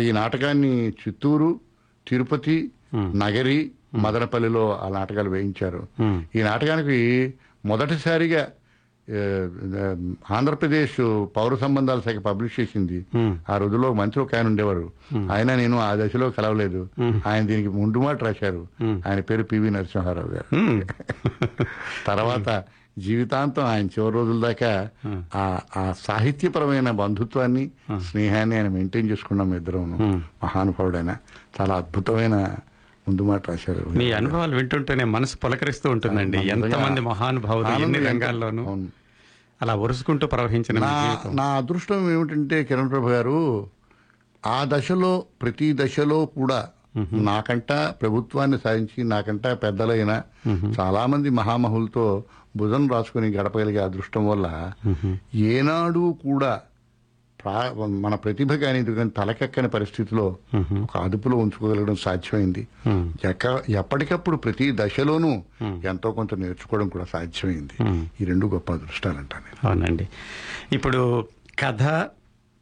[0.00, 1.60] ఈ నాటకాన్ని చిత్తూరు
[2.06, 5.82] తిరుపతి నగరి మదనపల్లిలో ఆ నాటకాలు వేయించారు.
[6.34, 6.98] ఈ నాటకానికి
[7.66, 8.42] మొదటిసారిగా
[10.30, 13.06] ఆంధ్రప్రదేశ్ పౌర సంబంధాల శాఖ పబ్లిష్ చేసింది.
[13.50, 14.92] ఆ రోజుల్లో మంత్రి ఒక ఆయన ఉండేవారు.
[15.30, 16.88] ఆయన నేను ఆ దశలో కలవలేదు.
[17.26, 18.66] ఆయన దీనికి ముందు మాట రాశారు.
[18.82, 20.82] ఆయన పేరు పివి నరసింహారావు గారు.
[22.06, 22.64] తర్వాత
[22.98, 24.88] జీవితాంతం ఆయన చివరి రోజుల దాకా
[25.34, 27.70] ఆ ఆ సాహిత్యపరమైన బంధుత్వాన్ని
[28.10, 29.90] స్నేహాన్ని ఆయన మెయింటైన్ చేసుకున్నాం ఇద్దరం
[30.44, 31.16] మహానుభావుడైన
[31.60, 32.54] చాలా అద్భుతమైన
[33.08, 33.88] ముందు మాట రాశారు.
[33.88, 36.38] మీ అనుభవాలు వింటుంటేనే మనసు పులకరిస్తూ ఉంటుందండి.
[36.38, 38.86] ఎంతమంది మహానుభావులు ఎన్ని రంగాల్లోనూ.
[39.60, 40.78] అలా ఒరుసుకుంటూ ప్రవహించిన
[41.34, 43.38] నా అదృష్టం ఏమిటంటే కిరణ్ ప్రభు గారు
[44.42, 46.58] ఆ దశలో ప్రతి దశలో కూడా
[47.28, 50.12] నాకంట ప్రభుత్వాన్ని సాధించి నాకంట పెద్దలైన
[50.78, 52.06] చాలా మంది మహామహులతో
[52.56, 54.46] భుజం రాసుకుని గడపగలిగే అదృష్టం వల్ల
[55.48, 56.52] ఏనాడు కూడా
[57.44, 60.36] ప్రా- మన ప్రతిభ కానీ ఇది కానీ తలకెక్కని పరిస్థితిలో
[60.82, 62.68] ఒక అదుపులో ఉంచుకోగలగడం సాధ్యమైంది.
[63.24, 65.42] ఎక్క- ఎప్పటికప్పుడు ప్రతి దశలోనూ
[65.84, 68.04] ఎంతో కొంత నేర్చుకోవడం కూడా సాధ్యమైంది.
[68.20, 69.68] ఈ రెండు గొప్ప అదృష్టాలంటాను నేను.
[69.68, 70.08] అవునండి.
[70.72, 71.28] ఇప్పుడు
[71.58, 71.82] కథ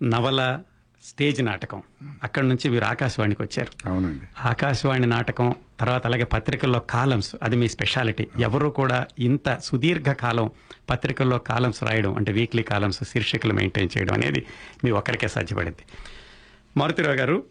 [0.03, 0.61] నవల
[1.07, 1.82] స్టేజ్ నాటకం.
[2.22, 3.88] అక్కడి నుంచి మీరు ఆకాశవాణికి వచ్చారు.
[3.88, 4.26] అవునండి.
[4.48, 8.28] ఆకాశవాణి నాటకం తర్వాత అలాగే పత్రికల్లో కాలమ్స్ అది మీ స్పెషాలిటీ.
[8.40, 10.50] ఎవరు కూడా ఇంత సుదీర్ఘ కాలం
[10.90, 14.46] పత్రికల్లో కాలమ్స్ రాయడం అంటే వీక్లీ కాలమ్స్ శీర్షికలు మెయింటైన్ చేయడం అనేది
[14.84, 15.84] మీ ఒక్కరికే సాధ్యపడింది.
[16.76, 17.44] మారుతిరావు గారు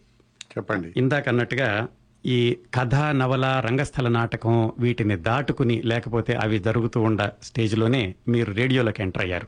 [0.57, 0.93] చెప్పండి.
[0.97, 1.87] ఇందాక అన్నట్టుగా
[2.25, 9.23] ఈ కథ నవల రంగస్థల నాటకం వీటిని దాటుకుని లేకపోతే అవి జరుగుతూ ఉండ స్టేజ్లోనే మీరు రేడియోలోకి ఎంటర్
[9.23, 9.47] అయ్యారు.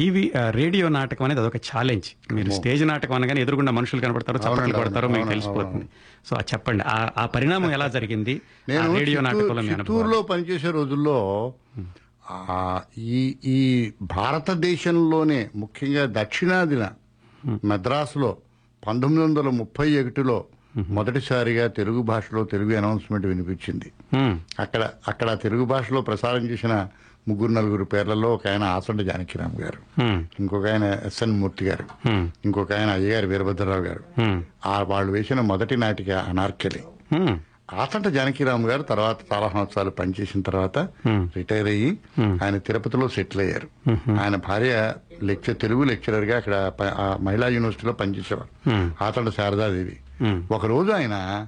[0.00, 4.74] టీవీ ఆ, రేడియో నాటకం అనేది అదొక ఛాలెంజ్ మీరు స్టేజ్ నాటకం అనగానే ఎదురుగుండా మనుషులు కనపడతారు చప్పట్లు
[4.78, 5.86] కొడతారు మీకు తెలిసిపోతుంది.
[6.26, 6.82] సో అది చెప్పండి.
[6.88, 8.34] ఆ ఆ పరిణామం ఎలా జరిగింది?
[8.74, 11.16] ఆ రేడియో నాటకంలో చిత్తూరులో పనిచేసే రోజుల్లో
[12.30, 12.36] ఆ,
[13.12, 13.20] ఈ
[13.50, 13.58] ఈ
[14.14, 16.84] భారతదేశంలోనే ముఖ్యంగా దక్షిణాదిన
[17.64, 18.30] మద్రాసులో
[18.82, 20.36] పంతొమ్మిది వందల ముప్పై ఒకటిలో
[20.96, 23.88] మొదటిసారిగా తెలుగు భాషలో తెలుగు అనౌన్స్మెంట్ వినిపించింది.
[24.58, 26.74] అక్కడ అక్కడ తెలుగు భాషలో ప్రసారం చేసిన
[27.30, 30.02] ముగ్గురు నలుగురు పేర్లలో ఒక ఆయన ఆసండ జానకిరామ్ గారు.
[30.40, 32.08] ఇంకొక ఆయన ఎస్ఎన్ మూర్తి గారు.
[32.44, 34.00] ఇంకొక ఆయన అయ్యగారు వీరభద్రరావు గారు.
[34.66, 36.84] ఆ వాళ్ళు వేసిన మొదటి నాటిక అనార్కలి.
[37.74, 40.78] ఆసంట జానకిరామ్ గారు తర్వాత చాలా సంవత్సరాలు పనిచేసిన తర్వాత
[41.36, 41.98] రిటైర్ అయ్యి
[42.42, 43.68] ఆయన తిరుపతిలో సెటిల్ అయ్యారు.
[44.22, 46.72] ఆయన భార్య లెక్చర్ తెలుగు లెక్చరర్గా అక్కడ
[47.20, 48.70] మహిళా యూనివర్సిటీలో పనిచేసేవారు.
[49.04, 49.96] ఆతండ శారదాదేవి.
[50.50, 51.46] ఒక రోజు ఆయన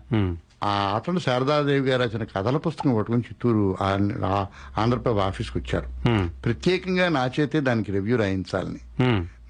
[0.62, 3.76] ఆ ఆతండ శారదాదేవి గారు రాసిన కథల పుస్తకం పట్టుకుని చిత్తూరు
[4.78, 5.88] ఆంధ్రప్రభ ఆఫీస్కి వచ్చారు.
[6.44, 8.80] ప్రత్యేకంగా నా చేతే దానికి రివ్యూ రాయించాలని.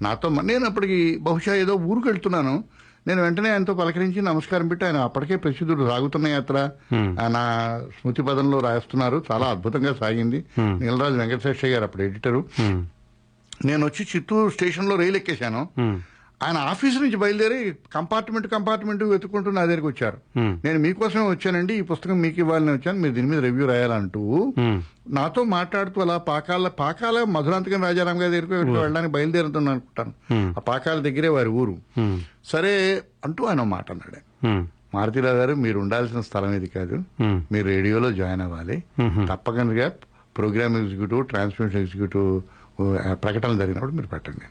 [0.01, 2.63] నాతో నేను అప్పటికి బహుశా ఏదో ఊరికి వెళ్తున్నాను.
[3.07, 6.69] నేను వెంటనే ఆయనతో పలకరించి నమస్కారం పెట్టి ఆయన అప్పటికే ప్రసిద్ధుడు సాగుతున్న యాత్ర.
[6.95, 7.43] ఆ నా
[7.91, 9.23] స్మృతి పదంలో రాస్తున్నారు.
[9.31, 10.45] చాలా అద్భుతంగా సాగింది.
[10.59, 12.45] నీలరాజు వెంకటేశ్వర గారు అప్పుడు ఎడిటరు.
[13.65, 15.69] నేను వచ్చి చిత్తూరు స్టేషన్లో రైలు ఎక్కేశాను.
[16.43, 17.57] ఆయన ఆఫీస్ నుంచి బయలుదేరి
[17.93, 20.17] కంపార్ట్మెంట్ కంపార్ట్మెంట్ వెతుక్కుంటూ నా దగ్గరికి వచ్చారు.
[20.65, 24.21] నేను మీకోసమే వచ్చానండి ఈ పుస్తకం మీకు ఇవ్వాలని వచ్చాను మీరు దీని మీద రివ్యూ రాయాలంటూ
[25.09, 30.13] నాతో మాట్లాడుతూ అలా పాకాల పాకాల మధురాంతకం రాజారాం గారి దగ్గరికి వెళ్ళడానికి బయలుదేరుతున్నాను అనుకుంటాను.
[30.57, 31.75] ఆ పాకాల దగ్గరే వారి ఊరు.
[32.45, 32.73] సరే
[33.25, 34.19] అంటూ ఆయన మాట అన్నాడు.
[34.95, 36.95] మారుతిరావు గారు మీరు ఉండాల్సిన స్థలం ఇది కాదు.
[37.51, 38.77] మీరు రేడియోలో జాయిన్ అవ్వాలి.
[39.27, 39.87] తప్పకుండా
[40.37, 42.29] ప్రోగ్రామ్ ఎగ్జిక్యూటివ్ ట్రాన్స్మిషన్ ఎగ్జిక్యూటివ్
[42.81, 44.45] ఆ, ప్రకటన జరిగినప్పుడు మీరు పెట్టండి.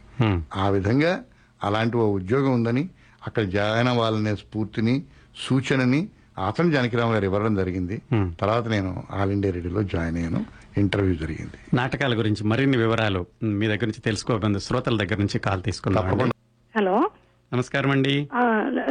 [0.57, 1.13] ఆ విధంగా
[1.65, 2.89] అలాంటి ఓ ఉద్యోగం ఉందని
[3.27, 5.03] అక్కడ జాయిన్ అవ్వాలనే స్ఫూర్తిని
[5.37, 6.09] సూచనని
[6.47, 8.03] అతను జానకిరామ గారు ఇవ్వడం జరిగింది.
[8.41, 10.45] తర్వాత నేను ఆల్ ఇండియా రేడియోలో జాయిన్ అయ్యాను.
[10.79, 11.77] ఇంటర్వ్యూ జరిగింది.
[11.77, 16.31] నాటకాల గురించి మరిన్ని వివరాలు మీ దగ్గర నుంచి తెలుసుకోబంది శ్రోతల దగ్గర నుంచి కాల్ తీసుకుందాం
[16.77, 17.11] హలో.
[17.55, 18.29] నమస్కారం అండి.
[18.35, 18.41] ఆ,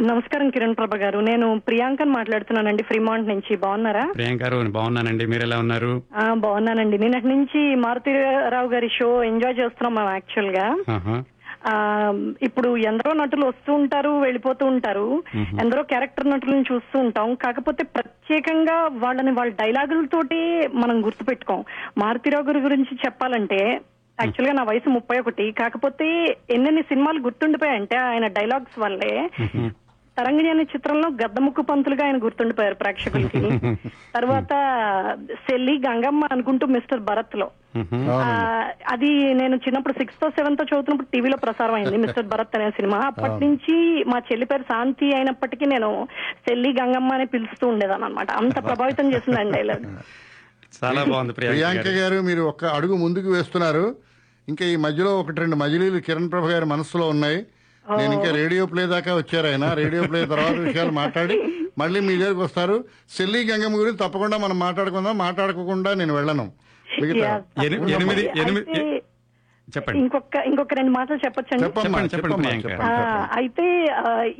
[0.00, 1.18] నమస్కారం కిరణ్ ప్రభ గారు.
[1.18, 3.56] నేను ప్రియాంకన్ మాట్లాడుతున్నానండి ఫ్రీమాంట్ నుంచి.
[3.56, 4.12] బాగున్నారా?
[4.14, 5.26] ప్రియాంక గారు బాగున్నానండి.
[5.26, 6.98] మీరు ఎలా ఉన్నారు ఆ, బాగున్నానండి.
[6.98, 10.66] నిన్నటి నుంచి మారుతిరావు గారి షో ఎంజాయ్ చేస్తున్నాం మేము యాక్చువల్గా
[12.42, 15.22] ఇప్పుడు ఎందరో నటులు వస్తూ ఉంటారు వెళ్ళిపోతూ ఉంటారు.
[15.36, 17.34] ఎందరో క్యారెక్టర్ నటులను చూస్తూ ఉంటాం.
[17.34, 21.64] కాకపోతే ప్రత్యేకంగా వాళ్ళని వాళ్ళ డైలాగులతోటి మనం గుర్తుపెట్టుకోం.
[21.98, 23.80] మారుతిరావు గారి గురించి చెప్పాలంటే
[24.20, 25.50] యాక్చువల్గా నా వయసు ముప్పై ఒకటి.
[25.50, 29.30] కాకపోతే ఎన్నెన్ని సినిమాలు గుర్తుండిపోయాయంటే ఆయన డైలాగ్స్ వల్లే
[30.16, 33.40] తరంగిణి అనే చిత్రంలో గద్దముక్కు పంతులుగా ఆయన గుర్తుండిపోయారు ప్రేక్షకులకి.
[34.16, 34.52] తర్వాత
[35.44, 37.46] సెల్లి గంగమ్మ అనుకుంటూ మిస్టర్ భరత్లో
[38.14, 38.26] ఆ,
[38.92, 42.98] అది నేను చిన్నప్పుడు సిక్స్త్ సెవెంత్ చదువుతున్నప్పుడు టీవీలో ప్రసారం అయింది మిస్టర్ భరత్ అనే సినిమా.
[43.08, 43.76] అప్పటి నుంచి
[44.10, 45.90] మా చెల్లి పేరు శాంతి అయినప్పటికీ నేను
[46.44, 49.86] సెల్లి గంగమ్మ అని పిలుస్తూ ఉండేదాన్ని అనమాట అంత ప్రభావితం చేసిందండి డైలాగ్
[50.76, 51.96] చాలా బాగుంది ప్రియాంక గారు.
[51.98, 53.84] గారు మీరు ఒక్క అడుగు ముందుకు వేస్తున్నారు.
[54.48, 57.40] ఇంకా ఈ మధ్యలో ఒకటి రెండు మజిలీలు కిరణ్ ప్రభ గారి మనసులో ఉన్నాయి.
[57.90, 59.72] నేను ఇంకా రేడియో ప్లే దాకా వచ్చారు ఆయన.
[59.72, 61.42] రేడియో ప్లే తర్వాత విషయాలు మాట్లాడి
[61.78, 62.84] మళ్ళీ మీ దగ్గరికి వస్తారు.
[63.10, 65.18] సెల్లి గంగమ్మ గురించి తప్పకుండా మనం మాట్లాడుకుందాం.
[65.18, 66.52] మాట్లాడుకోకుండా నేను వెళ్ళను.
[67.00, 69.02] మిగతా ఎని- ఎనిమిది ఎనిమిది
[69.68, 69.98] చెప్పండి.
[70.02, 71.64] ఇంకొక ఇంకొక రెండు మాటలు చెప్పొచ్చండి?
[71.66, 72.48] చెప్పండి,
[73.38, 73.66] అయితే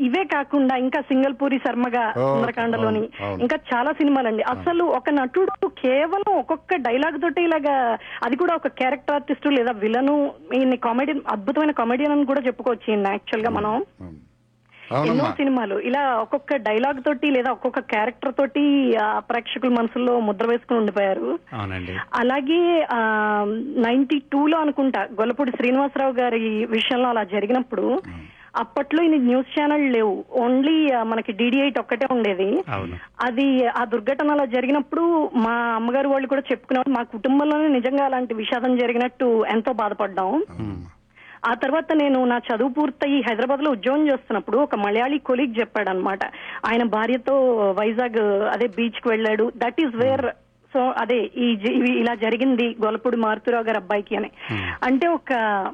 [0.07, 3.03] ఇవే కాకుండా ఇంకా సింగల్పూరి శర్మగా ఓ, సుందరకాండలోని.
[3.45, 4.43] ఇంకా చాలా సినిమాలండి.
[4.55, 7.77] అసలు ఒక నటుడు కేవలం ఒక్కొక్క డైలాగ్ తోటి ఇలాగా
[8.23, 10.17] అది కూడా ఒక క్యారెక్టర్ ఆర్టిస్ట్ లేదా విలను
[10.59, 13.75] ఈయన్ని కామెడీ అద్భుతమైన కామెడియన్ అని కూడా చెప్పుకోవచ్చు యాక్చువల్గా మనం.
[14.97, 15.79] ఎన్నో సినిమాలు.
[15.79, 21.39] ఇలా ఒక్కొక్క డైలాగ్ తోటి లేదా ఒక్కొక్క క్యారెక్టర్ తోటి ప్రేక్షకుల మనసుల్లో ముద్ర వేసుకుని ఉండిపోయారు.
[22.15, 22.87] అలాగే
[23.87, 28.03] నైన్టీ లో అనుకుంటా గొల్లపూడి శ్రీనివాసరావు గారి విషయంలో అలా జరిగినప్పుడు
[28.57, 30.25] అప్పట్లో ఇన్ని న్యూస్ ఛానల్ లేవు.
[30.33, 32.49] ఓన్లీ మనకి డిడి ఎయిట్ ఒక్కటే ఉండేది.
[33.21, 38.77] అది ఆ దుర్ఘటన అలా జరిగినప్పుడు మా అమ్మగారు వాళ్ళు కూడా చెప్పుకున్నారు మా కుటుంబంలోనే నిజంగా అలాంటి విషాదం
[38.77, 40.45] జరిగినట్టు ఎంతో బాధపడ్డాం.
[41.45, 46.23] ఆ తర్వాత నేను నా చదువు పూర్తయి హైదరాబాద్లో ఉద్యోగం చేస్తున్నప్పుడు ఒక మలయాళీ కొలీగ్ చెప్పాడు అనమాట
[46.71, 47.35] ఆయన భార్యతో
[47.81, 48.21] వైజాగ్
[48.55, 49.53] అదే బీచ్కి వెళ్ళాడు.
[49.57, 50.27] దట్ ఈస్ వేర్
[50.73, 51.59] సో అదే ఈ
[51.99, 54.31] ఇలా జరిగింది గొలపూడి మారుతిరావు గారి అబ్బాయికి అని.
[54.83, 55.33] అంటే ఒక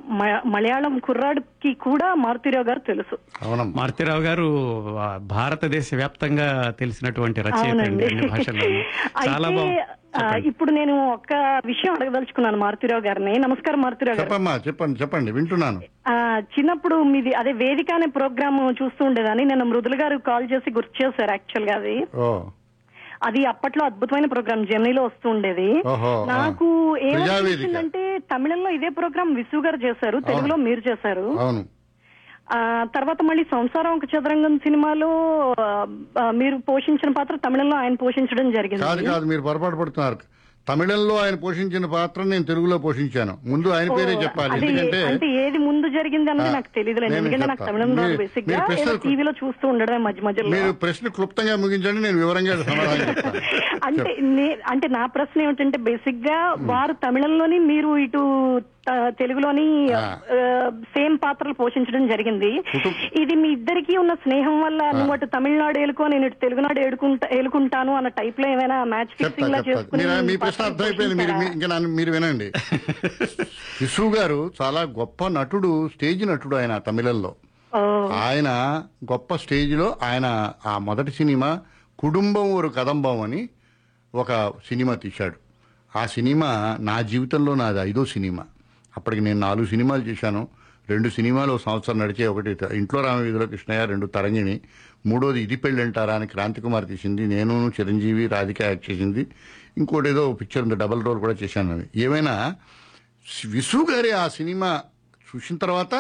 [0.09, 3.19] మ- మలయాళం కుర్రాడికి కూడా మారుతిరావు గారు తెలుసు.
[3.63, 4.49] మారుతిరావు గారు
[5.19, 7.75] భారతదేశ వ్యాప్తంగా తెలిసినటువంటి రచయిత
[9.29, 13.39] చాలా ఇప్పుడు నేను ఒక విషయం అడగదలుచుకున్నాను మారుతిరావు గారిని.
[13.39, 14.67] నమస్కారం మారుతిరావు గారు.
[14.67, 15.81] చెప్పండి చెప్పండి వింటున్నాను.
[16.09, 19.45] ఆ, చిన్నప్పుడు మీది అదే వేదిక అనే ప్రోగ్రామ్ చూస్తూ ఉండేదాన్ని.
[19.45, 22.07] నేను మృదుల గారు కాల్ చేసి గుర్తు చేశారు యాక్చువల్గా అది.
[22.17, 22.43] ఓ.
[23.23, 25.83] అది అప్పట్లో అద్భుతమైన ప్రోగ్రామ్ జెమినీలో వస్తూ ఉండేది.
[25.89, 26.37] ఓహో, ఆ.
[26.37, 26.97] నాకు.
[26.97, 31.39] ఏమనిపించిందంటే తమిళంలో ఇదే ప్రోగ్రామ్ విసు గారు చేశారు తెలుగులో మీరు చేశారు.
[32.85, 35.11] తర్వాత మళ్ళీ సంసారం ఒక చదరంగం సినిమాలో
[36.31, 40.38] మీరు పోషించిన పాత్ర తమిళంలో ఆయన పోషించడం కాదు జరిగింది కాదు మీరు పొరపాటు పడుతున్నారు.
[40.69, 43.35] తమిళంలో ఆయన పోషించిన పాత్ర నేను తెలుగులో పోషించాను.
[43.45, 44.53] ముందు ఆయన పేరే చెప్పాలి.
[44.61, 47.01] ఎందుకంటే అంటే ఏది ముందు జరిగింది అన్నది నాకు తెలియదు
[47.53, 48.61] నాకు బేసిక్గా
[49.07, 50.51] టీవీలో చూస్తూ ఉండడమే మధ్య మధ్యలో.
[50.51, 53.43] మీరు ప్రశ్న క్లుప్తంగా ముగించండి నేను వివరంగా సమాధానం చెప్తాను.
[53.89, 54.13] అంటే
[54.71, 56.39] అంటే నా ప్రశ్న ఏమిటంటే బేసిక్గా
[56.71, 58.23] వారు తమిళంలోని మీరు ఇటు
[59.09, 59.89] తెలుగులోని.
[60.83, 62.63] సేమ్ పాత్రలు పోషించడం జరిగింది.
[63.23, 67.97] ఇది మీ ఇద్దరికి ఉన్న స్నేహం వల్ల నువ్వు అటు తమిళనాడు ఏలుకో నేను ఇటు తెలుగునాడు ఏడుకుంటా ఏలుకుంటాను
[67.97, 71.15] అన్న టైప్లో ఏమైనా మ్యాచ్ ఫిక్సింగ్ లా చేసుకుని మీరు మీ ప్రశ్న పాత్రలు అర్థమైపోయింది.
[71.15, 71.53] మీరు?
[71.53, 72.53] ఇంకా వినండి.
[73.81, 77.35] విసు గారు చాలా గొప్ప నటుడు స్టేజ్ నటుడు ఆయన తమిళంలో.
[78.13, 81.61] ఆయన గొప్ప స్టేజ్లో ఆయన ఆ మొదటి సినిమా
[81.99, 83.49] కుటుంబం ఒక కదంబం అని
[84.15, 85.35] ఒక సినిమా తీశాడు.
[85.99, 88.45] ఆ సినిమా నా జీవితంలో నాది ఐదో సినిమా.
[88.99, 90.43] అప్పటికి నేను నాలుగు సినిమాలు చేశాను.
[90.91, 94.55] రెండు సినిమాలు ఒక సంవత్సరం నడిచే ఒకటి ఇంట్లో రామవీధిలో కృష్ణయ్య రెండు తరంగిణి.
[95.07, 97.25] మూడోది ఇది పెళ్ళి అంటారా అని క్రాంతి కుమార్ తీసింది.
[97.35, 99.23] నేను చిరంజీవి రాధిక యాక్ట్ చేసింది.
[99.79, 102.35] ఇంకోటి ఏదో పిక్చర్ ఉంది డబల్ రోల్ కూడా చేశాను అది ఏమైనా
[103.47, 104.71] విసు గారి ఆ సినిమా
[105.29, 105.95] చూసిన తర్వాత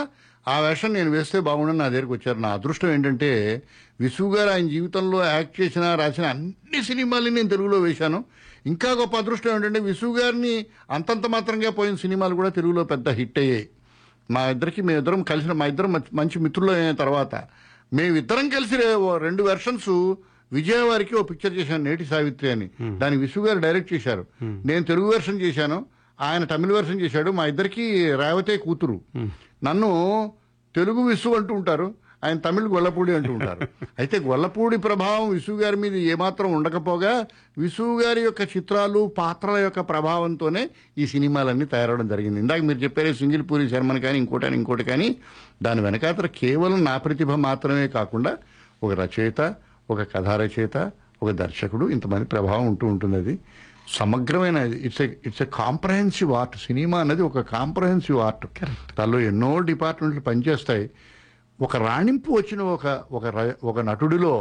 [0.48, 2.38] ఆ వేషం నేను వేస్తే బాగుండని నా దగ్గరికి వచ్చారు.
[2.44, 3.62] నా అదృష్టం ఏంటంటే
[4.00, 8.24] విసు గారు ఆయన జీవితంలో యాక్ట్ చేసిన రాసిన అన్ని సినిమాలని నేను తెలుగులో వేశాను.
[8.66, 13.68] ఇంకా గొప్ప అదృష్టం ఏంటంటే విసు గారిని అంతంత మాత్రంగా పోయిన సినిమాలు కూడా తెలుగులో పెద్ద హిట్ అయ్యాయి.
[14.30, 17.34] మా ఇద్దరికి మేమిద్దరం కలిసిన మా ఇద్దరం మంచి- మిత్రులు అయిన తర్వాత
[17.94, 18.76] మేమిద్దరం కలిసి
[19.18, 20.14] రెండు వెర్షన్స్
[20.52, 22.70] విజయవారికి ఓ పిక్చర్ చేశాను నేటి సావిత్రి అని.
[22.98, 24.26] దాని విసు గారు డైరెక్ట్ చేశారు.
[24.66, 25.86] నేను తెలుగు వెర్షన్ చేశాను
[26.20, 29.00] ఆయన తమిళ వెర్షన్ చేశాడు మా ఇద్దరికి రేవతే కూతురు.
[29.64, 30.32] నన్ను
[30.76, 31.94] తెలుగు విసు అంటూ ఉంటారు.
[32.24, 33.68] ఆయన తమిళ గొల్లపూడి అంటూ ఉంటారు.
[33.98, 37.12] అయితే గొల్లపూడి ప్రభావం విసు గారి మీద ఏమాత్రం ఉండకపోగా
[37.58, 40.62] విసు గారి యొక్క చిత్రాలు పాత్రల యొక్క ప్రభావంతోనే
[40.98, 42.40] ఈ సినిమాలన్నీ తయారవడం జరిగింది.
[42.40, 45.16] ఇందాక మీరు చెప్పారే సింగిల్ పూరి శర్మని కానీ ఇంకోటి అని ఇంకోటి కానీ
[45.62, 48.36] దాని వెనకాతల కేవలం నా ప్రతిభ మాత్రమే కాకుండా
[48.82, 49.54] ఒక రచయిత
[49.90, 50.78] ఒక కథా రచయిత
[51.22, 53.38] ఒక దర్శకుడు ఇంతమంది ప్రభావం ఉంటూ ఉంటుంది అది
[53.88, 56.56] సమగ్రమైన it's it's a comprehensive art.
[56.56, 58.46] Cinema అనేది ఒక కాంప్రహెన్సివ్ ఆర్ట్.
[58.98, 60.90] దానిలో ఎన్నో డిపార్ట్మెంట్లు పనిచేస్తాయి.
[61.58, 64.34] ఒక రాణింపు వచ్చిన ఒక ఒక ర- ఒక నటుడిలో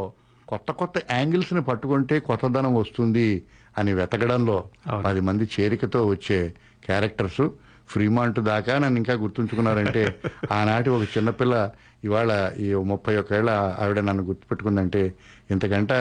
[0.47, 3.29] కొత్త కొత్త యాంగిల్స్ని పట్టుకుంటే కొత్తదనం వస్తుంది
[3.75, 4.57] అని వెతకడంలో.
[5.05, 6.37] పది మంది చేరికతో వచ్చే
[6.83, 7.43] క్యారెక్టర్స్
[7.89, 10.01] ఫ్రీమాంట్ దాకా నన్ను ఇంకా గుర్తుంచుకున్నారంటే
[10.57, 11.55] ఆనాటి ఒక చిన్నపిల్ల
[12.03, 12.31] ఇవాళ
[12.63, 13.51] ఈ ముప్పై ఒకేళ్ళ
[13.81, 15.01] ఆవిడ నన్ను గుర్తుపెట్టుకుందంటే
[15.49, 15.93] ఇంతకంట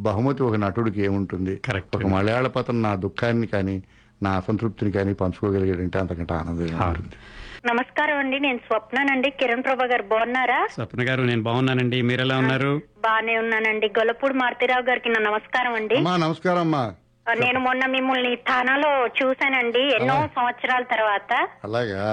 [0.00, 1.88] బహుమతి ఒక నటుడికి ఏముంటుంది Correct.
[1.96, 3.76] ఒక మలయాళ పతన నా దుఃఖాన్ని కానీ
[4.20, 7.16] నా అసంతృప్తిని కానీ పంచుకోగలిగాడంటే అంతకంటే ఆనందం ఉంటుంది
[7.64, 9.28] నమస్కారం అండి నేను స్వప్నానండి.
[9.30, 10.60] కిరణ్ ప్రభా గారు బాగున్నారా?
[10.70, 11.98] స్వప్న గారు నేను బాగున్నానండి.
[12.02, 12.70] మీరు ఎలా ఉన్నారు?
[13.00, 13.88] బానే ఉన్నానండి.
[13.98, 15.96] గొల్లపూడి మారుతిరావు గారికి నా నమస్కారం అండి.
[15.96, 16.84] అమ్మా నమస్కారం అమ్మా
[17.26, 18.88] నేను మొన్న మిమ్మల్ని థానాలో
[19.18, 20.16] చూశానండి ఎన్నో.
[20.36, 21.32] సంవత్సరాల తర్వాత.
[21.64, 22.04] అలాగా?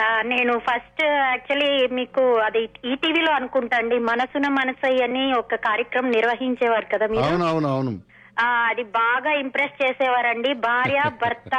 [0.00, 6.88] ఆ, నేను ఫస్ట్ యాక్చువల్లీ మీకు అది ఈటీవీలో అనుకుంటా అండి మనసున మనసయ్య అని ఒక కార్యక్రమం నిర్వహించేవారు
[6.94, 7.24] కదా మీరు.
[7.24, 7.94] అవును అవును అవును
[8.36, 10.52] ఆ, అది బాగా ఇంప్రెస్ చేసేవారండి.
[10.64, 11.54] భార్య భర్త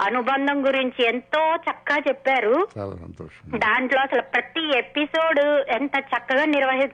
[0.00, 2.68] అనుబంధం గురించి ఎంతో చక్కగా చెప్పారు.
[2.78, 3.58] చాలా సంతోషం.
[3.58, 6.86] దాంట్లో అసలు ప్రతి ఎపిసోడ్ ఎంత చక్కగా నిర్వహి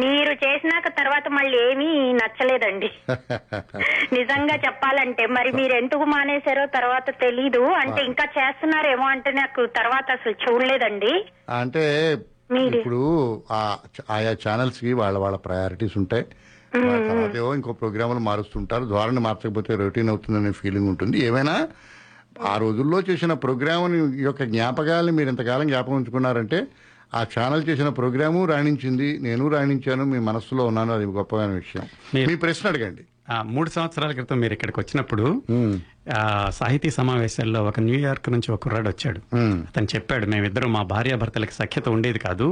[0.00, 2.90] మీరు చేసినాక తర్వాత మళ్ళీ ఏమీ నచ్చలేదండి.
[4.14, 7.60] నిజంగా చెప్పాలంటే మరి మీరు ఎందుకు మానేశారో తర్వాత తెలీదు.
[7.60, 11.26] అంటే ఇంకా చేస్తున్నారేమో అంటే నాకు తర్వాత అసలు చూడలేదండి.
[11.58, 12.16] అంటే.
[12.56, 13.42] ఇప్పుడు
[14.10, 16.26] ఆయా ఛానల్స్కి వాళ్ళ వాళ్ళ ప్రయారిటీస్ ఉంటాయి.
[17.54, 18.84] ఇంకో ప్రోగ్రాములు మారుస్తుంటారు.
[18.84, 21.24] ధోరణి మార్చకపోతే రొటీన్ అవుతుందనే ఫీలింగ్ ఉంటుంది.
[21.24, 21.68] ఏమైనా
[22.42, 26.66] ఆ రోజుల్లో చేసిన ప్రోగ్రామ్ యొక్క జ్ఞాపకాలని మీరు ఇంతకాలం జ్ఞాపకం ఉంచుకున్నారంటే
[27.14, 31.86] ఆ ఛానల్ చేసిన ప్రోగ్రాము రాణించింది నేను రాణించాను మీ మనస్సులో ఉన్నాను అది గొప్పమైన విషయం.
[32.28, 33.02] మీ ప్రశ్న అడగండి.
[33.48, 35.26] మూడు సంవత్సరాల క్రితం మీరు ఇక్కడికి వచ్చినప్పుడు
[36.14, 36.18] ఆ,
[36.50, 39.20] సాహితీ సమావేశాల్లో ఒక న్యూయార్క్ నుంచి ఒక కుర్రాడు వచ్చాడు.
[39.66, 42.46] అతను చెప్పాడు మేమిద్దరం మా భార్యాభర్తలకి సఖ్యత ఉండేది కాదు.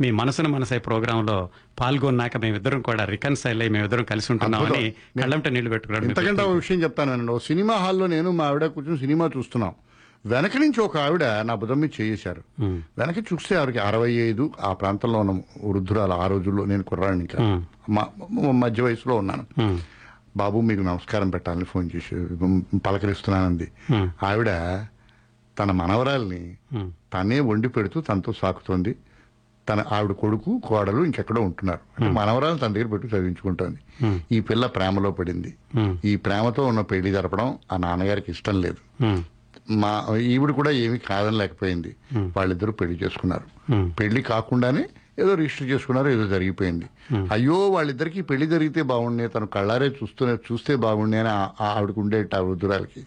[0.00, 1.36] మీ మనసును మనసే ప్రోగ్రామ్లో
[1.80, 4.82] పాల్గొన్నాక మేమిద్దరం కూడా రికన్సైల్ అయ్యి మేమిద్దరం కలిసి ఉంటున్నామని.
[5.20, 9.26] కళ్ళంట నీళ్ళు పెట్టుకున్నాడు ఇంతకంటే ఒక విషయం చెప్తానండి ఓ సినిమా హాల్లో నేను మా ఆవిడ కూర్చొని సినిమా
[9.34, 9.74] చూస్తున్నాం.
[10.24, 12.42] వెనక నుంచి ఒక ఆవిడ నా బుధం మీద చేశారు
[12.98, 15.32] వెనక చూస్తే ఆవిడకి అరవై ఐదు ఆ ప్రాంతంలో ఉన్న
[15.66, 17.40] వృద్ధురాలు ఆ రోజుల్లో నేను కుర్రాడిని ఇంకా
[18.62, 19.44] మధ్య వయసులో ఉన్నాను.
[20.36, 22.14] బాబు మీకు నమస్కారం పెట్టాలని ఫోన్ చేసి
[22.78, 23.72] పలకరిస్తున్నానంది.
[24.22, 24.46] ఆవిడ
[25.58, 26.56] తన మనవరాల్ని
[27.14, 28.96] తనే వండి పెడుతూ తనతో సాకుతోంది.
[29.68, 31.78] తన ఆవిడ కొడుకు కోడలు ఇంకెక్కడో ఉంటున్నారు.
[31.98, 33.78] అంటే మనవరాలు తన దగ్గర పెట్టి చదివించుకుంటోంది.
[34.32, 35.54] ఈ పిల్ల ప్రేమలో పడింది.
[36.04, 39.04] ఈ ప్రేమతో ఉన్న పెళ్ళి జరపడం ఆ నాన్నగారికి ఇష్టం లేదు.
[39.70, 43.72] మా ఈవిడ కూడా ఏమీ కాదని లేకపోయింది వాళ్ళిద్దరూ పెళ్ళి చేసుకున్నారు.
[43.92, 44.84] పెళ్ళి కాకుండానే
[45.18, 46.86] ఏదో రిజిస్టర్ చేసుకున్నారు ఏదో జరిగిపోయింది.
[47.32, 51.32] అయ్యో వాళ్ళిద్దరికి పెళ్ళి జరిగితే బాగుండే తను కళ్ళారే చూస్తూనే చూస్తే బాగుండే అని
[51.64, 53.00] ఆవిడకు ఉండేట ఆ వృద్ధురాలకి.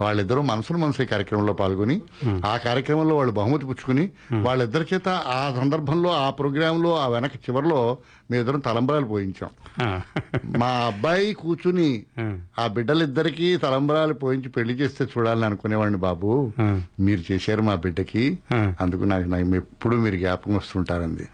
[0.00, 1.96] వాళ్ళిద్దరూ మనసును మనసే కార్యక్రమంలో పాల్గొని
[2.44, 4.04] ఆ కార్యక్రమంలో వాళ్ళు బహుమతి పుచ్చుకుని
[4.42, 7.80] వాళ్ళిద్దరి చేత ఆ సందర్భంలో ఆ ప్రోగ్రాంలో ఆ వెనక చివరిలో
[8.30, 9.50] మేమిద్దరం తలంబరాలు పోయించాం.
[10.58, 12.04] మా అబ్బాయి కూర్చుని
[12.60, 12.66] ఆ.
[12.66, 16.52] బిడ్డలిద్దరికి తలంబరాలు పోయించి పెళ్ళి చేస్తే చూడాలని అనుకునేవాడిని బాబు.
[17.00, 18.38] మీరు చేశారు మా బిడ్డకి.
[18.80, 21.26] అందుకు నాకు నాకు ఎప్పుడు మీరు జ్ఞాపకం వస్తుంటారండి.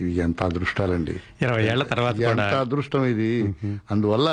[0.00, 1.20] ఇది ఎంత అదృష్టాలండి.
[1.42, 3.54] ఇరవై ఏళ్ళ తర్వాత ఎంత అదృష్టం ఇది.
[3.90, 4.28] అందువల్ల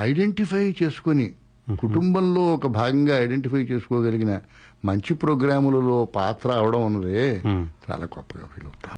[0.00, 1.32] ఐడెంటిఫై చేసుకుని
[1.80, 4.40] కుటుంబంలో ఒక భాగంగా ఐడెంటిఫై చేసుకోగలిగిన
[4.84, 7.40] మంచి ప్రోగ్రాములలో పాత్ర అవడం ఉన్నదే
[7.84, 8.96] చాలా గొప్పగా ఫీల్ అవుతాం.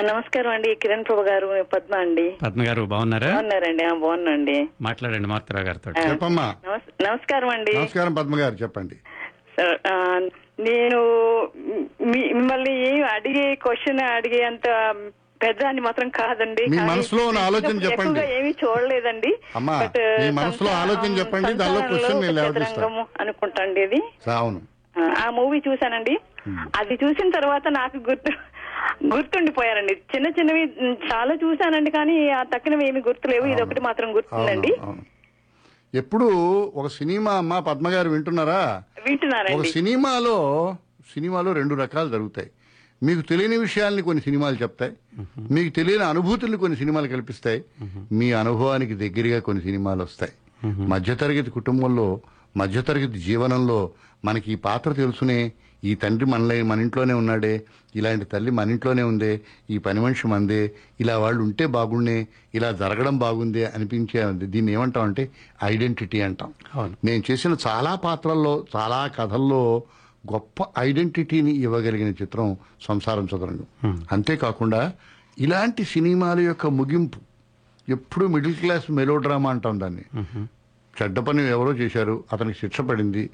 [0.00, 0.74] నమస్కారం అండి.
[0.74, 2.34] కిరణ్ ప్రభు గారు పద్మ అండి.
[2.42, 3.30] పద్మ గారు బాగున్నారా?
[3.30, 3.94] బాగున్నారండి.
[3.94, 5.92] బాగున్నాండి మాట్లాడండి మారుతరావు గారితో.
[6.10, 6.54] చెప్పమ్మా.
[6.68, 7.72] నమస్- నమస్కారం అండి.
[7.78, 8.96] నమస్కారం పద్మ గారు చెప్పండి.
[10.62, 10.98] నేను
[12.00, 14.94] మిమ్మల్ని ఏం అడిగే క్వశ్చన్ అడిగే అంత
[15.42, 16.66] పెద్దాన్ని మాత్రం కాదండి.
[16.70, 18.20] మీ కానీ మనసులో ఉన్న ఆలోచన చెప్పండి.
[18.20, 19.38] ఏమీ చూడలేదండి.
[19.56, 24.30] అమ్మా, బట్, మీ మనసులో ఆలోచన చెప్పండి, దానిలో క్వశ్చన్ నేను అనుకుంటాండి ఇది.
[24.30, 24.62] అవును.
[24.98, 26.18] ఆ, ఆ మూవీ చూసానండి
[26.50, 28.32] అది చూసిన తర్వాత నాకు గుర్తు
[29.14, 29.94] గుర్తుండిపోయారండి.
[30.14, 30.62] చిన్న చిన్నవి
[31.12, 33.46] చాలా చూసానండి కానీ ఆ తక్కినవి ఏమి గుర్తులేవు.
[33.46, 34.72] ఇది ఒకటి మాత్రం గుర్తుందండి.
[35.94, 36.26] ఎప్పుడు
[36.74, 38.82] ఒక సినిమా అమ్మా పద్మ గారు వింటున్నారా?
[39.54, 40.36] ఒక సినిమాలో
[41.14, 42.50] సినిమాలో రెండు రకాలు జరుగుతాయి.
[43.02, 44.92] మీకు తెలియని విషయాల్ని కొన్ని సినిమాలు చెప్తాయి.
[45.50, 47.64] మీకు తెలియని అనుభూతుల్ని కొన్ని సినిమాలు కల్పిస్తాయి.
[48.12, 50.32] మీ అనుభవానికి దగ్గరగా కొన్ని సినిమాలు వస్తాయి.
[50.66, 52.20] మధ్యతరగతి కుటుంబంలో
[52.56, 53.90] మధ్యతరగతి జీవనంలో
[54.24, 55.52] మనకి ఈ పాత్ర తెలుసునే
[55.84, 57.52] ఈ తండ్రి మనలే మన ఇంట్లోనే ఉన్నాడే
[57.96, 59.30] ఇలాంటి తల్లి మన ఇంట్లోనే ఉందే
[59.70, 60.60] ఈ పని మనిషి మందే
[61.00, 62.16] ఇలా వాళ్ళు ఉంటే బాగుండే
[62.54, 65.24] ఇలా జరగడం బాగుందే అనిపించే దీన్ని ఏమంటాం అంటే
[65.64, 66.50] ఐడెంటిటీ అంటాం.
[67.04, 69.62] నేను చేసిన చాలా పాత్రల్లో చాలా కథల్లో
[70.24, 72.48] గొప్ప ఐడెంటిటీని ఇవ్వగలిగిన చిత్రం
[72.82, 73.68] సంసారం చదరంగం
[74.12, 74.80] అంతేకాకుండా
[75.36, 77.20] ఇలాంటి సినిమాల యొక్క ముగింపు
[77.88, 80.04] ఎప్పుడు మిడిల్ క్లాస్ మెలో డ్రామా అంటాం దాన్ని.
[81.02, 83.30] చెడ్డ పని ఎవరో చేశారు అతనికి శిక్ష పడింది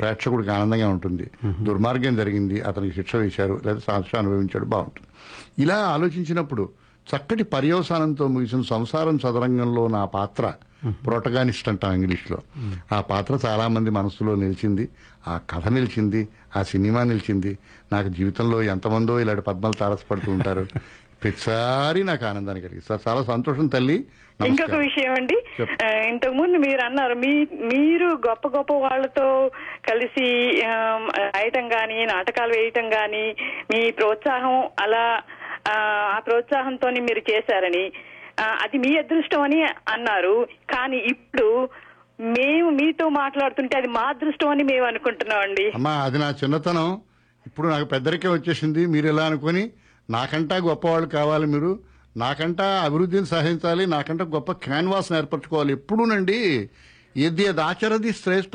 [0.00, 1.30] ప్రేక్షకుడికి ఆనందంగా ఉంటుంది.
[1.62, 5.06] దుర్మార్గం జరిగింది అతనికి శిక్ష వేశారు లేదా శాస్త్ర అనుభవించాడు బాగుంటుంది.
[5.62, 6.68] ఇలా ఆలోచించినప్పుడు
[7.16, 10.52] చక్కటి పర్యవసానంతో ముగిసిన సంసారం చదరంగంలో నా పాత్ర
[10.88, 12.38] ప్రోటగానిస్ట్ అంటాం ఇంగ్లీష్లో.
[12.92, 14.88] ఆ పాత్ర చాలామంది మనసులో నిలిచింది
[15.28, 17.58] ఆ కథ నిలిచింది ఆ సినిమా నిలిచింది.
[17.92, 20.66] నాకు జీవితంలో ఎంతమందో ఇలాంటి పద్మాలు తారసపడుతూ ఉంటారు.
[21.22, 23.10] ప్రతిసారి నాకు ఆనందాన్ని కలిగిస్తారు.
[23.10, 24.04] చాలా సంతోషం తల్లి.
[24.40, 25.36] ఇంకొక విషయం అండి.
[26.08, 27.30] ఇంతకు ముందు మీరు అన్నారు మీ
[27.70, 29.24] మీరు గొప్ప గొప్ప వాళ్ళతో
[29.88, 30.26] కలిసి
[31.28, 33.24] రాయటం గాని నాటకాలు వేయటం గాని
[33.70, 35.04] మీ ప్రోత్సాహం అలా
[35.70, 35.74] ఆ,
[36.20, 37.84] ప్రోత్సాహంతో మీరు చేశారని
[38.62, 39.58] అది మీ అదృష్టం అని
[39.92, 40.34] అన్నారు.
[40.70, 41.46] కానీ ఇప్పుడు
[42.36, 45.66] మేము మీతో మాట్లాడుతుంటే అది మా అదృష్టం అని మేము అనుకుంటున్నాం అండి.
[45.74, 46.88] అమ్మా అది నా చిన్నతనం.
[47.46, 48.82] ఇప్పుడు నాకు పెద్దరికే వచ్చేసింది.
[48.86, 49.62] మీరు ఎలా అనుకొని
[50.08, 51.70] నాకంటా గొప్పవాళ్ళు కావాలి మీరు.
[52.16, 55.72] నాకంటా అభివృద్ధిని సహించాలి నాకంట గొప్ప క్యాన్వాస్ని ఏర్పరచుకోవాలి.
[55.72, 56.70] ఎప్పుడూనండి?
[57.16, 58.50] ఎద్ది ఆచరది శ్రేష్ఠ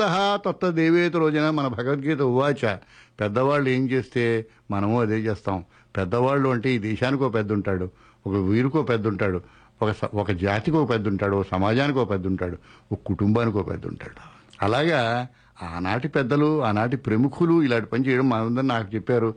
[0.47, 2.75] తత్వ దేవేత రోజున మన భగవద్గీత ఉవాచ.
[3.19, 5.63] పెద్దవాళ్ళు ఏం చేస్తే మనము అదే చేస్తాం.
[5.97, 7.91] పెద్దవాళ్ళు అంటే ఈ దేశానికో పెద్ద ఉంటాడు
[8.27, 9.41] ఒక వీరికో పెద్ద ఉంటాడు
[9.81, 12.57] ఒక ఒక జాతికి ఒక పెద్ద ఉంటాడు ఒక సమాజానికి ఒక పెద్ద ఉంటాడు
[12.91, 14.19] ఒక కుటుంబానికి ఒక పెద్ద ఉంటాడు
[14.61, 15.27] అలాగా
[15.63, 19.35] ఆనాటి పెద్దలు ఆనాటి ప్రముఖులు ఇలాంటి పని చేయడం మనందరూ నాకు చెప్పారు.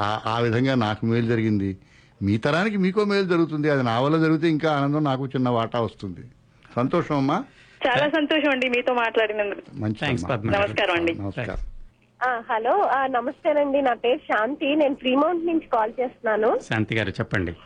[0.00, 1.78] ఆ విధంగా నాకు మేలు జరిగింది.
[2.22, 3.70] మీ తరానికి మీకో మేలు జరుగుతుంది.
[3.70, 6.20] అది నా వల్ల జరిగితే ఇంకా ఆనందం నాకు చిన్న వాటా వస్తుంది.
[6.76, 7.44] సంతోషం అమ్మా.
[7.86, 9.60] చాలా సంతోషం అండి మీతో మాట్లాడినందుకు.
[9.74, 11.14] మంచి నమస్కారం అండి.
[11.14, 11.56] నమస్కారం.
[12.28, 12.80] ఆ, హలో.
[12.80, 13.82] ఆ, నమస్తేనండి.
[13.82, 14.76] నా పేరు శాంతి.
[14.76, 16.58] నేను ఫ్రీమౌంట్ నుంచి కాల్ చేస్తున్నాను.
[16.70, 17.56] శాంతి గారు చెప్పండి.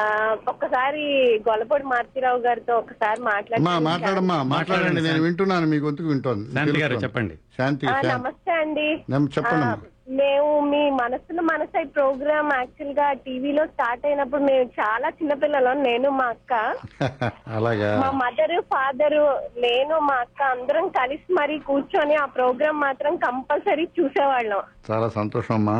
[0.00, 1.02] ఆ, ఒక్కసారి
[1.48, 5.00] గొల్లపూడి మారుతిరావు గారితో ఒకసారి అమ్మా మాట్లాడి మాట్లాడమ్మా మాట్లాడండి.
[5.00, 6.52] నేను వింటున్నాను మీ గొంతుకు వింటోంది?
[6.52, 6.94] శాంతి గారు.
[6.94, 7.34] చెప్పండి.
[7.34, 8.08] శాంతి ఆ, శాంతి.
[8.08, 9.04] నమస్తే అండి.
[9.10, 15.82] నమ్ చెప్పండి మేము మీ మనసులో మనసై ప్రోగ్రామ్ యాక్చువల్గా టీవీలో స్టార్ట్ అయినప్పుడు మేము చాలా చిన్నపిల్లలం.
[15.82, 16.52] నేను మా అక్క.
[17.56, 17.90] అలాగా?
[18.02, 19.18] మా మదర్ ఫాదర్
[19.58, 24.62] నేను మా అక్క అందరం కలిసి మరి కూర్చొని ఆ ప్రోగ్రామ్ మాత్రం కంపల్సరీ చూసేవాళ్ళం.
[24.90, 25.78] చాలా సంతోషం అమ్మా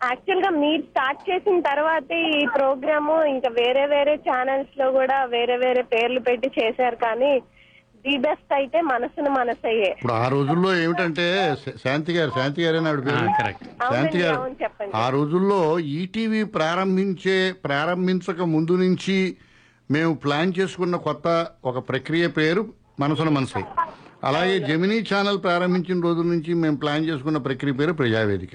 [0.00, 6.20] యాక్చువల్గా మీరు స్టార్ట్ చేసిన తర్వాతే ఈ ప్రోగ్రామ్ ఇంకా వేరే వేరే ఛానల్స్లో కూడా వేరే వేరే పేర్లు
[6.20, 7.32] పెట్టి చేశారు కానీ
[8.04, 11.24] ది బెస్ట్ అయితే మనసును మనసయ్యే ఇప్పుడు ఆ రోజుల్లో ఏమిటంటే
[11.82, 13.26] శాంతి గారు శాంతి గారే ఆవిడ పేరు.
[13.90, 14.92] శాంతి గారు అవును, చెప్పండి.
[14.96, 15.60] ఆ రోజుల్లో
[15.96, 17.36] ఈటీవీ ప్రారంభించే
[17.66, 19.18] ప్రారంభించక ముందు నుంచి
[19.90, 21.28] మేము ప్లాన్ చేసుకున్న కొత్త
[21.64, 22.62] ఒక ప్రక్రియ పేరు
[23.00, 23.64] మనసున మనసై
[24.28, 28.54] అలాగే జమినీ ఛానల్ ప్రారంభించిన రోజుల నుంచి మేము ప్లాన్ చేసుకున్న ప్రక్రియ పేరు ప్రజావేదిక.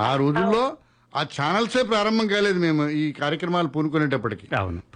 [0.00, 0.62] ఆ రోజుల్లో
[1.14, 4.46] ఆ ఛానల్సే ప్రారంభం కాలేదు మేము ఈ కార్యక్రమాలు పూనుకునేటప్పటికి.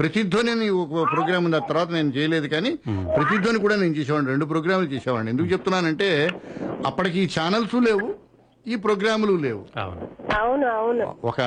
[0.00, 2.70] ప్రతిధ్వని అని ఒక ప్రోగ్రామ్ ఉంది ఆ తర్వాత నేను చేయలేదు కానీ
[3.16, 5.32] ప్రతిధ్వని కూడా నేను చేసేవాడిని రెండు ప్రోగ్రాములు చేసేవాడిని.
[5.34, 6.08] ఎందుకు చెప్తున్నానంటే
[6.90, 8.06] అప్పటికి ఈ ఛానల్స్ లేవు
[8.66, 9.60] ఈ ప్రోగ్రాములు లేవు.
[9.82, 10.06] అవును.
[10.72, 11.38] అవును ఒక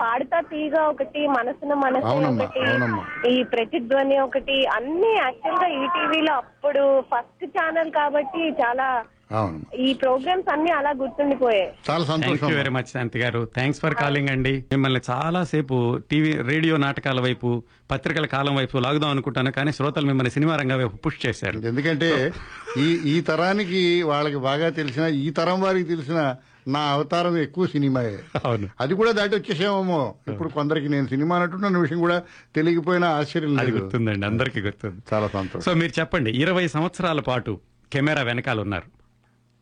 [0.00, 3.30] పాడుతా తీగ ఒకటి మనసున మనసు అవునమ్మా, ఒకటి.
[3.32, 6.82] ఈ ప్రతిధ్వని ఒకటి అన్ని యాక్చువల్గా ఈ టీవీలో అప్పుడు
[7.12, 8.86] ఫస్ట్ ఛానల్ కాబట్టి చాలా
[9.32, 9.76] అవును.
[9.76, 11.72] ఈ ప్రోగ్రామ్స్ అన్ని అలా గుర్తుండిపోయాయి.
[11.90, 13.48] చాలా thank you very much Shanti garu.
[13.54, 14.52] Thanks for calling అండి.
[14.52, 20.30] మిమ్మల్ని చాలా సేపు టీవీ రేడియో నాటకాల వైపు పత్రికల కాలం వైపు లాగుదాం అనుకుంటాను కానీ శ్రోతలు మిమ్మల్ని
[20.30, 21.58] సినిమా రంగం వైపు పుష్ చేశారు.
[21.58, 22.32] ఎందుకంటే
[22.78, 26.36] ఈ ఈ తరానికి వాళ్ళకి బాగా తెలిసిన ఈ తరం వారికి తెలిసిన
[26.68, 28.18] నా అవతారం ఎక్కువ సినిమాయే.
[28.44, 28.68] అవును.
[28.80, 30.14] అది కూడా దాటి వచ్చేసామేమో.
[30.28, 32.22] ఇప్పుడు కొందరికి నేను సినిమా అంటున్న విషయం కూడా
[32.56, 33.82] తెలియకపోయినా ఆశ్చర్యం అది లేదు.
[33.82, 35.02] గుర్తుందండి అందరికీ గుర్తుంది.
[35.14, 35.60] చాలా సంతోషం.
[35.60, 37.60] సో మీరు చెప్పండి ఇరవై సంవత్సరాల పాటు
[37.92, 39.03] కెమెరా వెనకాల ఉన్నారు.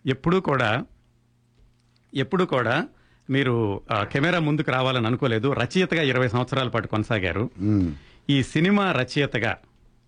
[0.06, 0.84] ఎప్పుడూ కూడా
[2.14, 2.88] ఎప్పుడు కూడా
[3.30, 3.80] మీరు
[4.12, 5.52] కెమెరా ముందుకు రావాలని అనుకోలేదు.
[5.52, 7.50] రచయితగా ఇరవై సంవత్సరాల పాటు కొనసాగారు.
[8.30, 9.56] ఈ సినిమా రచయితగా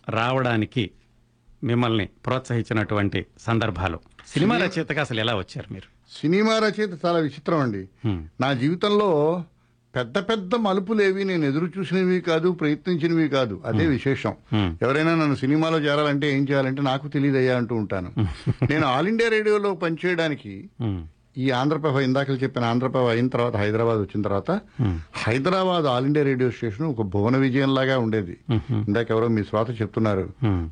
[0.08, 0.90] రావడానికి
[1.64, 3.98] మిమ్మల్ని ప్రోత్సహించినటువంటి సందర్భాలు.
[4.26, 5.88] సినిమా రచయితగా అసలు ఎలా వచ్చారు మీరు?
[6.20, 7.88] సినిమా రచయిత చాలా విచిత్రం అండి.
[8.40, 9.10] నా జీవితంలో
[9.96, 13.62] పెద్ద పెద్ద మలుపులేవి నేను ఎదురు చూసినవి కాదు ప్రయత్నించినవి కాదు.
[13.64, 14.34] అదే విశేషం.
[14.82, 18.12] ఎవరైనా నన్ను సినిమాలో చేరాలంటే ఏం చేయాలంటే నాకు తెలియదయ్యా అంటూ ఉంటాను.
[18.70, 20.64] నేను ఆల్ ఇండియా రేడియోలో పనిచేయడానికి
[21.38, 24.50] ఈ ఆంధ్రప్రభ ఇందాక చెప్పిన ఆంధ్రప్రభ అయిన తర్వాత హైదరాబాద్ వచ్చిన తర్వాత
[25.12, 28.36] Hyderabad All India radio station ఒక భువన విజయం లాగా ఉండేది.
[28.70, 30.28] ఇందాక ఎవరో మీ శ్రోత చెప్తున్నారు.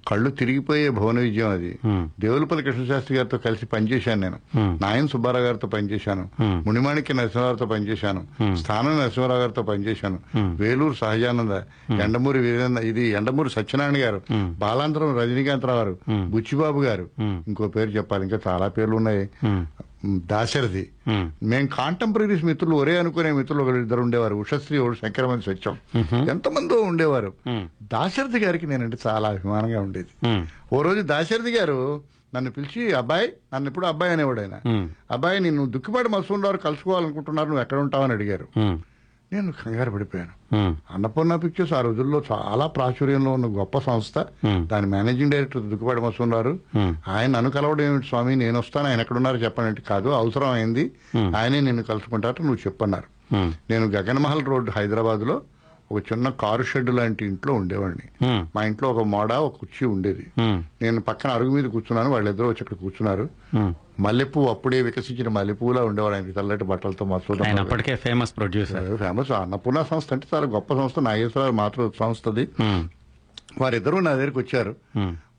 [0.08, 1.78] కళ్ళు తిరిగిపోయే భువన విజయం అది.
[2.20, 4.36] దేవులపల్లి కృష్ణశాస్త్రి గారితో కలిసి పనిచేశాను నేను.
[4.82, 6.28] నాయన్ సుబ్బారావు గారితో పనిచేశాను.
[6.42, 8.26] మునిమాణిక్య నరసింహారావుతో పనిచేశాను.
[8.56, 10.18] స్థానం నరసింహారావు గారితో పనిచేశాను.
[10.38, 11.52] వేలూరు సహజానంద
[12.00, 14.22] ఎండమూరి వీరేంద్ర ఇది ఎండమూరి సత్యనారాయణ గారు.
[14.58, 15.98] బాలాంతరం రజనీకాంతరావు గారు.
[16.28, 17.08] బుచ్చిబాబు గారు.
[17.20, 18.22] ఇంకో పేరు చెప్పాలి.
[18.24, 19.28] ఇంకా చాలా పేర్లు ఉన్నాయి.
[20.04, 20.88] దాశరథి.
[21.42, 24.34] మేము కాంటెంపరీస్ మిత్రులు ఒరే అనుకునే మిత్రులు ఒకరు ఇద్దరు ఉండేవారు.
[24.34, 25.76] ఉషశ్రీ ఒకడు శంకరమణి సత్యం
[26.28, 27.32] ఎంతమందో ఉండేవారు.
[27.82, 30.36] దాశరథి గారికి నేనంటే చాలా అభిమానంగా ఉండేది.
[30.72, 32.02] ఓ రోజు దాశరథి గారు
[32.34, 34.56] నన్ను పిలిచి అబ్బాయి నన్ను ఎప్పుడు అబ్బాయి అనేవాడు ఆయన.
[35.10, 38.48] అబ్బాయి నిన్ను దుక్కిపాటి మసూన్ కలుసుకోవాలనుకుంటున్నారు నువ్వు ఎక్కడ ఉంటావని అడిగారు.
[39.32, 40.54] నేను కంగారు పడిపోయాను.
[40.90, 44.24] అన్నపూర్ణ పిక్చర్స్ ఆ రోజుల్లో చాలా ప్రాచుర్యంలో ఉన్న గొప్ప సంస్థ.
[44.46, 46.58] దాని మేనేజింగ్ డైరెక్టర్ దుక్కుపాటి మసూన్నారు
[47.08, 48.36] ఆయన నన్ను కలవడం ఏమిటి స్వామి?
[48.36, 48.88] నేను వస్తాను.
[48.88, 50.08] ఆయన ఎక్కడున్నారు చెప్పండి కాదు.
[50.08, 50.90] అవసరం అయింది.
[51.36, 53.34] ఆయనే నిన్ను కలుసుకుంటారు నువ్వు చెప్పన్నారు.
[53.70, 55.40] నేను గగన్మహల్ రోడ్ హైదరాబాద్లో
[55.92, 58.26] ఒక చిన్న కారు షెడ్ లాంటి ఇంట్లో ఉండేవాడిని.
[58.54, 60.26] మా ఇంట్లో ఒక మోడ ఒక కుర్చీ ఉండేది.
[60.82, 62.10] నేను పక్కన అరుగు మీద కూర్చున్నాను.
[62.10, 63.28] వాళ్ళిద్దరూ వచ్చి అక్కడ కూర్చున్నారు.
[64.04, 69.82] మల్లెపువ్వు అప్పుడే వికసించిన మల్లెపువ్వులా ఉండేవాడు ఆయన తెల్లటి బట్టలతో మసూద ఆయన అప్పటికే ఫేమస్ ప్రొడ్యూసర్ ఫేమస్ అన్నపూర్ణ
[69.90, 70.98] సంస్థ అంటే చాలా గొప్ప సంస్థ.
[70.98, 72.44] నాగేశ్వరరావు మాతృ సంస్థది.
[73.60, 74.72] వారిద్దరూ నా దగ్గరికి వచ్చారు.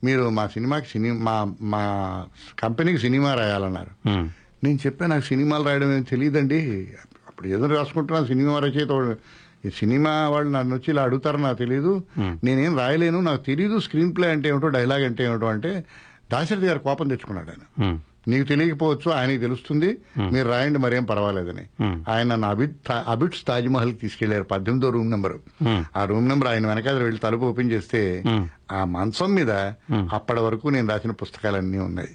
[0.03, 1.35] మీరు మా సినిమాకి సినిమా మా
[1.73, 1.83] మా
[2.59, 3.91] కంపెనీకి సినిమా రాయాలన్నారు.
[4.63, 6.59] నేను చెప్పా నాకు సినిమాలు రాయడం ఏం తెలియదండి
[7.27, 9.17] అప్పుడు ఏదో రాసుకుంటున్నా సినిమా రచయిత
[9.65, 11.91] ఈ సినిమా వాళ్ళు నన్ను వచ్చి ఇలా అడుగుతారో నాకు తెలియదు
[12.43, 13.19] నేనేం రాయలేను.
[13.19, 15.71] నాకు తెలియదు స్క్రీన్ ప్లే అంటే ఏమిటో డైలాగ్ అంటే ఏమిటో అంటే
[16.31, 17.99] దాశరథి గారు కోపం తెచ్చుకున్నాడు ఆయన.
[18.27, 19.97] నీకు తెలియకపోవచ్చు ఆయనకి తెలుస్తుంది.
[20.31, 21.83] మీరు రాయండి మరేం పర్వాలేదని.
[22.09, 25.33] ఆయన నన్ను అబిడ్ తా- అబిడ్స్ తాజ్ మహల్ తీసుకెళ్ళారు పద్దెనిమిదో రూమ్ నెంబర్.
[25.97, 28.23] ఆ రూమ్ నెంబర్ ఆయన వెనకాల వెళ్ళి తలుపు ఓపెన్ చేస్తే
[28.71, 29.51] ఆ మంచం మీద
[30.13, 32.09] అప్పటి వరకు నేను రాసిన పుస్తకాలన్నీ ఉన్నాయి.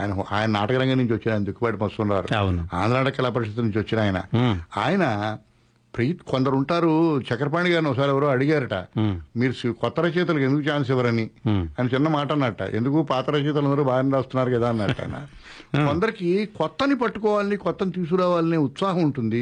[0.00, 2.34] ఆయన ఆయన నాటకరంగం నుంచి వచ్చిన ఆయన దిక్కుబాటి మస్తున్నారు
[2.74, 4.22] ఆంధ్ర నాటక కళా పరిషత్ నుంచి వచ్చిన ఆయన.
[4.78, 5.36] ఆయన
[5.96, 6.90] ప్రీత్ కొందరు ఉంటారు
[7.26, 8.76] చక్రపాణి గారిని ఒకసారి ఎవరో అడిగారట
[9.36, 11.26] మీరు కొత్త రచయితలకు ఎందుకు ఛాన్స్ ఇవ్వరని?
[11.78, 12.62] అని చిన్న మాట అన్నట్ట.
[12.74, 15.00] ఎందుకు పాత రచయితలు అందరూ బాగానే రాస్తున్నారు కదా అన్నట్ట.
[15.80, 16.28] కొందరికి
[16.58, 19.40] కొత్తని పట్టుకోవాలని కొత్తని తీసుకురావాలనే ఉత్సాహం ఉంటుంది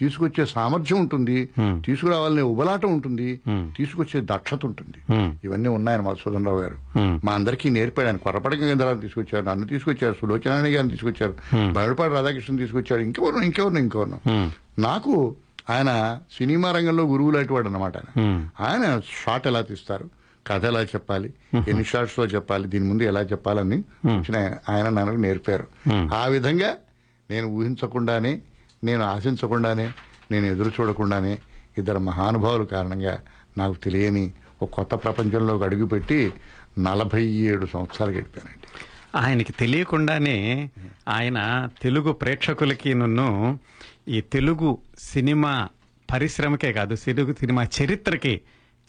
[0.00, 1.36] తీసుకొచ్చే సామర్థ్యం ఉంటుంది
[1.84, 3.28] తీసుకురావాలనే ఉబలాటం ఉంటుంది
[3.76, 4.98] తీసుకొచ్చే దక్షత ఉంటుంది.
[5.44, 6.78] ఇవన్నీ ఉన్నాయని మధుసూదన్ రావు గారు
[7.24, 8.18] మా అందరికీ నేర్పాడు ఆయన.
[8.18, 11.34] కొరపడి కేంద్రాలు తీసుకొచ్చారు నన్ను తీసుకొచ్చారు సులోచనారాయణ గారిని తీసుకొచ్చారు
[11.72, 14.18] బయటపాటి రాధాకృష్ణ తీసుకొచ్చారు ఇంకెవరు ఇంకెవరు ఇంకెవరు
[14.80, 15.12] నాకు
[15.70, 17.96] ఆయన సినిమా రంగంలో గురువు లాంటి వాడు అనమాట
[18.60, 19.00] ఆయన.
[19.24, 20.10] షాట్ ఎలా తీస్తారు?
[20.46, 21.34] కథ ఎలా చెప్పాలి?
[21.68, 22.68] ఎన్ని షార్ట్స్లో చెప్పాలి?
[22.68, 24.36] దీని ముందు ఎలా చెప్పాలని వచ్చిన
[24.68, 25.66] ఆయన నాకు నేర్పారు.
[26.14, 26.74] ఆ విధంగా
[27.30, 28.40] నేను ఊహించకుండానే
[28.84, 29.92] నేను ఆశించకుండానే
[30.30, 31.38] నేను ఎదురు చూడకుండానే
[31.78, 33.18] ఇద్దరు మహానుభావుల కారణంగా
[33.58, 34.32] నాకు తెలియని
[34.62, 36.32] ఒక కొత్త ప్రపంచంలోకి అడుగుపెట్టి
[36.78, 38.66] నలభై ఏడు సంవత్సరాలు గడిపానండి.
[39.16, 40.70] ఆయనకి తెలియకుండానే
[41.08, 43.58] ఆయన తెలుగు ప్రేక్షకులకి నన్ను
[44.08, 45.68] ఈ తెలుగు సినిమా
[46.12, 48.40] పరిశ్రమకే కాదు తెలుగు సినిమా చరిత్రకి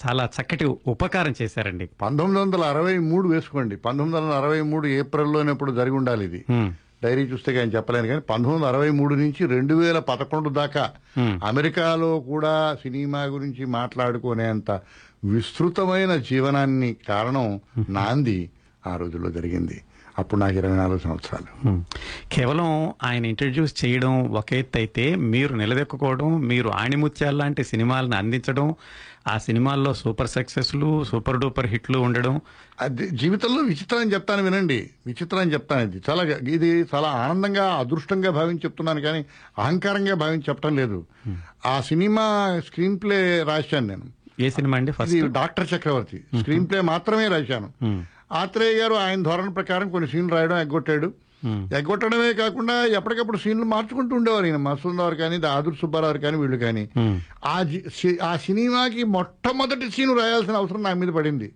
[0.07, 1.89] చాలా చక్కటి ఉపకారం చేశారండి.
[2.01, 3.75] పంతొమ్మిది వందల అరవై మూడు వేసుకోండి.
[3.75, 6.45] పంతొమ్మిది వందల అరవై మూడు ఏప్రిల్లోనే ఇప్పుడు జరిగి ఉండాలి ఇది.
[7.03, 12.19] డైరీ చూస్తే ఆయన చెప్పలేను కానీ పంతొమ్మిది వందల అరవై మూడు నుంచి రెండు వేల పదకొండు దాకా అమెరికాలో
[12.19, 14.71] కూడా సినిమా గురించి మాట్లాడుకునేంత
[15.23, 18.49] విస్తృతమైన జీవనాన్ని కారణం నాంది
[18.87, 19.81] ఆ రోజుల్లో జరిగింది.
[20.19, 21.83] అప్పుడు నాకు ఇరవై నాలుగు సంవత్సరాలు.
[22.31, 28.75] కేవలం ఆయన ఇంట్రడ్యూస్ చేయడం ఒక ఎత్తు అయితే మీరు నిలదొక్కుకోవడం మీరు ఆణిముత్యాల లాంటి సినిమాలను అందించడం
[29.27, 32.41] ఆ సినిమాల్లో సూపర్ సక్సెస్లు సూపర్ డూపర్ హిట్లు ఉండడం.
[32.81, 34.89] అది జీవితంలో విచిత్రం అని చెప్తాను వినండి.
[35.05, 35.81] విచిత్రం అని చెప్తాను.
[35.81, 39.25] ఇది చాలా ఇది చాలా ఆనందంగా అదృష్టంగా భావించి చెప్తున్నాను కానీ
[39.59, 41.05] అహంకారంగా భావించి చెప్పడం లేదు.
[41.65, 44.03] ఆ సినిమా స్క్రీన్ ప్లే రాశాను నేను.
[44.39, 44.91] ఏ సినిమా అండి?
[44.91, 45.31] ఫస్ట్?
[45.31, 46.17] డాక్టర్ చక్రవర్తి.
[46.39, 47.69] స్క్రీన్ ప్లే మాత్రమే రాశాను.
[48.31, 51.27] ఆత్రేయ గారు ఆయన ధోరణి ప్రకారం కొన్ని సీన్లు రాయడం ఎగ్గొట్టాడు.
[51.77, 54.55] ఎగ్గొట్టడమే కాకుండా ఎప్పటికప్పుడు సీన్లు మార్చుకుంటూ ఉండేవారు ఈయన.
[54.55, 56.89] మసూద్ గారు కానీ ఆదుర్ సుబ్బారావు కానీ వీళ్ళు కానీ.
[57.45, 57.65] ఆ
[58.23, 61.53] ఆ సినిమాకి మొట్టమొదటి సీన్ రాయాల్సిన అవసరం నా మీద పడింది.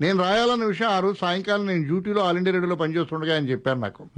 [0.00, 4.08] నేను రాయాలన్న విషయం ఆ రోజు సాయంకాలం నేను డ్యూటీలో ఆల్ ఇండియా రేడియోలో పనిచేస్తుండగా ఆయన చెప్పారు నాకు.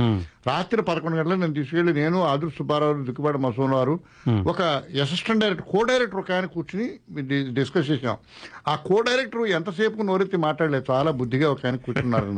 [0.46, 4.00] రాత్రి పదకొండు గంటలకు నేను తీసుకెళ్ళి నేను ఆదుర్ సుబ్బారావు దిక్కుబాటి మసూన్ వారు
[4.46, 4.62] ఒక
[5.02, 6.86] అసిస్టెంట్ డైరెక్టర్ కో డైరెక్టర్ ఒక ఆయన కూర్చుని
[7.52, 8.16] డిస్కస్ చేసాం
[8.68, 10.84] ఆ కో డైరెక్టర్ ఎంతసేపు నోరెత్తి మాట్లాడలేదు.
[10.90, 12.28] చాలా బుద్ధిగా ఒక ఆయన కూర్చున్నారు.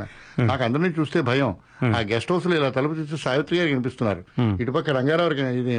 [0.42, 1.54] నాకు అందరినీ చూస్తే భయం.
[1.84, 4.22] ఆ గెస్ట్ హౌస్లో ఇలా తలుపు చూస్తే సావిత్రి గారు కనిపిస్తున్నారు.
[4.62, 5.74] ఇటుపక్క రంగారావు గారు ఇది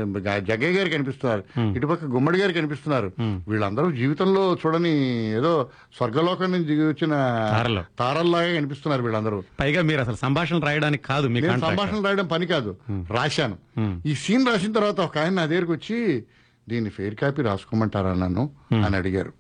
[0.48, 1.44] జగ్గయ్య గారు కనిపిస్తున్నారు.
[1.78, 3.12] ఇటుపక్క గుమ్మడి గారు కనిపిస్తున్నారు.
[3.50, 4.94] వీళ్ళందరూ జీవితంలో చూడని
[5.38, 7.12] ఏదో స్వర్గలోకం నుంచి దిగి వచ్చిన
[7.58, 7.84] తారలు.
[8.00, 9.44] తారల్లాగా కనిపిస్తున్నారు వీళ్ళందరూ.
[9.60, 11.28] పైగా మీరు అసలు సంభాషణ రాయడానికి కాదు.
[11.68, 12.78] సంభాషణ రాయడం పని కాదు.
[13.12, 13.58] రాశాను.
[14.06, 16.24] ఈ సీన్ రాసిన తర్వాత ఒక ఆయన నా దగ్గరికి వచ్చి
[16.70, 18.50] దీన్ని ఫెయిర్ కాపీ రాసుకోమంటారా నన్ను?
[18.86, 19.34] అని అడిగారు.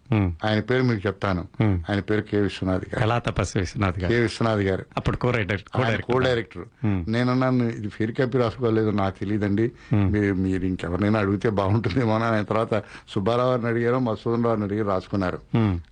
[0.45, 1.47] ఆయన పేరు మీకు చెప్తాను.
[1.63, 2.37] ఆయన పేరు కే.
[2.37, 3.05] విశ్వనాథ్ గారు.
[3.05, 4.01] కళా తపస్వి విశ్వనాథ్ కే.
[4.01, 4.85] గారు విశ్వనాథ్ గారు.
[4.97, 6.63] అప్పుడు కో కో డైరెక్టర్ కో డైరెక్టర్
[7.09, 12.43] నేను అన్నాను ఇది ఫెయిర్ కాపీ రాసుకోలేదు నాకు తెలియదండి మీరు మీరు ఇంకెవరినైనా అడిగితే బాగుంటుందేమో అని ఆయన
[12.43, 15.39] తర్వాత సుబ్బారావు గారిని అడిగారు మసూదన్ రావుని అడిగారు రాసుకున్నారు.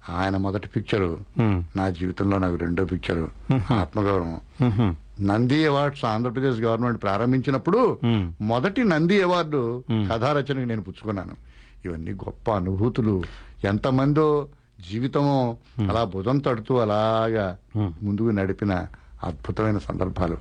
[0.09, 1.19] ఆయన మొదటి పిక్చరు
[1.75, 3.31] నా జీవితంలో నాకు రెండో పిక్చరు
[3.73, 4.39] ఆత్మగౌరవం.
[5.21, 7.99] నంది అవార్డ్స్ ఆంధ్రప్రదేశ్ గవర్నమెంట్ ప్రారంభించినప్పుడు
[8.41, 11.35] మొదటి నంది అవార్డు కథారచనకి నేను పుచ్చుకున్నాను.
[11.85, 13.23] ఇవన్నీ గొప్ప అనుభూతులు.
[13.63, 14.47] ఎంతమందో
[14.91, 15.57] జీవితము
[15.89, 18.87] అలా భుజం తడుతూ అలాగా ముందుకు నడిపిన
[19.23, 20.37] అద్భుతమైన సందర్భాలు.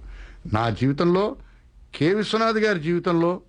[0.52, 1.36] నా జీవితంలో
[1.94, 2.14] కే.
[2.14, 3.40] విశ్వనాథ్ గారి జీవితంలో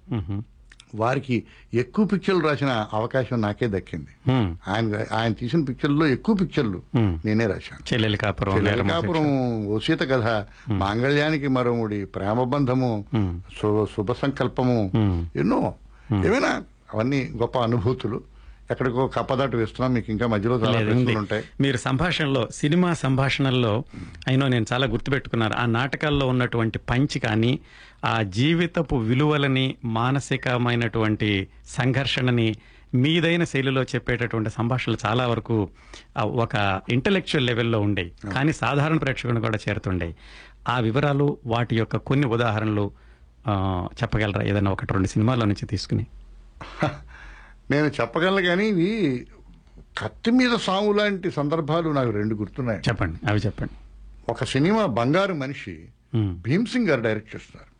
[0.96, 1.44] వారికి
[1.74, 4.32] ఎక్కువ పిక్చర్లు రాసిన అవకాశం నాకే దక్కింది.
[4.68, 7.94] ఆయన ఆయన తీసిన పిక్చర్లో ఎక్కువ పిక్చర్లు నేనే రాశాను.
[7.94, 8.54] చెల్లెలి కాపురం
[8.88, 13.06] కాపురం ఓసీత కథ మాంగళ్యానికి మరొకటి ప్రేమ బంధము
[13.62, 14.92] శు- శుభ సంకల్పము
[15.36, 15.74] ఎన్నో.
[16.26, 18.38] ఏమైనా అవన్నీ గొప్ప అనుభూతులు.
[18.72, 20.80] ఎక్కడికో కప్పదాటు వేస్తున్నాం మీకు ఇంకా మధ్యలో చాలా
[21.18, 23.84] ఉంటాయి మీరు సంభాషణలో సినిమా సంభాషణల్లో
[24.28, 27.60] అయినో నేను చాలా గుర్తుపెట్టుకున్నారు ఆ నాటకాల్లో ఉన్నటువంటి పంచి కానీ
[28.06, 32.56] ఆ జీవితపు విలువలని మానసికమైనటువంటి సంఘర్షణని
[32.96, 35.70] మీదైన శైలిలో చెప్పేటటువంటి సంభాషణలు చాలా వరకు
[36.18, 40.16] ఒక ఇంటలెక్చువల్ లెవెల్లో ఉండేవి కానీ సాధారణ ప్రేక్షకుని కూడా చేరుతుండే
[40.68, 42.92] ఆ వివరాలు వాటి యొక్క కొన్ని ఉదాహరణలు
[44.04, 44.44] చెప్పగలరా?
[44.44, 46.06] ఏదైనా ఒకటి రెండు సినిమాల నుంచి తీసుకుని.
[47.72, 49.28] నేను చెప్పగలను కానీ ఇవి
[49.98, 52.80] కత్తి మీద సాము లాంటి సందర్భాలు నాకు రెండు గుర్తున్నాయి.
[52.80, 53.30] చెప్పండి.
[53.30, 53.74] అవి చెప్పండి.
[54.32, 57.66] ఒక సినిమా బంగారు మనిషి భీమ్ సింగ్ గారు డైరెక్ట్ చేస్తారు.
[57.66, 57.77] హ్మ్.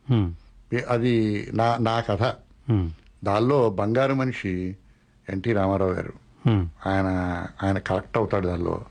[0.90, 2.34] అది నా నా కథ.
[3.24, 4.76] దానిలో బంగారు మనిషి
[5.30, 6.14] ఎన్టీ రామారావు గారు.
[6.88, 7.08] ఆయన
[7.64, 8.86] ఆయన కలెక్ట్ అవుతాడు దానిలో.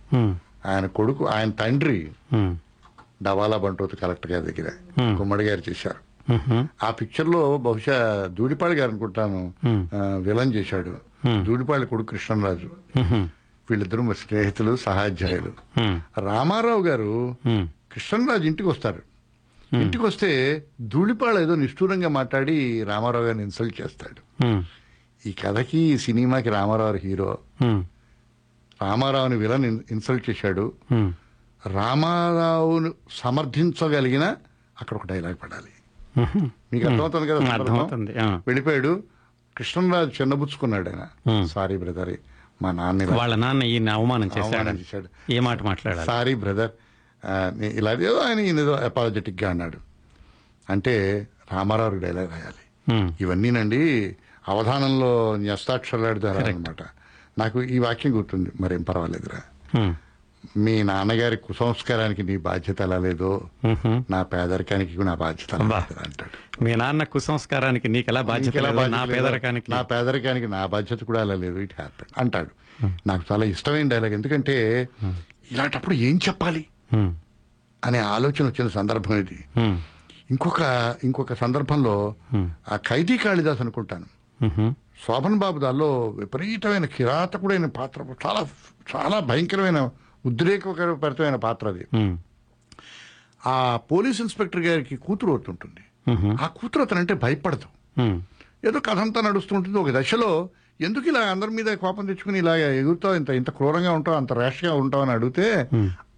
[0.66, 2.12] ఆయన కొడుకు ఆయన తండ్రి.
[3.22, 4.70] డవాలా బంటోతు కలెక్టర్ గారి దగ్గర.
[5.02, 6.32] గుమ్మడి గారు చేశారు.
[6.84, 9.54] ఆ పిక్చర్లో బహుశా దూడిపాళి గారు అనుకుంటాను
[10.18, 10.96] విలన్ చేశాడు.
[11.44, 12.70] దూడిపాళి కొడుకు కృష్ణరాజు.
[13.70, 15.52] వీళ్ళిద్దరూ మా స్నేహితులు సహాధ్యాయులు.
[16.20, 17.36] రామారావు గారు.
[17.92, 19.02] కృష్ణరాజు ఇంటికి వస్తారు
[19.72, 24.46] ఇంటికి వస్తే ధూళిపాళ ఏదో నిష్ఠూరంగా మాట్లాడి రామారావు గారిని ఇన్సల్ట్ చేస్తాడు.
[24.46, 24.62] హ్మ్.
[25.26, 27.84] ఈ కథకి ఈ సినిమాకి రామారావు హీరో ఉమ్,
[28.82, 30.72] రామారావుని విలన్ ఇన్- ఇన్సల్ట్ చేశాడు.
[31.66, 34.24] రామారావును సమర్థించగలిగిన
[34.80, 35.72] అక్కడ ఒక డైలాగ్ పడాలి.
[36.72, 38.42] మీకు అర్థమవుతుంది కదా.
[38.46, 39.02] వెళ్ళిపోయాడు.
[39.56, 41.46] కృష్ణరాజు చిన్నబుచ్చుకున్నాడు ఆయన.
[41.46, 42.16] సారీ బ్రదర్
[42.62, 44.44] మా నాన్న వాళ్ళ నాన్న ఈయన అవమానం చేశాడు.
[44.44, 45.32] అవమానం చేశాడు.
[45.32, 46.06] ఏ మాట మాట్లాడాలి?
[46.06, 46.70] సారీ బ్రదర్
[47.78, 49.78] ఇలా ఏదో ఆయన ఈయన ఏదో అపాలజెటిక్గా అన్నాడు.
[50.70, 50.94] అంటే
[51.52, 52.62] రామారావు డైలాగ్ రాయాలి.
[53.20, 53.82] ఇవన్నీనండి
[54.48, 56.82] అవధానంలో న్యస్తాక్షరాడుతారా అనమాట
[57.38, 59.40] నాకు ఈ వాక్యం గుర్తుంది మరేం పర్వాలేదురా.
[60.56, 63.30] మీ నాన్నగారి కుసంస్కారానికి నీ బాధ్యత ఎలా లేదో.
[64.10, 66.36] నా పేదరికానికి నా బాధ్యత అంటాడు.
[66.64, 69.70] మీ నాన్న కుసంస్కారానికి నీకెలా బాధ్యత నీకెలా లేదో, నా బాధ్యత లేదో, పేదరికానికి?
[69.70, 72.52] నా పేదరికానికి నా బాధ్యత కూడా అలా లేదు ఇట్ హ్యాపెన్ అంటాడు.
[73.06, 74.88] నాకు చాలా ఇష్టమైన డైలాగ్ ఎందుకంటే
[75.52, 76.62] ఇలాంటప్పుడు ఏం చెప్పాలి?
[77.84, 79.38] అనే ఆలోచన వచ్చిన సందర్భం ఇది.
[80.30, 80.60] ఇంకొక
[81.04, 82.14] ఇంకొక సందర్భంలో
[82.72, 84.06] ఆ ఖైదీ కాళిదాస్ అనుకుంటాను.
[85.06, 88.48] శోభన్ బాబు దానిలో విపరీతమైన కిరాతకుడైన పాత్ర చాలా
[88.96, 89.90] చాలా భయంకరమైన
[90.26, 91.86] ఉద్రేకపరితమైన పాత్ర అది.
[93.46, 96.12] ఆ పోలీస్ ఇన్స్పెక్టర్ గారికి కూతురు అవుతుంటుంది.
[96.42, 98.00] ఆ కూతురు అతనంటే భయపడదు.
[98.64, 99.78] ఏదో కథ అంతా నడుస్తుంటుంది.
[99.78, 100.48] ఒక దశలో
[100.80, 103.14] ఎందుకు ఇలా అందరి మీద కోపం తెచ్చుకుని ఇలా ఎగురుతావు?
[103.14, 105.68] ఇంత ఇంత క్రూరంగా ఉంటావు అంత ర్యాష్గా ఉంటావు అని అడిగితే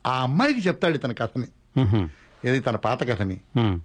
[0.08, 1.46] ఆ అమ్మాయికి చెప్తాడు తన కథని.
[2.44, 3.40] ఏది తన పాత కథని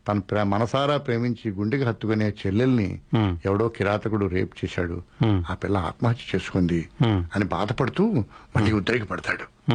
[0.07, 2.99] తన మనసారా ప్రేమించి గుండెకి హత్తుకునే చెల్లెల్ని.
[3.45, 5.01] ఎవడో కిరాతకుడు రేప్ చేశాడు.
[5.49, 6.89] ఆ పిల్ల ఆత్మహత్య చేసుకుంది.
[7.05, 8.25] అని బాధపడుతూ
[8.55, 9.71] మళ్ళీ ఉద్రేకపడతాడు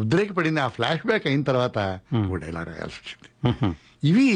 [0.00, 1.78] ఉద్రేకపడింది ఆ ఫ్లాష్ బ్యాక్ అయిన తర్వాత
[2.36, 3.54] డైలాగ్ రాయాల్సి వచ్చింది.
[4.02, 4.28] ఇవి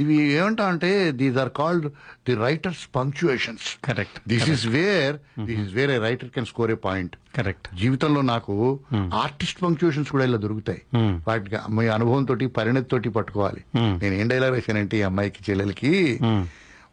[0.00, 1.86] ఇవి ఏమంటా అంటే these are called
[2.28, 6.74] the writers punctuations correct this is where this is where a writer can score a
[6.74, 10.82] point correct జీవితంలో నాకు ఆర్టిస్ట్ పంక్చుయేషన్స్ కూడా ఇలా దొరుకుతాయి.
[10.94, 11.18] Hmm.
[11.28, 11.88] వాటికి మీ
[12.24, 13.64] తోటి పరిణతి తోటి పట్టుకోవాలి.
[13.76, 14.02] Hmm.
[14.02, 16.18] నేను ఏం డైలాగ్ వేసానంటే ఈ అమ్మాయికి చెల్లెలకి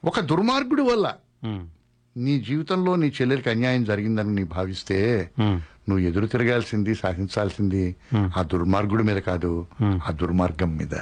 [0.05, 1.13] ఒక దుర్మార్గుడి వల్ల
[2.17, 5.29] నీ జీవితంలో నీ చెల్లెలకి అన్యాయం జరిగిందని నీ భావిస్తే
[5.89, 10.93] నువ్వు ఎదురు తిరగాల్సింది సాధించాల్సింది ఆ దుర్మార్గుడి మీద కాదు ఆ దుర్మార్గం మీద.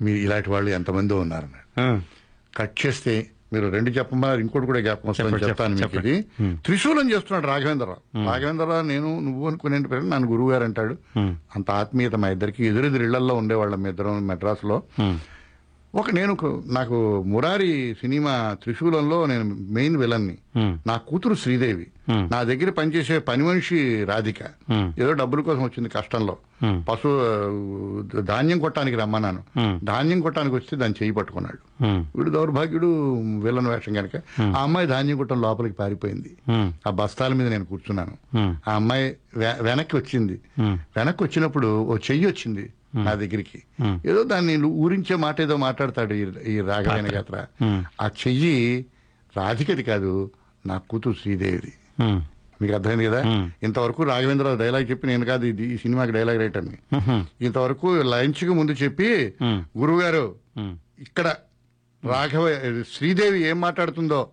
[0.00, 1.48] మీరు ఇలాంటి వాళ్ళు ఎంతమందో ఉన్నారు
[1.80, 1.84] ఆ,
[2.54, 3.14] కట్ చేస్తే
[3.52, 5.98] మీరు రెండు చెప్పమన్నారు ఇంకోటి కూడా జ్ఞాపకం వస్తుందని చెప్తాను మీకు.
[6.00, 6.14] ఇది
[6.64, 8.00] త్రిశూలం చేస్తున్నాడు రాఘవేంద్రరావు.
[8.26, 10.04] రాఘవేంద్రరావు నేను నువ్వు అనుకునే పేరు?
[10.06, 10.94] నన్ను గురువు గారు అంటాడు
[11.56, 12.66] అంత ఆత్మీయత మా ఇద్దరికి.
[12.66, 14.76] ఎదురెదురు ఇళ్ళలో ఉండేవాళ్ళం మీ ఇద్దరం మెడ్రాస్లో.
[15.94, 20.38] ఒక నేను నాకు మురారి సినిమా త్రిశూలంలో నేను మెయిన్ విలన్ని.
[20.86, 21.86] నా కూతురు శ్రీదేవి.
[22.30, 24.36] నా దగ్గర పనిచేసే పని మనిషి రాధిక.
[24.98, 26.36] ఏదో డబ్బుల కోసం వచ్చింది కష్టంలో.
[26.88, 27.08] పశు
[28.20, 29.42] ధాన్యం కొట్టడానికి రమ్మన్నాను.
[29.84, 31.84] ధాన్యం కొట్టడానికి వస్తే దాన్ని చేయి పట్టుకున్నాడు.
[32.16, 34.22] వీడు దౌర్భాగ్యుడు విలన్ వేషం కనుక.
[34.56, 36.36] ఆ అమ్మాయి ధాన్యం కొట్టం లోపలికి పారిపోయింది.
[36.86, 38.38] ఆ బస్తాల మీద నేను కూర్చున్నాను.
[38.70, 39.16] ఆ అమ్మాయి
[39.60, 40.40] వెనక్కి వచ్చింది.
[40.96, 42.72] వెనక్కి వచ్చినప్పుడు ఓ చెయ్యి వచ్చింది.
[42.94, 43.62] నా దగ్గరికి.
[44.10, 47.46] ఏదో దాన్ని ఊరించే మాట ఏదో మాట్లాడతాడు ఈ- రాఘవేణ గాత్ర
[48.02, 48.86] ఆ చెయ్యి
[49.36, 50.30] రాధికది కాదు
[50.66, 51.72] నా కూతురు శ్రీదేవిది.
[52.62, 53.22] మీకు అర్థమైంది కదా.
[53.62, 56.78] ఇంతవరకు రాఘవేంద్ర డైలాగ్ చెప్పి నేను కాదు ఇది ఈ సినిమాకి డైలాగ్ రైటర్ని.
[57.40, 59.34] ఇంతవరకు లంచ్కు ముందు చెప్పి.
[59.78, 61.34] గురువుగారు ఉమ్, ఇక్కడ
[62.04, 62.54] రాఘవ
[62.96, 64.28] శ్రీదేవి ఏం మాట్లాడుతుందో.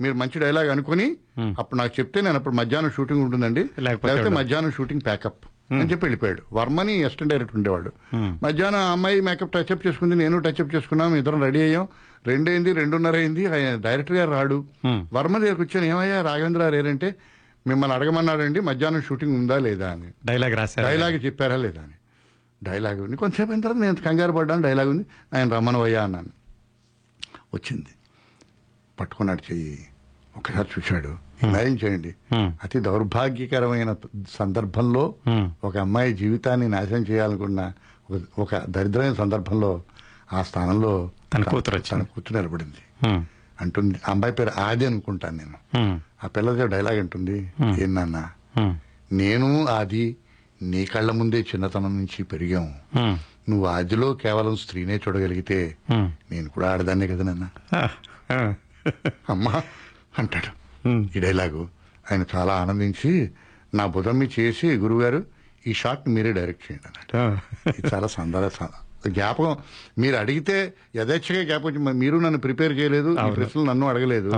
[0.00, 1.16] మీరు మంచి డైలాగ్ అనుకుని.
[1.58, 3.64] అప్పుడు నాకు చెప్తే నేను అప్పుడు మధ్యాహ్నం షూటింగ్ ఉంటుందండి.
[3.78, 4.14] లేకపోతే.
[4.28, 5.44] మధ్యాహ్నం షూటింగ్ ప్యాకప్.
[5.70, 6.42] అని చెప్పి వెళ్ళిపోయాడు.
[6.52, 7.92] వర్మని అసిస్టెంట్ డైరెక్టర్ ఉండేవాడు.
[8.14, 11.88] మధ్యాహ్నం ఆ అమ్మాయి మేకప్ టచ్అప్ చేసుకుంది నేను టచ్అప్ చేసుకున్నాం ఇద్దరం రెడీ అయ్యాం.
[12.26, 13.46] రెండైంది రెండున్నర అయింది
[13.82, 14.64] డైరెక్టర్ గారు రాడు.
[15.12, 17.14] వర్మ దగ్గరకు వచ్చాను ఏమయ్యా రాఘవేంద్ర గారు ఏరంటే
[17.66, 20.08] మిమ్మల్ని అడగమన్నాడండి మధ్యాహ్నం షూటింగ్ ఉందా లేదా అని.
[20.24, 20.86] డైలాగ్ రాశారు?
[20.86, 21.92] డైలాగ్ చెప్పారా లేదా అని.
[22.62, 23.16] డైలాగ్ ఉంది.
[23.16, 25.06] కొంతసేపు అయిన తర్వాత నేను కంగారు పడ్డాను డైలాగ్ ఉంది.
[25.34, 26.28] ఆయన రమ్మనవయ్యా అన్నాను.
[27.54, 27.86] వచ్చింది.
[29.00, 29.86] పట్టుకున్నాడు చెయ్యి.
[30.36, 31.25] ఒకసారి చూశాడు.
[31.42, 32.50] ఇమాజిన్ చేయండి Hmm.
[32.64, 33.94] అతి దౌర్భాగ్యకరమైన
[34.38, 35.48] సందర్భంలో Hmm.
[35.64, 37.72] ఒక అమ్మాయి జీవితాన్ని నాశనం చేయాలనుకున్న
[38.10, 39.82] ఒక- ఒక దరిద్రమైన సందర్భంలో
[40.32, 41.78] ఆ స్థానంలో తన కూతురు.
[41.78, 43.08] తన కూతురు నిలబడింది.
[43.60, 46.00] అంటుంది అమ్మాయి పేరు ఆది అనుకుంటాను నేను.
[46.24, 48.30] ఆ పిల్లది డైలాగ్ అంటుంది ఏందన్నా
[49.12, 50.16] నేను ఆది
[50.62, 52.74] నీ కళ్ళ ముందే చిన్నతనం నుంచి పెరిగాము.
[52.96, 55.76] ఉమ్, నువ్వు ఆదిలో కేవలం స్త్రీనే చూడగలిగితే.
[56.30, 57.48] నేను కూడా ఆడదాన్నే కదా నాన్న.
[57.76, 57.88] ఆ,
[58.32, 58.54] ఆ,
[59.30, 59.62] అమ్మా
[60.18, 60.65] అంటాడు.
[60.88, 61.68] ఈ డైలాగు.
[62.12, 63.30] ఆయన చాలా ఆనందించి
[63.74, 63.86] నా
[64.18, 65.24] మీద చేసి గురుగారు
[65.66, 67.08] ఈ షాట్ మీరే డైరెక్ట్ చేయండి
[67.78, 68.50] ఇది చాలా సందర
[69.08, 69.56] జ్ఞాపకం.
[69.98, 73.30] మీరు అడిగితే యథేచ్ఛగా జ్ఞాపకం మరి నన్ను ప్రిపేర్ చేయలేదు ఈ.
[73.34, 74.30] ప్రశ్నలు నన్ను అడగలేదు.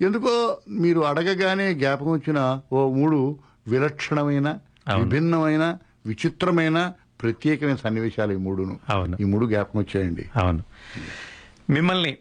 [0.00, 3.38] ఎందుకో మీరు అడగగానే జ్ఞాపకం వచ్చిన ఓ మూడు
[3.68, 4.58] విలక్షణమైన.
[4.96, 6.92] విభిన్నమైన విచిత్రమైన
[7.22, 8.78] ప్రత్యేకమైన సన్నివేశాలు ఈ మూడును.
[8.88, 9.16] అవును.
[9.20, 10.30] ఈ మూడు జ్ఞాపకం వచ్చాయండి.
[10.36, 10.62] అవును.
[11.70, 12.16] మిమ్మల్ని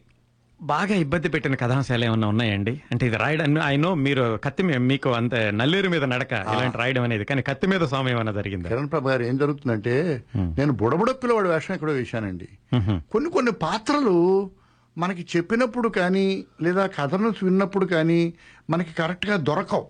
[0.62, 2.82] బాగా ఇబ్బంది పెట్టిన కథాంశాలు ఏమన్నా ఉన్నాయండి?
[2.92, 7.04] అంటే ఇది రాయడం ఐ నో మీరు కత్తి మీ- మీకు అంత నల్లేరు మీద నడక ఇలాంటి రాయడం
[7.04, 8.70] అనేది కానీ కత్తి మీద స్వామి ఏమన్నా జరిగిందా?
[8.70, 12.48] కిరణ్ ప్రభు గారు ఏం జరుగుతుందంటే నేను బుడబుడ పిల్లవాడి వేషం ఎక్కడో వేశానండి.
[12.76, 13.00] మ్హూ.
[13.12, 14.50] కొన్ని కొన్ని పాత్రలు
[14.98, 18.34] మనకి చెప్పినప్పుడు కానీ లేదా కథను విన్నప్పుడు కానీ
[18.70, 19.86] మనకి కరెక్ట్గా దొరకవు.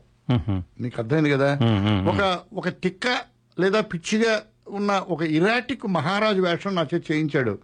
[0.80, 1.60] నీకు అర్థమైంది కదా?
[2.07, 3.07] ఒక ఒక తిక్క
[3.60, 7.60] లేదా పిచ్చిగా ఉన్న ఒక ఇరాటిక్ మహారాజు వేషం నా చేతి చేయించాడు.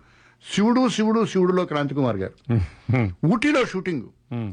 [0.55, 2.59] శివుడు శివుడు శివుడులో క్రాంతికుమార్ గారు.
[3.25, 4.01] ఊటీలో షూటింగ్.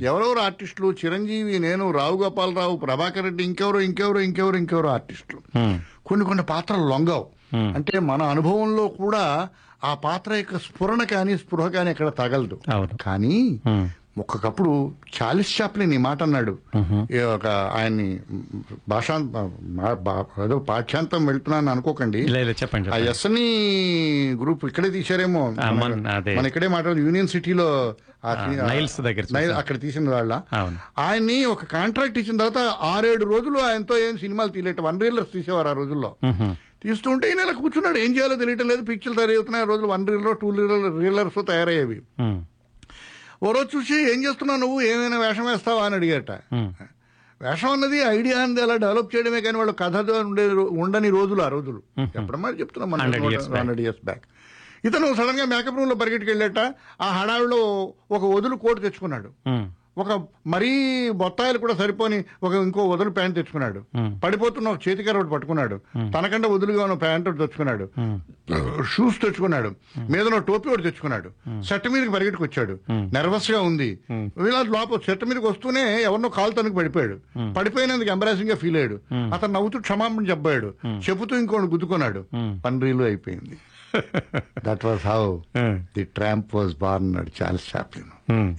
[0.02, 0.92] ఎవరెవరు ఆర్టిస్టులు?
[1.04, 5.40] చిరంజీవి నేను రావు గోపాలరావు ప్రభాకర్ రెడ్డి ఇంకెవరో ఇంకెవరో ఇంకెవరో ఇంకెవరో ఆర్టిస్టులు.
[6.06, 7.26] కొన్ని కొన్ని పాత్రలు లొంగవు.
[7.56, 9.48] అంటే మన అనుభవంలో కూడా
[9.84, 12.60] ఆ పాత్ర యొక్క స్ఫురణ కానీ స్పృహ కానీ ఎక్కడ తగలదు.
[13.02, 13.60] కానీ
[14.18, 14.92] ఒక్కొక్కప్పుడు
[15.22, 16.58] చాలిస్ చాప్లిన్ ఈ మాట అన్నాడు.
[17.34, 18.20] ఒక ఆయన్ని
[18.88, 19.16] భాషా
[20.44, 22.24] ఏదో పాఠ్యాంతం వెళ్తున్నాను అనుకోకండి.
[22.62, 25.54] చెప్పండి ఆ ఎస్ఎన్ఈ గ్రూప్ ఇక్కడే తీశారేమో.
[26.30, 27.94] మన- ఇక్కడే మాట్లాడు యూనియన్ సిటీలో
[29.02, 29.54] దగ్గర.
[29.54, 30.40] అక్కడ తీసిన వాళ్ళ.
[30.98, 35.72] ఆయన్ని ఒక కాంట్రాక్ట్ ఇచ్చిన తర్వాత ఆరేడు రోజులు ఆయనతో ఏం సినిమాలు తీయలేట వన్ రీలర్స్ తీసేవారు ఆ
[35.72, 36.14] రోజుల్లో.
[36.82, 37.98] తీస్తుంటే ఈయన ఇలా కూర్చున్నాడు.
[37.98, 38.82] ఏం చేయాలో తెలియటం లేదు.
[38.82, 39.64] పిక్చర్లు తయారవుతున్నాయి.
[39.64, 42.02] ఆ రోజులు one reeler two reeler reelers తయారయ్యేవి.
[43.42, 44.78] ఓ రోజు చూసి ఏం చేస్తున్నావు నువ్వు?
[44.90, 46.30] ఏమైనా వేషం వేస్తావా అని అడిగాట
[47.40, 50.44] వేషం అన్నది ఐడియా అన్నది అలా డెవలప్ చేయడమే కానీ వాళ్ళు కథతో ఉండే
[50.82, 51.80] ఉండని రోజులు ఆ రోజులు.
[52.20, 53.58] ఎప్పుడు మరి చెప్తున్నాం 100 years back.
[53.60, 54.24] Hundred years back
[54.84, 56.60] ఇతను సడన్గా మేకప్ రూమ్లో పరిగెట్టుకు వెళ్ళేట
[57.00, 57.60] ఆ హడావిలో
[58.10, 59.28] ఒక వదులు కోట్ తెచ్చుకున్నాడు.
[59.98, 60.70] ఒక మరీ
[61.10, 63.84] బొత్తాయిలు కూడా సరిపోని ఒక ఇంకో వదులు ప్యాంట్ తెచ్చుకున్నాడు.
[64.24, 65.80] పడిపోతున్న ఒక చేతికర ఒకటి పట్టుకున్నాడు.
[65.96, 67.88] తనకంటే వదులుగా ఉన్న ప్యాంట్ ఒకటి తెచ్చుకున్నాడు.
[68.82, 69.74] షూస్ తెచ్చుకున్నాడు.
[69.98, 71.62] మీద టోపీ ఒకటి తెచ్చుకున్నాడు.
[71.62, 73.98] షర్ట్ మీదకి పరిగెట్టుకు వచ్చాడు నర్వస్గా ఉంది.
[74.12, 77.18] ఇలా లోపల షర్ట్ మీదకి వస్తూనే ఎవరినో కాలు తనకు పడిపోయాడు.
[77.58, 79.00] పడిపోయినందుకు ఎంబరాసింగ్గా ఫీల్ అయ్యాడు.
[79.14, 80.74] అతను నవ్వుతూ క్షమాపణ చెప్పాడు.
[80.86, 82.24] చెబుతూ ఇంకోటి గుద్దుకున్నాడు.
[82.64, 83.56] పన్రీలు అయిపోయింది.
[84.64, 85.22] That was how
[85.96, 88.10] the tramp was born అన్నాడు చార్ల్స్ చాప్లిన్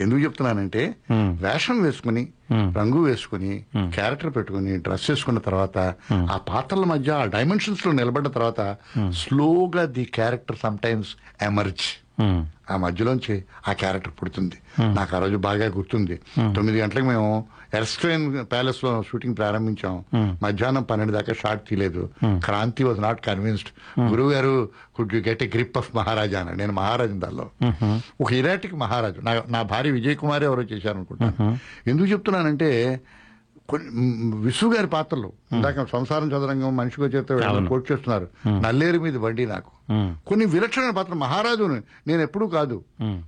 [0.01, 0.95] ఎందుకు చెప్తున్నానంటే
[1.41, 5.77] వేషం వేసుకుని రంగు వేసుకుని క్యారెక్టర్ పెట్టుకుని డ్రెస్ వేసుకున్న తర్వాత
[6.11, 8.77] ఆ పాత్రల మధ్య ఆ డైమెన్షన్స్లో నిలబడ్డ తర్వాత
[9.11, 11.13] స్లోగా the character some times
[11.43, 11.85] emerge
[12.71, 14.57] ఆ మధ్యలోంచి ఆ క్యారెక్టర్ పుడుతుంది.
[14.93, 16.15] నాకు ఆ రోజు బాగా గుర్తుంది.
[16.55, 17.29] తొమ్మిది గంటలకు మేము
[17.75, 20.03] ఎర్స్ట్రైన్ ప్యాలెస్లో షూటింగ్ ప్రారంభించాం.
[20.43, 22.09] మధ్యాహ్నం పన్నెండు దాకా షాట్ తీయలేదు.
[22.25, 26.57] క్రాంతి వాజ్ నాట్ కన్విన్స్డ్ గురువు గారు could you get a grip of Maharaja అన్నాడు.
[26.57, 27.49] నేను మహారాజు దానిలో.
[28.21, 29.21] ఒక ఇరాటిక్ మహారాజు.
[29.21, 31.57] నా నా భార్య విజయ్ కుమార్ ఎవరో చేశారు అనుకుంటాను
[31.87, 33.01] ఎందుకు చెప్తున్నానంటే
[33.73, 35.33] విసు గారి పాత్రలు.
[35.51, 37.69] ఇందాక సంసారం చదరంగం మనిషికి చేత అవును.
[37.69, 38.29] కోట్ చేస్తున్నారు.
[38.47, 39.71] నల్లేరు మీద బండి నాకు.
[40.27, 42.83] కొన్ని విలక్షణ పాత్ర మహారాజుని నేను ఎప్పుడూ కాదు.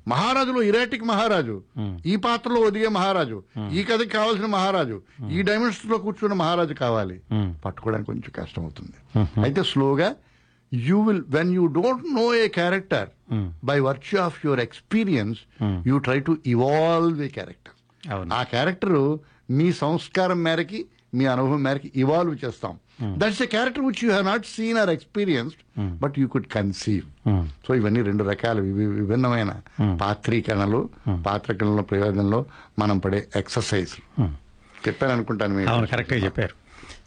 [0.08, 1.64] మహారాజులో ఇరాటిక్ మహారాజు.
[2.06, 3.44] ఈ పాత్రలో ఒదిగే మహారాజు.
[3.72, 5.02] ఈ కథకి కావాల్సిన మహారాజు.
[5.32, 7.22] ఈ డైమెన్షన్స్లో కూర్చున్న మహారాజు కావాలి.
[7.66, 10.16] పట్టుకోవడానికి కొంచెం కష్టం అవుతుంది అయితే స్లోగా
[10.74, 13.10] you will when you don't know a character
[13.64, 15.40] by virtue of your experience
[15.88, 17.74] you try to evolve a character
[18.34, 19.18] ఆ క్యారెక్టర్
[19.50, 22.80] మీ సంస్కారం మేరకి మీ అనుభవం మేరకి ఇవాల్వ్ చేస్తాం.
[23.18, 27.30] That's a character which you have not seen or experienced but you could conceive
[27.68, 29.62] so ఇవన్నీ రెండు రకాల విభిన్నమైన
[30.02, 30.90] పాత్రీకరణలు
[31.26, 32.46] పాత్రీకరణల ప్రయోజనంలో
[32.80, 34.22] మనం పడే ఎక్సర్సైజ్
[34.88, 35.70] చెప్పాను అనుకుంటాను మీకు.
[35.70, 36.56] అవును కరెక్ట్గా చెప్పారు.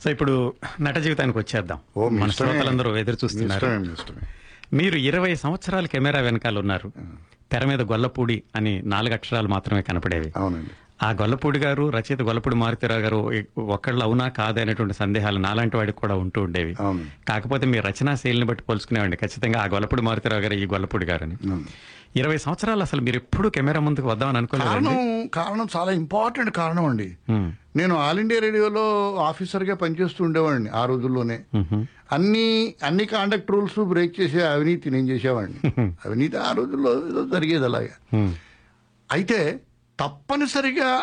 [0.05, 1.79] సో ఇప్పుడు నట జీవితానికి వచ్చేద్దాం.
[2.19, 2.31] మన.
[2.31, 3.67] శ్రోతలందరూ ఎదురు చూస్తున్నారు.
[4.73, 6.93] మీరు ఇరవై సంవత్సరాల కెమెరా వెనకాల ఉన్నారు.
[7.53, 10.33] తెర మీద గొల్లపూడి అని నాలుగు అక్షరాలు మాత్రమే కనపడేవి.
[10.37, 10.71] అవునండి.
[11.03, 13.19] ఆ గొల్లపూడి గారు రచయిత గొల్లపూడి మారుతిరావు గారు
[13.77, 16.75] ఒకళ్ళు అవునా కాదా అనేటువంటి సందేహాలు నాలాంటి వాడికి కూడా ఉంటూ ఉండేవి.
[17.29, 21.37] కాకపోతే మీ రచనా శైలిని బట్టి పోల్చుకునేవాడిని ఖచ్చితంగా ఆ గొల్లపూడి మారుతిరావు గారు ఈ గొల్లపూడి గారు అని
[22.17, 24.89] ఇరవై సంవత్సరాలు అసలు మీరు ఎప్పుడు కెమెరా ముందుకు వద్దామని అనుకోలేదండి?
[24.89, 27.09] కారణం కారణం చాలా ఇంపార్టెంట్ కారణం అండి.
[27.77, 28.85] నేను ఆల్ ఇండియా రేడియోలో
[29.29, 31.39] ఆఫీసర్గా పనిచేస్తూ ఉండేవాడిని ఆ రోజుల్లోనే.
[32.13, 32.47] అన్ని
[32.83, 35.61] అన్ని కాండక్ట్ రూల్స్ బ్రేక్ చేసే అవినీతి నేను చేసేవాడిని.
[36.05, 36.93] అవినీతి ఆ రోజుల్లో
[37.35, 37.95] జరిగేది అలాగా.
[39.11, 39.41] అయితే
[40.01, 41.03] తప్పనిసరిగా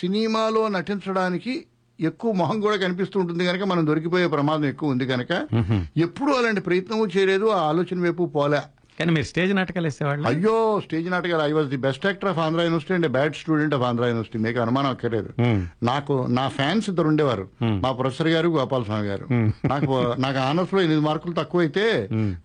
[0.00, 1.66] సినిమాలో నటించడానికి
[2.00, 5.48] ఎక్కువ మొహం కూడా కనిపిస్తూ ఉంటుంది కనుక మనం దొరికిపోయే ప్రమాదం ఎక్కువ ఉంది కనుక
[5.96, 7.46] ఎప్పుడూ అలాంటి ప్రయత్నం చేయలేదు.
[7.46, 8.60] ఆ ఆలోచన వైపు పోలే.
[8.98, 10.26] కానీ మీరు స్టేజ్ నాటకాలు వేసేవాళ్ళు?
[10.28, 10.54] అయ్యో
[10.84, 11.42] స్టేజ్ నాటకాలు.
[11.50, 14.58] I was the best actor of Andhra university and bad student of Andhra university మీకు
[14.64, 15.30] అనుమానం అక్కర్లేదు.
[15.90, 17.44] నాకు నా ఫ్యాన్స్ ఇద్దరు ఉండేవారు.
[17.84, 19.26] మా ప్రొఫెసర్ గారు గోపాల స్వామి గారు.
[19.72, 19.92] నాకు
[20.24, 21.84] నాకు ఆనర్స్లో ఎనిమిది మార్కులు తక్కువైతే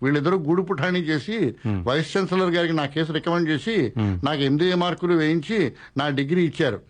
[0.02, 1.38] వీళ్ళిద్దరూ గూడు పుఠాణి చేసి
[1.88, 3.76] వైస్ ఛాన్సలర్ గారికి నా కేసు రికమెండ్ చేసి
[4.28, 5.60] నాకు ఎనిమిది మార్కులు వేయించి
[5.96, 6.80] నా డిగ్రీ ఇచ్చారు.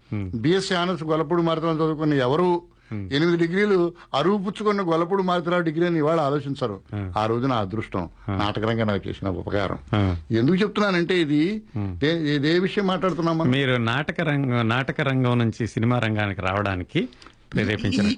[0.44, 2.48] బిఎస్సీ ఆనర్స్ గొల్లపూడి మారుతున్న చదువుకున్న ఎవరు
[2.93, 6.81] ఎనిమిది డిగ్రీలు అరువు పుచ్చుకున్న గొల్లపూడి మారుతురావు డిగ్రీ అని ఇవాళ ఆలోచించరు.
[7.19, 7.27] ఆ.
[7.27, 8.09] రోజు నా అదృష్టం.
[8.28, 9.78] నాటకరంగా నాకు చేసిన ఉపకారం.
[10.31, 11.62] ఎందుకు చెప్తున్నానంటే ఇది
[12.48, 13.51] ఏ విషయం మాట్లాడుతున్నాం మనం?
[13.51, 17.09] మీరు నాటక రంగం నాటక రంగం నుంచి సినిమా రంగానికి రావడానికి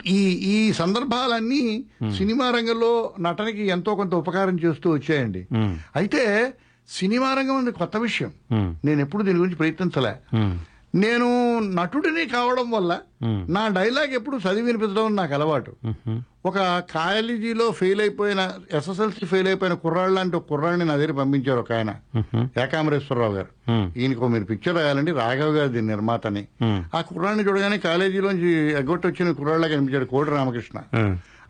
[0.06, 1.84] ఈ ఈ సందర్భాలన్నీ
[2.16, 5.46] సినిమా రంగంలో నటనకి ఎంతో కొంత ఉపకారం చేస్తూ వచ్చాయండి.
[5.96, 6.52] అయితే
[6.88, 8.32] సినిమా రంగం అనేది కొత్త విషయం.
[8.84, 10.36] నేను ఎప్పుడు దీని గురించి ప్రయత్నించలే.
[10.94, 15.72] నేను నటుడిని కావడం వల్ల నా డైలాగ్ ఎప్పుడు చదివి వినిపించడం నాకు అలవాటు.
[16.46, 21.72] ఒక కాలేజీలో ఫెయిల్ అయిపోయిన ఎస్ఎస్ఎల్సి ఫెయిల్ అయిపోయిన కుర్రాళ్ళు లాంటి ఒక కుర్రాడిని నా దగ్గర పంపించారు ఒక
[21.72, 21.94] ఆయన.
[22.62, 23.70] ఏకాంబరేశ్వరరావు గారు.
[23.96, 25.12] ఈయనకు మీరు పిక్చర్ రాయాలండి.
[25.12, 26.46] రాఘవ్ గారు దీని నిర్మాతని.
[26.94, 30.80] ఆ కుర్రాడిని చూడగానే కాలేజీలోంచి ఎగ్గొట్టి వచ్చిన కుర్రాళ్ళ కనిపించాడు కోడి రామకృష్ణ.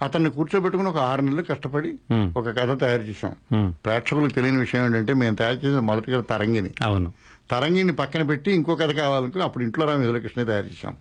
[0.03, 1.95] అతన్ని కూర్చోబెట్టుకుని ఒక ఆరు నెలలు కష్టపడి
[2.37, 3.71] ఒక కథ తయారు చేశాం.
[3.85, 7.13] ప్రేక్షకులకు తెలియని విషయం ఏంటంటే మేము తయారు చేసిన మొదటి కథ తరంగిని అవును.
[7.51, 10.95] తరంగిని పక్కన పెట్టి ఇంకో కథ కావాలనుకుని అప్పుడు ఇంట్లో రామ వీధిలో కృష్ణ తయారు చేశాం.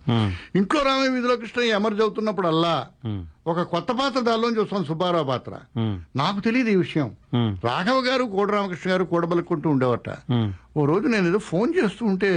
[0.56, 2.74] ఇంట్లో రామ వీధిలో కృష్ణ ఎమర్జ్ అవుతున్నప్పుడల్లా
[3.46, 5.52] ఒక కొత్త పాత్ర దానిలోంచి వస్తుంది సుబ్బారావు పాత్ర.
[6.16, 7.08] నాకు తెలియదు ఈ విషయం.
[7.64, 10.10] రాఘవ గారు కోట రామకృష్ణ గారు కూడబలుకుంటూ ఉండేవట.
[10.76, 12.32] ఓ రోజు నేను ఏదో ఫోన్ చేస్తూ ఉంటే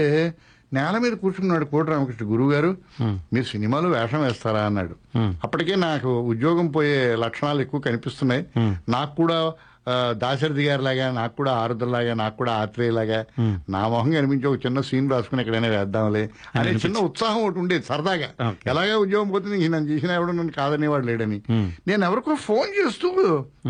[0.73, 2.71] నేల మీద కూర్చున్నాడు కోట రామకృష్ణ గురువు గారు
[3.01, 4.95] మీరు సినిమాలో వేషం వేస్తారా అన్నాడు.
[5.43, 8.43] అప్పటికే నాకు ఉద్యోగం పోయే లక్షణాలు ఎక్కువ కనిపిస్తున్నాయి.
[8.89, 9.37] నాకు కూడా
[10.11, 13.25] దాశరథి గారి లాగా నాకు కూడా ఆరుద్రలాగా నాకు కూడా ఆత్రేయ లాగా
[13.69, 18.51] నా మొహం కనిపించి ఒక చిన్న సీన్ రాసుకుని ఎక్కడైనా వేద్దాంలే అనే చిన్న ఉత్సాహం ఒకటి ఉండేది సరదాగా.
[18.65, 21.41] ఎలాగే ఉద్యోగం పోతుంది ఇంక నన్ను చేసిన ఎవడు నన్ను కాదనేవాడు లేడని.
[21.87, 23.09] నేను ఎవరికో ఫోన్ చేస్తూ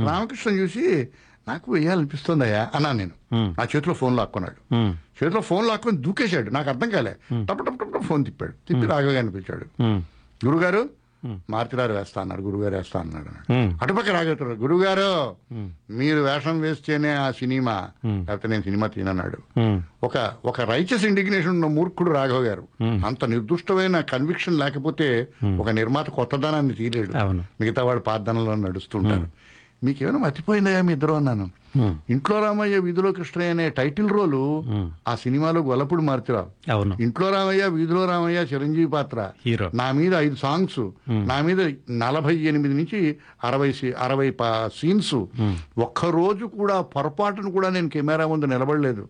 [0.06, 1.07] రామకృష్ణ చూసి
[1.48, 3.11] నాకు వేయాలనిపిస్తుందయ్యా అన్నాను నేను.
[3.34, 4.76] నా చేతిలో ఫోన్ లాక్కున్నాడు.
[5.19, 6.49] చేతిలో ఫోన్ లాక్కొని దూకేశాడు.
[6.49, 7.15] నాకు అర్థం కాలే.
[7.45, 8.52] టప్ టప్ టప్ ఫోన్ తిప్పాడు.
[8.52, 9.65] తిప్పి రాఘవ గారిని పిలిచాడు.
[10.45, 10.89] గురుగారు
[11.26, 13.53] మారుతిరారు వేస్తా అన్నాడు గురుగారు వేస్తా అన్నాడు.
[13.84, 15.35] అటుపక్క రాఘవ గురుగారు
[15.94, 19.38] మీరు వేషం వేస్తేనే ఆ సినిమా లేకపోతే నేను సినిమా తీనన్నాడు.
[20.03, 22.84] ఒక ఒక రైచస్ ఇండిగ్నేషన్ ఉన్న మూర్ఖుడు రాఘవ గారు.
[22.84, 25.27] అంత నిర్దుష్టమైన కన్విక్షన్ లేకపోతే
[25.57, 27.11] ఒక నిర్మాత కొత్తదనాన్ని తీయలేడు
[27.61, 29.27] మిగతా వాడు పార్థనలో నడుస్తుంటారు.
[29.83, 31.49] మీకేమైనా మర్చిపోయిందయ్యా మీ ఇద్దరు అన్నాను.
[32.09, 34.63] ఇంట్లో రామయ్య వీధిలో కృష్ణయ్య అనే టైటిల్ రోలు
[35.07, 35.15] ఆ.
[35.15, 36.71] సినిమాలో గొల్లపూడి మారుతిరావు.
[37.01, 39.29] ఇంట్లో రామయ్య వీధిలో రామయ్య చిరంజీవి పాత్ర.
[39.45, 39.71] హీరో.
[39.73, 44.33] నా మీద ఐదు సాంగ్స్ నా మీద నలభై ఎనిమిది నుంచి అరవై అరవై
[44.67, 45.15] సీన్స్.
[45.77, 49.09] ఒక్క రోజు కూడా పొరపాటును కూడా నేను కెమెరా ముందు నిలబడలేదు.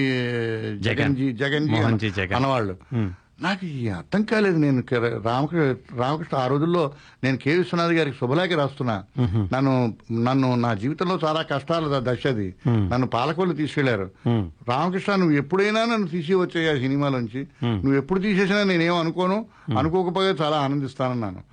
[0.79, 1.75] జగన్జీ జగన్జీ.
[2.35, 2.77] అన్నవాళ్ళు.
[3.41, 4.83] నాకు ఈ అర్థం కాలేదు నేను
[5.23, 6.91] రామకృష్ణ రామకృష్ణ ఆ రోజుల్లో
[7.23, 7.57] నేను కె.
[7.57, 9.03] విశ్వనాథ్ గారికి శుభలేఖ రాస్తున్నా.
[9.53, 14.11] నన్ను నన్ను నా జీవితంలో చాలా కష్టాల దశ అది నన్ను పాలకొల్లు తీసుకెళ్ళారు.
[14.69, 19.45] రామకృష్ణ నువ్వు ఎప్పుడైనా నన్ను తీసి వచ్చే ఆ సినిమాలోంచి నువ్వు ఎప్పుడు తీసేసినా నేనేం అనుకోను?
[19.77, 21.43] అనుకోకపోతే చాలా ఆనందిస్తానన్నాను.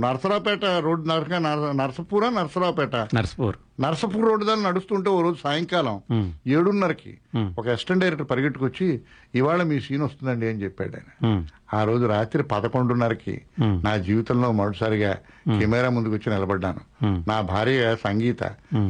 [0.00, 2.96] నరసరావుపేట రోడ్ నరక నర- నరసపూరా నరసరావుపేట.
[2.96, 3.56] నర్స్పూర్.
[3.80, 6.00] నరసపూర్ రోడ్డు దాన్ని నడుస్తుంటే ఓ రోజు సాయంకాలం
[6.46, 7.18] ఏడున్నరకి
[7.58, 9.00] ఒక అసిస్టెంట్ డైరెక్టర్ పరిగెట్టుకొచ్చి
[9.34, 11.44] ఇవాళ మీ సీన్ వస్తుందండి అని చెప్పాడు ఆయన.
[11.74, 15.16] ఆ రోజు రాత్రి పదకొండున్నరకి నా జీవితంలో మొదటిసారిగా
[15.58, 16.80] కెమెరా ముందుకు వచ్చి నిలబడ్డాను
[17.28, 18.42] నా భార్య సంగీత.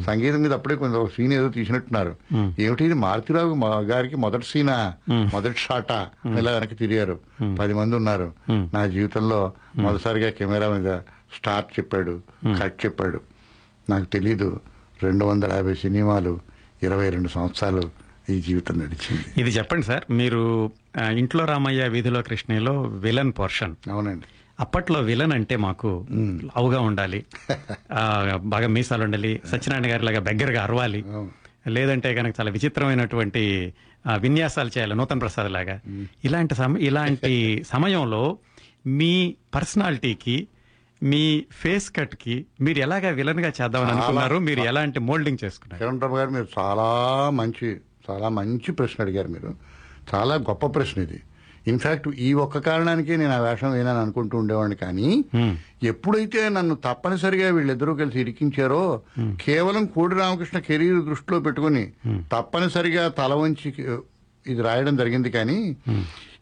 [0.07, 2.17] సంగీతం మీద అప్పుడే ఒక సీన్ ఏదో తీసినట్టున్నారు.
[2.59, 2.95] ఏమిటి ఇది?
[2.95, 4.95] మారుతిరావు గారికి మొదటి సీనా?
[5.11, 6.09] మొదటి షాటా?
[6.39, 7.19] ఇలా వెనక్కి తిరిగారు.
[7.61, 8.33] పది మంది ఉన్నారు.
[8.51, 10.97] నా జీవితంలో మొదటిసారిగా కెమెరా మీద
[11.37, 12.21] స్టార్ట్ చెప్పాడు
[12.63, 13.21] కట్ చెప్పాడు.
[13.91, 14.61] నాకు తెలీదు.
[15.03, 16.41] రెండు వందల యాభై సినిమాలు
[16.83, 17.83] ఇరవై రెండు సంవత్సరాలు
[18.31, 19.25] ఈ జీవితం నడిచింది.
[19.39, 20.71] ఇది చెప్పండి సార్ మీరు
[21.17, 23.75] ఇంట్లో రామయ్య వీధిలో కృష్ణయ్యలో విలన్ పోర్షన్.
[23.91, 24.27] అవునండి.
[24.61, 27.25] అప్పట్లో విలన్ అంటే మాకు లావుగా ఉండాలి.
[28.37, 29.41] బాగా మీసాలు ఉండాలి.
[29.47, 31.05] సత్యనారాయణ గారి లాగా దగ్గరగా అరవాలి.
[31.69, 33.73] లేదంటే కనుక చాలా విచిత్రమైనటువంటి
[34.17, 35.81] విన్యాసాలు చేయాలి నూతన్ ప్రసాద్ లాగా.
[36.25, 38.39] ఇలాంటి సమ ఇలాంటి సమయంలో
[38.87, 40.47] మీ పర్సనాలిటీకి
[41.03, 44.39] మీ ఫేస్ కట్కి మీరు ఎలాగా విలన్గా చేద్దామని అనుకున్నారు?
[44.39, 45.79] మీరు ఎలాంటి మోల్డింగ్ చేసుకున్నారు?
[45.81, 46.89] కిరణ్ రావు గారు మీరు చాలా
[47.31, 47.69] మంచి
[48.09, 49.51] చాలా మంచి ప్రశ్న అడిగారు మీరు.
[50.15, 51.19] చాలా గొప్ప ప్రశ్న ఇది.
[51.67, 55.09] ఇన్ఫాక్ట్ ఈ ఒక్క కారణానికే నేను ఆ వేషం వేయనని అనుకుంటూ ఉండేవాడిని కానీ
[55.83, 58.83] ఎప్పుడైతే నన్ను తప్పనిసరిగా వీళ్ళిద్దరూ కలిసి ఇరికించారో
[59.45, 61.85] కేవలం కోడి రామకృష్ణ కెరీర్ దృష్టిలో పెట్టుకుని
[62.33, 63.69] తప్పనిసరిగా తల వంచి
[64.47, 65.59] ఇది రాయడం జరిగింది కానీ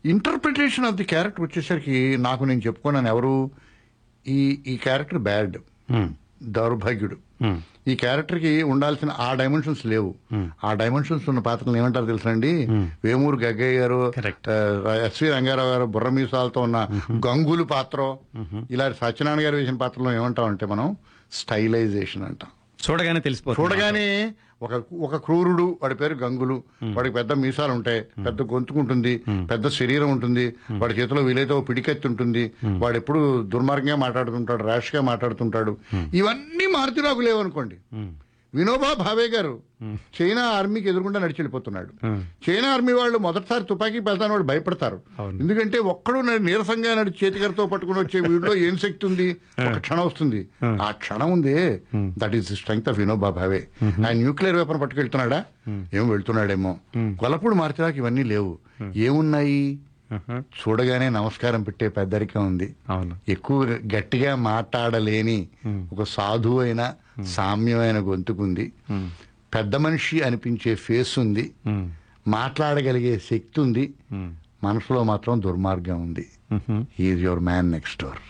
[0.04, 3.34] ఇంటర్ప్రిటేషన్ ఆఫ్ ది క్యారెక్టర్ వచ్చేసరికి నాకు నేను చెప్పుకున్నాను ఎవరు?
[4.26, 5.56] ఈ ఈ క్యారెక్టర్ బ్యాడ్
[6.42, 7.16] దౌర్భాగ్యుడు.
[7.88, 10.14] ఈ క్యారెక్టర్కి ఉండాల్సిన ఆ డైమెన్షన్స్ లేవు.
[10.64, 12.66] ఆ డైమెన్షన్స్ ఉన్న పాత్రలు ఏమంటారు తెలుసండి?
[13.04, 14.12] వేమూరు గగ్గయ్య గారు
[15.06, 16.88] ఎస్వి రంగారావు గారు బుర్ర మీసాలతో ఉన్న
[17.26, 18.16] గంగులు పాత్ర.
[18.70, 20.96] ఇలా సత్యనారాయణ గారు వేసిన పాత్రలో ఏమంటాం అంటే మనం
[21.32, 22.50] స్టైలైజేషన్ అంటాం.
[22.90, 26.62] చూడగానే తెలిసిపోతుంది చూడగానే ఒక ఒక క్రూరుడు వాడి పేరు గంగులు.
[26.82, 29.12] వాడికి పెద్ద మీసాలు ఉంటాయి పెద్ద గొంతుకుంటుంది
[29.50, 30.46] పెద్ద శరీరం ఉంటుంది.
[30.78, 35.76] వాడి చేతిలో వీలైతే ఓ పిడికెత్తి ఉంటుంది వాడు ఎప్పుడు దుర్మార్గంగా మాట్లాడుతుంటాడు ర్యాష్గా మాట్లాడుతుంటాడు.
[36.14, 37.78] ఇవన్నీ మారుతిరాకు లేవనుకోండి
[38.54, 39.62] వినోబా భావే గారు
[40.16, 41.90] చైనా ఆర్మీకి ఎదురుకుండా నడిచి వెళ్ళిపోతున్నాడు
[42.46, 44.98] చైనా ఆర్మీ వాళ్ళు మొదటిసారి తుపాకీ పెళ్తాను వాళ్ళు భయపడతారు.
[45.20, 49.36] ఎందుకంటే ఒక్కడు నీరసంగా నడిచి చేతికరతో పట్టుకుని వచ్చే వీడిలో ఏం శక్తి ఉంది?
[49.68, 50.48] ఒక క్షణం వస్తుంది.
[50.64, 51.54] ఆ క్షణం ఉంది.
[52.18, 55.44] That is the strength of Vinoba Bhave ఆయన న్యూక్లియర్ వెపన్ పట్టుకెళ్తున్నాడా?
[55.94, 56.78] ఏం వెళ్తున్నాడేమో.
[56.98, 58.58] గొలపూడి మార్చినాక ఇవన్నీ లేవు.
[58.96, 59.78] ఏమున్నాయి?
[60.58, 62.74] చూడగానే నమస్కారం పెట్టే పెద్దరికం ఉంది.
[62.90, 63.16] అవును.
[63.28, 63.64] ఎక్కువ
[63.94, 65.48] గట్టిగా మాట్లాడలేని
[65.92, 66.82] ఒక సాధువైన
[67.26, 68.72] సామ్యమైన గొంతుకుంది.
[69.54, 71.52] పెద్ద మనిషి అనిపించే ఫేస్ ఉంది
[72.28, 73.94] మాట్లాడగలిగే శక్తి ఉంది
[74.64, 76.26] మనసులో మాత్రం దుర్మార్గం ఉంది.
[77.00, 78.22] Is your man next door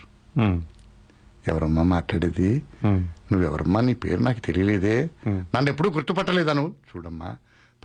[1.47, 2.63] ఎవరమ్మా మాట్లాడేది?
[2.85, 3.81] నువ్వెవరమ్మా?
[3.81, 5.09] నీ పేరు నాకు తెలియలేదే.
[5.27, 7.35] నన్ను ఎప్పుడూ గుర్తుపట్టలేదా నువ్వు చూడమ్మా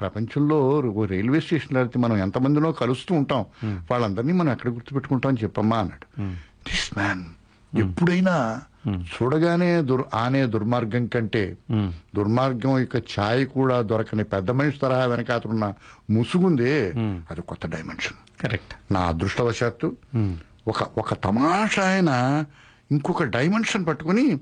[0.00, 3.44] ప్రపంచంలో రైల్వే స్టేషన్లో వెళ్తే మనం ఎంతమందినో కలుస్తూ ఉంటాం.
[3.90, 6.06] వాళ్ళందరినీ మనం ఎక్కడ గుర్తుపెట్టుకుంటాం అని చెప్పమ్మా అన్నాడు.
[6.68, 7.24] దిస్ మ్యాన్
[7.78, 11.56] ఎప్పుడైనా చూడగానే దుర్ ఆనే దుర్మార్గం కంటే
[12.16, 15.72] దుర్మార్గం యొక్క ఛాయ్ కూడా దొరకని పెద్ద మనిషి తరహా వెనకాతరున్న
[16.10, 16.92] ముసుగుందే
[17.30, 18.42] అది కొత్త డైమెన్షన్.
[18.42, 18.92] కరెక్ట్.
[18.92, 19.96] నా అదృష్టవశాత్తు
[20.68, 22.44] ఒక ఒక తమాషా ఆయన
[22.90, 24.36] ఇంకొక డైమెన్షన్ పట్టుకుని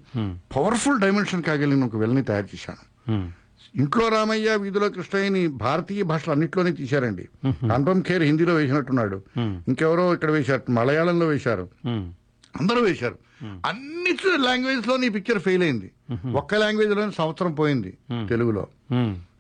[0.57, 3.43] పవర్ఫుల్ డైమెన్షన్ కాగలిగిన ఒక వెళ్ళని తయారు చేశాను.
[3.75, 7.29] ఇంట్లో రామయ్య వీధిలో కృష్ణయ్యని భారతీయ భాషలు అన్నిట్లోనే తీశారండి.
[7.47, 9.23] అనుపమ్ ఖేర్ హిందీలో వేసినట్టున్నాడు.
[9.39, 11.69] ఇంకెవరో ఇక్కడ వేశారు మలయాళంలో వేశారు.
[12.61, 13.19] అందరూ వేశారు.
[13.45, 15.91] అన్ని లాంగ్వేజ్లో నీ పిక్చర్ ఫెయిల్ అయింది.
[16.33, 17.99] ఒక్క లాంగ్వేజ్లోనే సంవత్సరం పోయింది
[18.29, 18.67] తెలుగులో.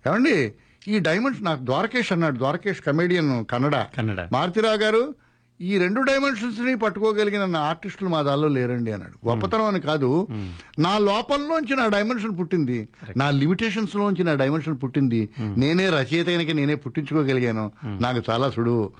[0.06, 0.52] ఏమండి?
[0.89, 2.36] ఈ డైమండ్స్ నాకు ద్వారకేష్ అన్నాడు.
[2.36, 3.76] ద్వారకేష్ కమేడియన్ కన్నడ.
[3.76, 4.28] కన్నడ.
[4.32, 5.14] మారుతిరావు గారు
[5.62, 9.28] ఈ రెండు డైమెన్షన్స్ని పట్టుకోగలిగిన నా ఆర్టిస్టులు మా దానిలో లేరండి అన్నాడు.
[9.28, 10.26] గొప్పతనం అని కాదు.
[10.78, 12.89] నా లోపంలోంచి నా డైమెన్షన్ పుట్టింది.
[13.16, 15.28] నా లిమిటేషన్స్ లోంచి నా డైమెన్షన్ పుట్టింది.
[15.40, 17.72] నేనే రచయితకి నేనే పుట్టించుకోగలిగాను.
[17.84, 18.90] నాకు చాలా సుడువు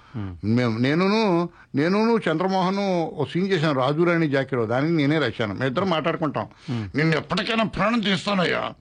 [0.44, 0.78] మేము.
[0.78, 2.78] నేనును నేనును చంద్రమోహన్
[3.14, 5.55] ఓ సీన్ చేశాను రాజురాణి జాకిరో దానికి నేనే రాశాను.
[5.55, 6.47] మేము ఇద్దరం మాట్లాడుకుంటాం
[6.94, 8.72] నేను ఎప్పటికైనా ప్రాణం తీస్తానయ్యా.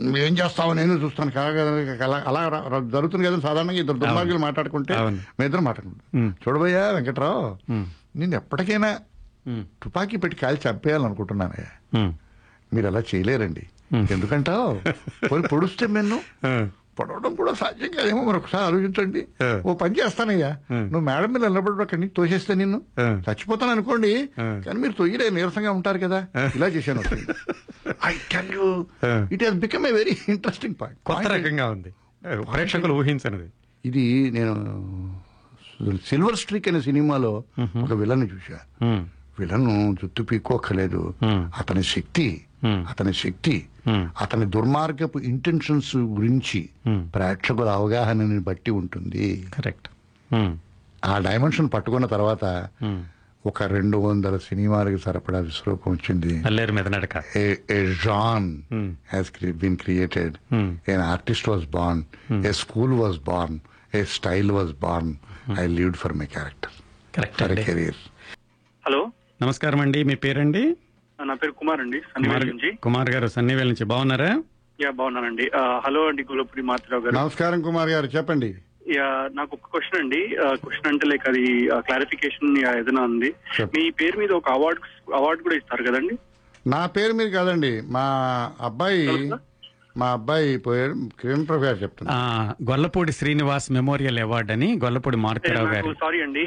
[0.00, 1.32] ఏం చేస్తావు నేను చూస్తాను.
[2.26, 2.40] అలా
[2.80, 6.34] జరుగుతుంది కదా సాధారణంగా ఇద్దరు దుర్మార్గులు మాట్లాడుకుంటే మేము ఇద్దరం మాట్లాడుకుంటాం.
[6.44, 7.58] చూడబోయా వెంకట్రావు?
[8.16, 8.98] నేను ఎప్పటికైనా
[9.82, 11.70] తుపాకీ పెట్టి కాల్చి చంపేయాలనుకుంటున్నానయ్యా.
[12.74, 13.66] మీరు అలా చేయలేరండి.
[14.12, 14.80] ఎందుకంటావు?
[15.52, 16.18] పొడుస్తే మెన్ను.
[16.98, 19.20] పొడవడం కూడా సాధ్యం కాదేమో మరి ఒకసారి ఆలోచించండి
[19.66, 20.50] ఓ పని చేస్తానయ్యా.
[20.90, 22.78] నువ్వు మేడం మీద నిలబడి అక్కడి నుంచి తోసేస్తే నిన్ను.
[23.26, 24.10] చచ్చిపోతాను అనుకోండి
[24.64, 26.18] కానీ మీరు తొయ్యలే నీరసంగా ఉంటారు కదా.
[26.56, 27.02] ఇలా చేశాను
[28.10, 28.66] I tell you
[29.34, 31.92] it has become a very interesting point కొత్త రకంగా ఉంది.
[32.52, 33.48] ప్రేక్షకులు ఊహించనిది.
[33.84, 34.04] ఇది
[34.36, 34.54] నేను
[36.08, 37.32] సిల్వర్ స్ట్రీక్ అనే సినిమాలో
[37.84, 38.58] ఒక విలన్ చూసా
[39.38, 39.68] విలన్
[40.00, 41.02] జుత్తు పీక్కోక్కలేదు
[41.60, 42.26] అతని శక్తి
[42.64, 46.68] అతని శక్తి అతని దుర్మార్గపు ఇంటెన్షన్స్ గురించి
[47.14, 49.46] ప్రేక్షకుల అవగాహనని బట్టి ఉంటుంది.
[49.54, 49.88] కరెక్ట్.
[51.04, 52.68] ఆ డైమెన్షన్ పట్టుకున్న తర్వాత
[53.46, 56.42] ఒక రెండు వందల సినిమాలకు సరిపడా విశ్వరూపం వచ్చింది.
[56.44, 57.22] అల్లేరు మీద నడక.
[57.36, 58.62] A genre
[59.12, 60.34] has been created
[60.88, 62.02] an artist was born
[62.46, 63.58] a school was born
[63.94, 65.14] a style was born
[65.58, 66.70] I lead for my character
[67.16, 68.00] correct career
[68.86, 69.12] hello
[69.42, 70.02] నమస్కారం అండి.
[70.02, 70.76] మీ పేరండి?
[71.28, 72.68] నా పేరు కుమార్ అండి సన్నివేల్ నుంచి.
[72.84, 74.30] కుమార్ గారు సన్నివేల్ నుంచి బాగున్నారా?
[74.78, 75.46] యా బాగున్నానండి.
[75.86, 77.14] హలో అండి గులపూడి మాతరావు గారు.
[77.16, 78.50] నమస్కారం కుమార్ గారు చెప్పండి.
[78.96, 80.20] యా నాకు ఒక క్వశ్చన్ అండి.
[80.62, 81.44] క్వశ్చన్ అంటే లైక్ అది
[81.88, 83.30] క్లారిఫికేషన్ ఏదైనా ఉంది.
[83.76, 84.80] మీ పేరు మీద ఒక అవార్డు
[85.20, 86.16] అవార్డు కూడా ఇస్తారు కదండి?
[86.66, 88.06] నా పేరు మీరు కాదండి మా
[88.60, 89.04] అబ్బాయి
[89.96, 92.18] మా అబ్బాయి పోయాడు కిరణ్ ప్రభు గారు చెప్తున్నా ఆ,
[92.68, 95.90] గొల్లపూడి శ్రీనివాస్ మెమోరియల్ అవార్డు అని గొల్లపూడి మారుతిరావు గారు.
[96.02, 96.44] సారీ అండి.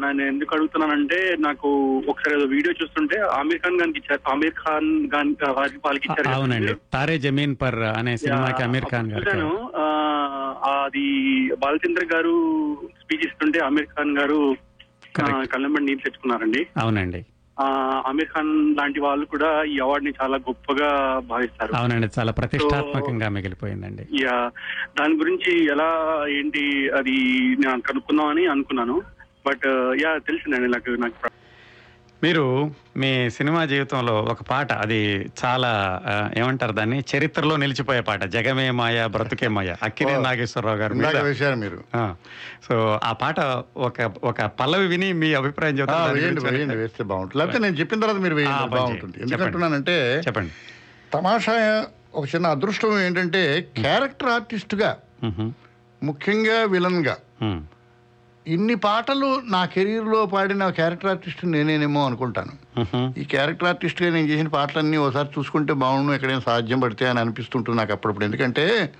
[0.00, 1.68] నేను ఎందుకు అడుగుతున్నానంటే నాకు
[2.08, 4.22] ఒకసారి ఏదో వీడియో చూస్తుంటే ఆమీర్ ఖాన్ గారికి ఇచ్చారు.
[4.32, 6.74] ఆమీర్ ఖాన్ గాన్ వారికి వాళ్ళకి ఇచ్చారు అవునండి.
[6.92, 9.50] తారే జమీన్ పర్ అనే సినిమాకి అమీర్ ఖాన్ గారు
[10.80, 11.06] అది
[11.58, 12.34] బాలచంద్ర గారు
[13.02, 14.40] స్పీచ్ ఇస్తుంటే ఆమీర్ ఖాన్ గారు
[15.52, 16.60] కళ్ళంబడి నీళ్ళు తెచ్చుకున్నారండి.
[16.76, 17.20] అవునండి.
[18.06, 21.72] ఆమీర్ ఖాన్ లాంటి వాళ్ళు కూడా ఈ అవార్డ్ని చాలా గొప్పగా భావిస్తారు.
[21.74, 24.06] అవునండి చాలా ప్రతిష్టాత్మకంగా మిగిలిపోయిందండి.
[24.22, 24.50] యా
[25.00, 25.90] దాని గురించి ఎలా
[26.28, 27.16] ఏంటి అది
[27.56, 29.02] నేను కనుక్కుందామని అనుకున్నాను.
[29.46, 29.66] బట్
[30.02, 31.30] యా తెలిసిందండి నాకు నాకు
[32.22, 32.42] మీరు
[32.96, 34.98] మీ సినిమా జీవితంలో ఒక పాట అది
[35.40, 35.70] చాలా
[36.04, 36.98] ఆ, ఏమంటారు దాన్ని?
[37.10, 41.22] చరిత్రలో నిలిచిపోయే పాట జగమే మాయ బ్రతుకే మాయ అక్కినే నాగేశ్వరరావు గారు ఇందాక.
[41.26, 41.78] వేశారు మీరు.
[42.66, 43.38] సో ఆ పాట
[43.82, 46.02] ఒక ఒక పల్లవి విని మీ అభిప్రాయం ఆ, చెబుతారా?
[46.04, 47.38] దాని వేయండి గురించి వేయండి వేస్తే బాగుంటుంది.
[47.40, 49.14] లేకపోతే నేను చెప్పిన తర్వాత మీరు ఆ, వేయండి పని బాగుంటుంది.
[49.14, 49.24] చేయండి.
[49.28, 50.52] ఎందుకంటున్నానంటే చెప్పండి.
[51.12, 51.56] తమాషా
[52.14, 53.42] ఒక చిన్న అదృష్టం ఏంటంటే
[53.78, 54.90] క్యారెక్టర్ ఆర్టిస్ట్గా
[56.02, 57.16] ముఖ్యంగా విలన్గా
[58.46, 62.52] ఇన్ని పాటలు నా కెరీర్లో పాడిన క్యారెక్టర్ ఆర్టిస్ట్ నేనేనేమో అనుకుంటాను.
[63.18, 67.92] ఈ క్యారెక్టర్ ఆర్టిస్ట్గా నేను చేసిన పాటలన్నీ ఒకసారి చూసుకుంటే బాగుండు ఎక్కడైనా సాధ్యం పడితే అని అనిపిస్తుంటుంది నాకు
[67.92, 68.24] అప్పుడప్పుడు.
[68.24, 68.92] ఎందుకంటే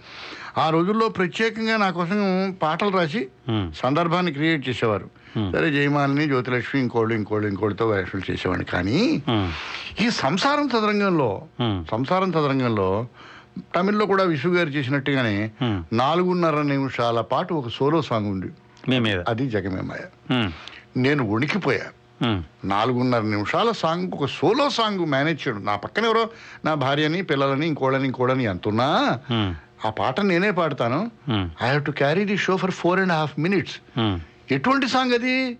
[0.58, 2.20] ఆ రోజుల్లో ప్రత్యేకంగా నా కోసం
[2.62, 3.28] పాటలు రాసి
[3.74, 5.10] సందర్భాన్ని క్రియేట్ చేసేవారు.
[5.52, 8.64] సరే జయమాలిని జ్యోతిలక్ష్మి ఇంకోళ్ళు ఇంకోళ్ళు ఇంకోళ్ళతో వేషాలు చేసేవాడిని.
[8.64, 9.22] కానీ
[10.04, 11.42] ఈ సంసారం చదరంగంలో
[11.90, 13.06] సంసారం చదరంగంలో
[13.76, 15.50] తమిళ్ళో కూడా విసు గారు చేసినట్టుగానే
[15.92, 18.50] నాలుగున్నర నిమిషాల పాటు ఒక సోలో సాంగ్ ఉంది.
[19.28, 20.02] అది జగమేమాయ
[20.96, 21.86] నేను వణికిపోయా.
[22.64, 25.64] నాలుగున్నర నిమిషాల సాంగ్ ఒక సోలో సాంగ్ మేనేజ్ చేయడం.
[25.64, 26.30] నా పక్కన ఎవరో
[26.64, 29.18] నా భార్యని పిల్లలని ఇంకోళ్ళని ఇంకోళ్ళని అంటున్నా.
[29.86, 31.10] ఆ పాట నేనే పాడతాను.
[31.62, 33.76] I have to carry the show for four and half minutes
[34.52, 35.58] ఎటువంటి సాంగ్ అది?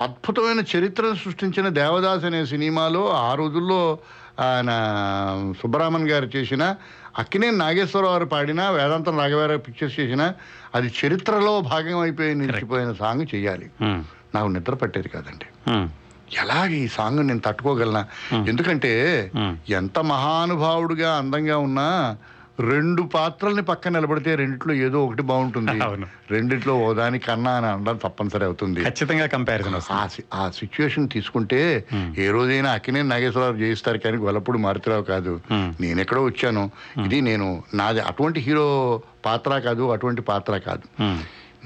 [0.00, 3.98] అద్భుతమైన చరిత్రను సృష్టించిన దేవదాస్ అనే సినిమాలో ఆ రోజుల్లో
[4.40, 4.70] ఆయన
[5.62, 6.74] సుబ్బరామన్ గారు చేసిన
[7.18, 10.32] అక్కినే నాగేశ్వరరావు గారు పాడిన వేదాంతం రాఘవేర పిక్చర్స్ చేసిన
[10.74, 13.70] అది చరిత్రలో భాగం అయిపోయి నిలిచిపోయిన సాంగ్ చెయ్యాలి.
[14.34, 15.46] నాకు నిద్ర పట్టేది కాదండి.
[16.40, 18.06] ఎలాగ ఈ సాంగ్ నేను తట్టుకోగలనా?
[18.48, 18.92] ఎందుకంటే
[19.68, 22.16] ఎంత మహానుభావుడుగా అందంగా ఉన్నా
[22.60, 25.70] రెండు పాత్రల్ని పక్కన నిలబడితే రెండిట్లో ఏదో ఒకటి బాగుంటుంది.
[26.30, 28.84] రెండిట్లో ఓ దాని కన్నా అని అనడం తప్పనిసరి అవుతుంది.
[28.84, 29.76] ఖచ్చితంగా కంపారిజన్
[30.34, 31.86] ఆ సిచ్యువేషన్ తీసుకుంటే
[32.18, 35.40] ఏ రోజైనా అక్కినే నాగేశ్వరరావు చేయిస్తారు కానీ గొల్లపూడి మారుతిరావు కాదు.
[35.80, 36.70] నేను ఎక్కడో వచ్చాను.
[37.04, 40.86] ఇది నేను నాది అటువంటి హీరో పాత్ర కాదు అటువంటి పాత్ర కాదు.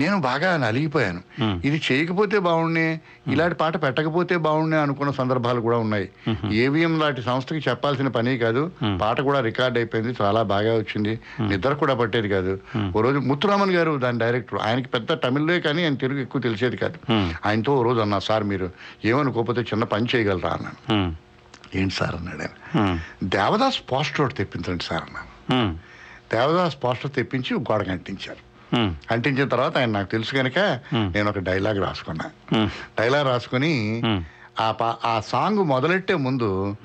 [0.00, 1.20] నేను బాగా నలిగిపోయాను.
[1.64, 6.08] ఇది చేయకపోతే బాగుండే ఇలాంటి పాట పెట్టకపోతే బాగుండే అనుకున్న సందర్భాలు కూడా ఉన్నాయి.
[6.52, 8.70] ఏవిఎం లాంటి సంస్థకి చెప్పాల్సిన పని కాదు.
[9.02, 11.20] పాట కూడా రికార్డ్ అయిపోయింది చాలా బాగా వచ్చింది.
[11.40, 12.60] నిద్ర కూడా పట్టేది కాదు.
[12.96, 16.98] ఓ రోజు ముత్తురామన్ గారు దాని డైరెక్టర్ ఆయనకి పెద్ద తమిళే కానీ ఆయన తెలుగు ఎక్కువ తెలిసేది కాదు.
[17.46, 18.70] ఆయనతో ఓ రోజు అన్నా సార్ మీరు
[19.04, 20.52] ఏమనుకోకపోతే చిన్న పని చేయగలరా?
[20.52, 21.14] అన్నాను.
[21.74, 22.16] ఏంటి సార్?
[22.16, 22.98] అన్నాడు ఆయన.
[23.24, 25.30] దేవదాస్ పోస్టర్ ఒకటి తెప్పించండి సార్ అన్నాను.
[26.34, 28.42] దేవదాస్ పోస్టర్ తెప్పించి గోడకు అంటించారు
[29.10, 30.58] అంటించిన తర్వాత ఆయన నాకు తెలుసు కనుక
[31.14, 32.26] నేను ఒక డైలాగ్ రాసుకున్నా.
[32.98, 33.72] డైలాగ్ రాసుకుని
[34.60, 36.76] ఆ పా ఆ సాంగ్ మొదలెట్టే ముందు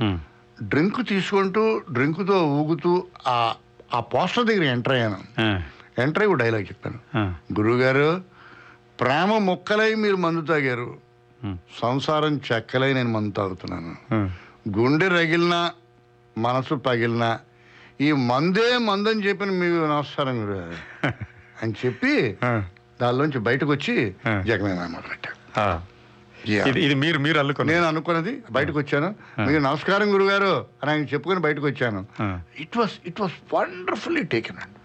[0.64, 3.38] డ్రింక్ తీసుకుంటూ డ్రింక్తో ఊగుతూ ఆ
[3.93, 5.19] ఆ పోస్టర్ దగ్గర ఎంటర్ అయ్యాను.
[6.01, 6.99] ఎంటర్ అయ్యి డైలాగ్ చెప్పాను
[7.53, 8.22] గురువుగారు
[8.99, 10.89] ప్రేమ మొక్కలై మీరు మందు తాగారు.
[11.81, 13.93] సంసారం చెక్కలై నేను మందు తాగుతున్నాను.
[14.77, 15.72] గుండె రగిలినా
[16.38, 17.39] మనసు పగిలినా
[18.01, 20.76] ఈ మందే మందని చెప్పిన మీకు నమస్కారం గురుగారు
[21.58, 22.14] అని చెప్పి
[23.02, 23.96] దానిలోంచి బయటకు వచ్చి
[24.46, 25.82] జగమే మొదలెట్టాను
[26.52, 29.10] ఇది ఇది మీరు మీరు నేను అనుకున్నది బయటకు వచ్చాను
[29.40, 32.02] మీకు నమస్కారం గురుగారు అని ఆయన చెప్పుకొని బయటకు వచ్చాను
[32.60, 34.80] it was it was wonderfully taken అండి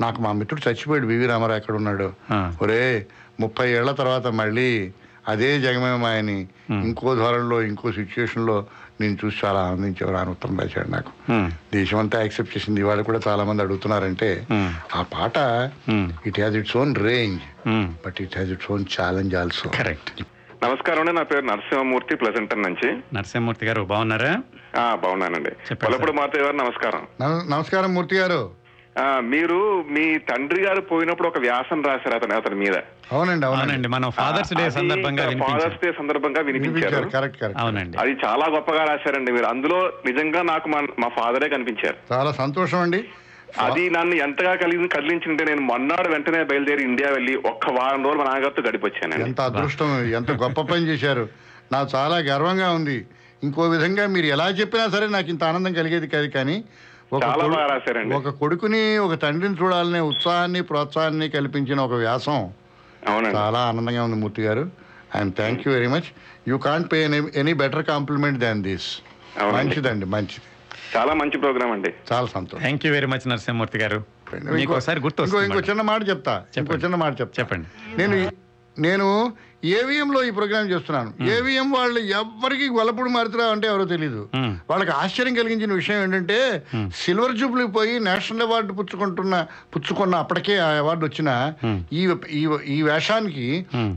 [0.00, 2.08] నాకు మా మిత్రుడు చచ్చిపోయాడు వివి రామారావు ఎక్కడ ఉన్నాడు
[2.62, 3.06] ఒరే
[3.40, 4.92] ముప్పై ఏళ్ళ తర్వాత మళ్ళీ
[5.28, 8.66] అదే జగమేమాయని ఇంకో ధోరణిలో ఇంకో సిచ్యుయేషన్లో
[9.00, 11.12] నేను చూసి చాలా ఆనందించేవారు ఆయన ఉత్తరం రాశాడు నాకు.
[11.72, 12.80] దేశమంతా యాక్సెప్ట్ చేసింది.
[12.80, 14.46] ఇవాళ కూడా చాలా మంది అడుగుతున్నారంటే
[14.96, 15.38] ఆ పాట
[16.26, 17.40] it has its own range
[18.06, 20.22] but it has its own challenge also correct
[20.64, 21.12] నమస్కారం అండి.
[21.12, 22.92] నా పేరు నరసింహమూర్తి ప్లెజెంటర్ నుంచి.
[23.14, 24.42] నరసింహమూర్తి గారు బాగున్నారా?
[24.78, 25.74] ఆ, బాగున్నానండి.
[25.74, 27.00] కొల్లపూడి మాతయ్య గారు నమస్కారం.
[27.20, 28.59] నమ- నమస్కారం మూర్తి గారు.
[29.02, 32.74] మీరు మీ తండ్రి గారు పోయినప్పుడు ఒక వ్యాసం రాశారు అతని అతని మీద.
[33.12, 33.88] అవునండి అవునండి.
[33.88, 37.08] మనం ఫాదర్స్ డే సందర్భంగా ఫాదర్స్ డే సందర్భంగా వినిపించారు.
[37.08, 37.98] కరెక్ట్ కరెక్ట్ అవునండి.
[37.98, 39.44] అది చాలా గొప్పగా రాశారండి మీరు.
[39.44, 42.14] అందులో నిజంగా నాకు మా- ఫాదరే కనిపించారు.
[42.14, 43.04] చాలా సంతోషం అండి.
[43.58, 48.24] అది నన్ను ఎంతగా కలిగి కదిలించింటే నేను మొన్నాడు వెంటనే బయలుదేరి ఇండియా వెళ్ళి ఒక్క వారం రోజులు మా
[48.24, 49.24] నాన్నగారితో గడిపొచ్చానండి.
[49.24, 51.28] ఎంత అదృష్టం ఎంత గొప్ప పని చేశారు.
[51.72, 53.06] నాకు చాలా గర్వంగా ఉంది.
[53.42, 56.64] ఇంకో విధంగా మీరు ఎలా చెప్పినా సరే నాకు ఇంత ఆనందం కలిగేది కాదు కానీ
[57.14, 58.14] చాలా బాగా రాశారండి.
[58.14, 62.50] ఒక కొడుకుని ఒక తండ్రిని చూడాలనే ఉత్సాహాన్ని ప్రోత్సాహాన్ని కల్పించిన ఒక వ్యాసం.
[63.34, 64.70] చాలా ఆనందంగా ఉంది Murthy garu.
[65.16, 66.08] I'm thank you very much
[66.48, 66.98] you can't pay
[67.34, 68.88] any better compliment than this
[69.40, 69.68] అవునండి.
[69.68, 70.46] మంచిదండి మంచిది.
[70.96, 71.94] చాలా మంచి ప్రోగ్రామ్ అండి.
[72.12, 72.60] చాలా సంతోషం.
[72.60, 74.04] Thank you very much Narasimhamurthy garu.
[74.34, 76.44] మీకు ఒకసారి గుర్తు ఇంకో చిన్న మాట చెప్తా.
[76.56, 77.42] ఇంకో చిన్న మాట చెప్తా.
[77.42, 77.66] చెప్పండి.
[77.96, 78.30] నేను
[78.78, 79.32] నేను
[79.62, 81.10] ఏవిఎం లో ఈ ప్రోగ్రామ్ చేస్తున్నాను.
[81.36, 84.22] ఏవిఎం వాళ్ళు ఎవ్వరికి గొల్లపూడి మారుతురావు అంటే ఎవరో తెలియదు
[84.70, 86.38] వాళ్ళకి ఆశ్చర్యం కలిగించిన విషయం ఏంటంటే
[87.00, 89.34] సిల్వర్ జూబ్లీ పోయి నేషనల్ అవార్డు పుచ్చుకుంటున్న
[89.74, 91.30] పుచ్చుకున్న అప్పటికే ఆ అవార్డు వచ్చిన
[91.92, 92.02] ఈ
[92.76, 93.46] ఈ వేషానికి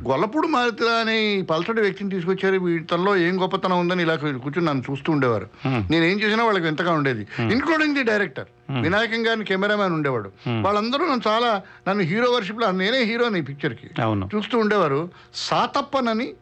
[0.09, 1.17] గొల్లపూడి మారుతురా అనే
[1.51, 2.59] పల్సటి వ్యక్తిని తీసుకొచ్చారు.
[2.65, 5.47] వీటిలో ఏం గొప్పతనం ఉందని ఇలా కూర్చుని నన్ను చూస్తూ ఉండేవారు.
[5.91, 7.25] నేను ఏం చేసినా వాళ్ళకి ఎంతగా ఉండేది
[7.55, 10.31] ఇన్క్లూడింగ్ ది డైరెక్టర్ వినాయకం గారిని కెమెరామ్యాన్ ఉండేవాడు.
[10.61, 14.29] వాళ్ళందరూ నన్ను చాలా నన్ను హీరో వర్షిప్లో నేనే హీరోని ఈ పిక్చర్కి అవును.
[14.35, 15.09] చూస్తూ ఉండేవారు.
[15.33, 16.33] సాతప్పనని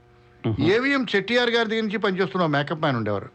[0.59, 3.29] ఏవిఎం చెట్టిఆర్ గారి దగ్గర నుంచి పనిచేస్తున్న మేకప్ మ్యాన్ ఉండేవారు.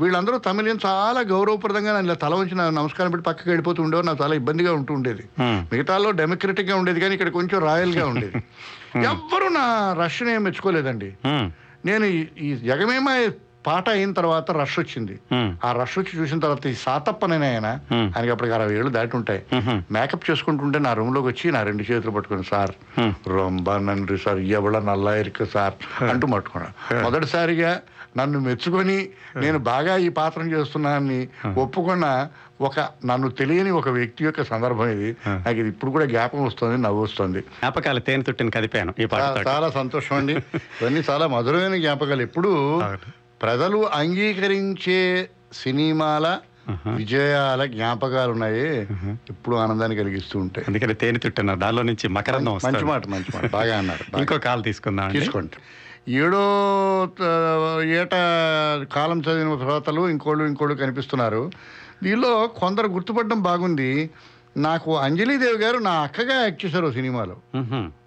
[0.00, 4.06] వీళ్ళందరూ తమిళం చాలా గౌరవప్రదంగా నన్ను తల వంచి నమస్కారం పెట్టి పక్కకి వెళ్ళిపోతూ ఉండేవారు.
[4.06, 5.24] నాకు చాలా ఇబ్బందిగా ఉంటూ ఉండేది.
[5.40, 8.32] మిగతాలో డెమోక్రటిక్గా ఉండేది కానీ ఇక్కడ కొంచెం రాయల్గా ఉండేది
[9.06, 11.12] ఎవ్వరూ నా రష్ని ఏం మెచ్చుకోలేదండి.
[11.84, 13.30] నేను ఈ- ఈ జగమేమ
[13.66, 15.20] పాట అయిన తర్వాత రష్ వచ్చింది.
[15.64, 17.78] ఆ రష్ వచ్చి చూసిన తర్వాత ఈ సాతప్పనని ఆయన.
[17.94, 19.42] ఆయనకి అప్పటికి అరవై ఏళ్ళు దాటి ఉంటాయి.
[19.90, 22.70] మేకప్ చేసుకుంటుంటే నా రూమ్లోకి వచ్చి నా రెండు చేతులు పట్టుకుని సార్
[23.28, 27.80] రొంబ నండ్రి సార్ ఎవడ నల్లా ఇరుకు సార్ అంటూ పట్టుకున్నాను మొదటిసారిగా
[28.16, 32.28] నన్ను మెచ్చుకొని నేను బాగా ఈ పాత్ర చేస్తున్నానని ఒప్పుకున్న
[32.60, 35.16] ఒక నన్ను తెలియని ఒక వ్యక్తి యొక్క సందర్భం ఇది.
[35.26, 37.40] నాకు ఇది ఇప్పుడు కూడా జ్ఞాపకం వస్తుంది నవ్వు వస్తుంది.
[37.40, 40.32] జ్ఞాపకాలు తేనె తుట్టిని కదిపాను ఈ పాట చాలా- చాలా సంతోషం అండి.
[40.82, 42.22] ఇవన్నీ చాలా మధురమైన జ్ఞాపకాలు.
[42.22, 42.82] ఎప్పుడు
[43.42, 46.38] ప్రజలు అంగీకరించే సినిమాల
[46.94, 48.82] విజయాల జ్ఞాపకాలు ఉన్నాయి
[49.30, 51.58] ఎప్పుడు ఆనందాన్ని కలిగిస్తూ ఉంటాయి అందుకని తేనె తుట్టున్నారు.
[51.58, 52.84] దానిలో నుంచి మకరందం మంచి.
[52.84, 53.50] మాట మంచి మాట.
[53.50, 54.18] బాగా అన్నారు.
[54.18, 55.10] ఇంకో కాల్ తీసుకుందాం.
[55.12, 55.50] తీసుకోండి.
[56.12, 56.44] ఏడో
[57.82, 58.10] ఏట
[58.92, 61.50] కాలం చదివిన శ్రోతలు ఇంకోళ్ళు ఇంకోళ్ళు కనిపిస్తున్నారు.
[62.02, 64.10] దీనిలో కొందరు గుర్తుపడడం బాగుంది.
[64.56, 67.36] నాకు అంజలీదేవి గారు నా అక్కగా యాక్ట్ చేశారు సినిమాలో.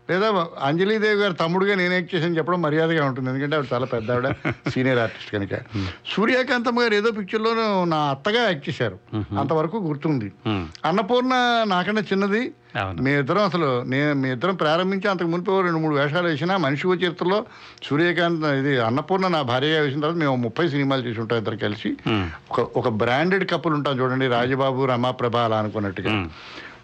[0.10, 0.28] లేదా
[0.68, 3.30] అంజలీదేవి గారు తమ్ముడుగా నేను యాక్ట్ చేసాను చెప్పడం మర్యాదగా ఉంటుంది.
[3.32, 4.28] ఎందుకంటే ఆవిడ చాలా పెద్ద ఆవిడ
[4.74, 5.54] సీనియర్ ఆర్టిస్ట్ కనుక.
[6.14, 8.98] సూర్యకాంతమ్మ గారు ఏదో పిక్చర్లోనూ నా అత్తగా యాక్ట్ చేశారు.
[9.42, 10.30] అంతవరకు గుర్తుంది.
[10.90, 11.34] అన్నపూర్ణ
[11.74, 12.44] నాకన్నా చిన్నది.
[13.04, 17.38] మీ ఇద్దరం అసలు నేను మీ ఇద్దరం ప్రారంభించి అంతకు మునిపి రెండు మూడు వేషాలు వేసిన మనిషి చరిత్రలో
[17.88, 21.92] సూర్యకాంత్ ఇది అన్నపూర్ణ నా భార్యగా వేసిన తర్వాత మేము ముప్పై సినిమాలు చేసి ఉంటాం ఇద్దరు కలిసి.
[22.52, 26.14] ఒక ఒక బ్రాండెడ్ కప్పులు ఉంటాం చూడండి రాజబాబు రమాప్రభ అలా అనుకున్నట్టుగా.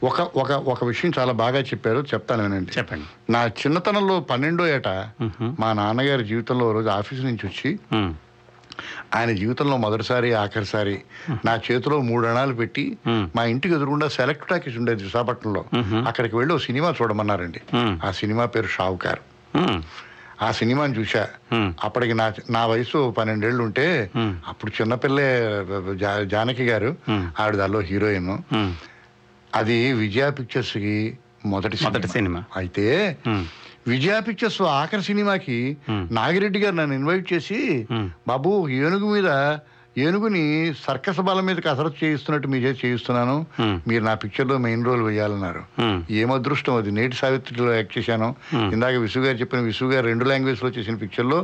[0.04, 1.98] ఒక ఒక ఒక విషయం చాలా బాగా చెప్పారు.
[2.14, 2.72] చెప్తాను వినండి.
[2.78, 3.32] చెప్పండి.
[3.32, 4.88] నా చిన్నతనంలో పన్నెండో ఏట
[5.60, 7.80] మా నాన్నగారి జీవితంలో రోజు ఆఫీస్ నుంచి వచ్చి
[9.16, 11.02] ఆయన జీవితంలో మొదటిసారి ఆఖరిసారి
[11.46, 15.66] నా చేతిలో మూడు అణాలు పెట్టి మా ఇంటికి ఎదురుగుండా సెలెక్ట్ టాకీస్ ఉండేది విశాఖపట్నంలో.
[16.08, 17.62] అక్కడికి వెళ్ళి ఓ సినిమా చూడమన్నారండి.
[18.08, 19.20] ఆ సినిమా పేరు షావుకార్.
[20.42, 21.28] ఆ సినిమాని చూసా
[21.84, 24.12] అప్పటికి నా నా వయసు పన్నెండేళ్ళు ఉంటే
[24.48, 25.42] అప్పుడు చిన్నపిల్లే
[25.96, 26.96] జా- జానకి గారు
[27.40, 28.38] ఆవిడ దానిలో హీరోయిన్.
[29.56, 32.44] అది విజయ పిక్చర్స్కి మొదటి మొదటి సినిమా.
[32.58, 33.18] అయితే
[33.88, 37.88] విజయ పిక్చర్స్ ఆఖరి సినిమాకి నాగిరెడ్డి గారు నన్ను ఇన్వైట్ చేసి
[38.28, 39.58] బాబు ఏనుగు మీద
[39.98, 43.46] ఏనుగుని సర్కస్ బల మీద కసరత్తు చేయిస్తున్నట్టు మీ చేసి చేయిస్తున్నాను.
[43.88, 45.64] మీరు నా పిక్చర్లో మెయిన్ రోల్ వేయాలన్నారు.
[46.12, 46.92] ఏం అదృష్టం అది?
[46.92, 48.36] నేటి సావిత్రిలో యాక్ట్ చేశాను.
[48.56, 51.40] ఇందాక విసు గారు చెప్పిన విసు గారు రెండు లాంగ్వేజ్లో చేసిన పిక్చర్లో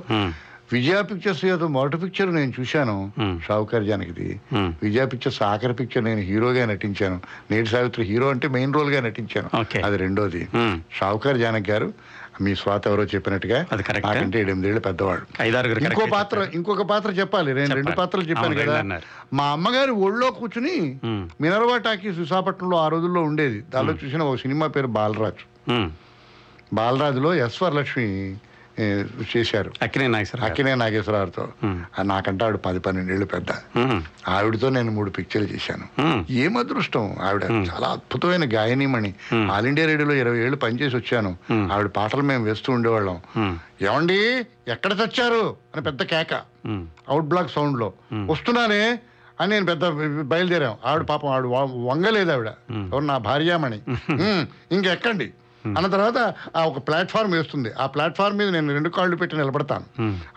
[0.74, 3.12] విజయ పిక్చర్స్ యొక్క మొదటి పిక్చర్ నేను చూశాను
[3.48, 7.22] షావుకార్ జానకిది విజయ పిక్చర్స్ ఆఖరి పిక్చర్ నేను హీరోగా నటించాను.
[7.52, 9.50] నేటి సావిత్రి హీరో అంటే మెయిన్ రోల్గా నటించాను
[9.84, 10.48] అది రెండోది.
[10.94, 11.94] షావుకార్ జానకి గారు
[12.42, 13.66] మీ స్వాత ఎవరో చెప్పినట్టుగా
[14.08, 15.22] నాకంటే ఎనిమిదేళ్ళు పెద్దవాడు
[15.92, 17.54] ఇంకో పాత్ర ఇంకొక పాత్ర చెప్పాలి.
[17.54, 17.92] నేను రెండు.
[17.92, 18.82] పాత్రలు చెప్పాను కదా.
[19.34, 21.00] మా అమ్మగారి ఒళ్ళో కూర్చుని
[21.42, 23.64] మినర్వా టాకీస్ విశాఖపట్నంలో ఆ రోజుల్లో ఉండేది.
[23.74, 25.46] దానిలో చూసిన ఒక సినిమా పేరు బాలరాజు.
[26.74, 28.36] బాలరాజులో ఎస్ వరలక్ష్మి
[29.38, 29.72] చేశారు.
[29.82, 31.50] అక్కినే నాగేశ్వరరావు అక్కినే నాగేశ్వరరావుతో.
[32.02, 33.48] నాకంటే ఆవిడ పది పన్నెండేళ్ళు పెద్ద.
[34.28, 36.02] ఆవిడతో నేను మూడు పిక్చర్లు చేశాను.
[36.32, 37.44] ఏం అదృష్టం ఆవిడ?
[37.44, 39.14] చాలా అద్భుతమైన గాయనీమణి.
[39.52, 41.38] ఆల్ ఇండియా రేడియోలో ఇరవై ఏళ్ళు పనిచేసి వచ్చాను.
[41.72, 43.22] ఆవిడ పాటలు మేము వేస్తూ ఉండేవాళ్ళం.
[43.82, 44.46] ఏమండి?
[44.68, 46.34] ఎక్కడ చచ్చారు అని పెద్ద కేక.
[47.10, 47.94] అవుట్ బ్లాక్ సౌండ్లో
[48.30, 49.00] వస్తున్నానే?
[49.42, 49.88] అని నేను పెద్ద
[50.22, 50.76] బయలుదేరాం.
[50.86, 51.46] ఆవిడ పాపం ఆవిడ
[51.86, 52.48] వంగలేదు ఆవిడ.
[52.48, 53.06] ఎవరు?
[53.06, 53.82] నా భార్యామణి.
[53.90, 55.34] "ఉమ్, ఇంకెక్కండి.
[55.76, 57.70] అన్న తర్వాత ఆ ఒక ప్లాట్ఫామ్ వేస్తుంది.
[57.80, 59.86] ఆ ప్లాట్ఫామ్ మీద నేను రెండు కాళ్ళు పెట్టి నిలబడతాను.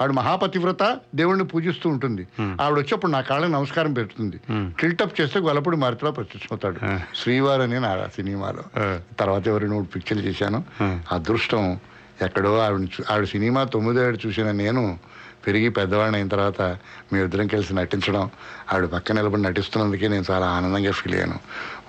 [0.00, 2.26] ఆవిడ మహాపతివ్రత దేవుణ్ణి పూజిస్తూ ఉంటుంది.
[2.60, 4.40] ఆవిడ వచ్చేప్పుడు నా కాళ్ళకి నమస్కారం పెడుతుంది.
[4.80, 6.98] టిల్టప్ చేస్తే గొలపుడి మారుతిలో ప్రత్యక్షమవుతాడు.
[7.16, 8.64] శ్రీవారు అని నా సినిమాలో.
[9.20, 10.64] తర్వాత ఎవరు మూడు పిక్చర్లు చేశాను.
[11.12, 11.80] అదృష్టం
[12.22, 14.98] ఎక్కడో ఆవిడ ఆవిడ సినిమా తొమ్మిదో ఏడు చూసిన నేను
[15.46, 16.62] పెరిగి పెద్దవాడిని అయిన తర్వాత
[17.12, 18.30] మీ ఇద్దరం కలిసి నటించడం
[18.72, 21.38] ఆవిడ పక్క నిలబడి నటిస్తున్నందుకే నేను చాలా ఆనందంగా ఫీల్ అయ్యాను.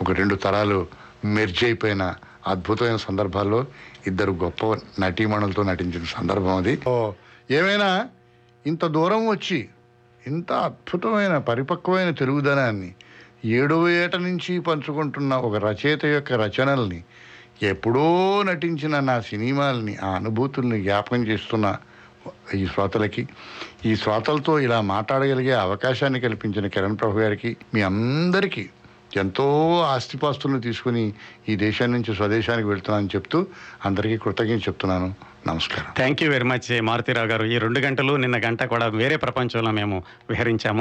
[0.01, 0.87] ఒక రెండు తరాలు
[1.25, 2.13] మెర్జ్ అయిపోయిన
[2.47, 3.59] అద్భుతమైన సందర్భాల్లో
[4.07, 4.61] ఇద్దరు గొప్ప
[4.99, 6.73] నటీమణులతో నటించిన సందర్భం అది.
[6.87, 6.95] ఓ,
[7.51, 7.89] ఏమైనా
[8.65, 9.59] ఇంత దూరం వచ్చి
[10.21, 12.89] ఇంత అద్భుతమైన పరిపక్వమైన తెలుగుదనాన్ని
[13.51, 16.99] ఏడవ ఏట నుంచి పంచుకుంటున్న ఒక రచయిత యొక్క రచనల్ని
[17.63, 18.05] ఎప్పుడో
[18.43, 21.67] నటించిన నా సినిమాల్ని ఆ అనుభూతుల్ని జ్ఞాపకం చేస్తున్న
[22.55, 23.23] ఈ శ్రోతలకి
[23.85, 28.63] ఈ శ్రోతలతో ఇలా మాట్లాడగలిగే అవకాశాన్ని కల్పించిన కిరణ్ ప్రభు గారికి మీ అందరికీ
[29.17, 31.13] ఎంతో ఆస్తిపాస్తులను తీసుకుని
[31.49, 33.47] ఈ దేశం నుంచి స్వదేశానికి వెళ్తున్నానని చెప్తూ
[33.85, 35.31] అందరికీ కృతజ్ఞత చెప్తున్నాను.
[35.47, 35.93] నమస్కారం.
[35.95, 37.45] Thank you very much Maruthi Rao garu.
[37.45, 40.79] ఈ రెండు గంటలు నిన్న గంట కూడా వేరే ప్రపంచంలో మేము విహరించాము.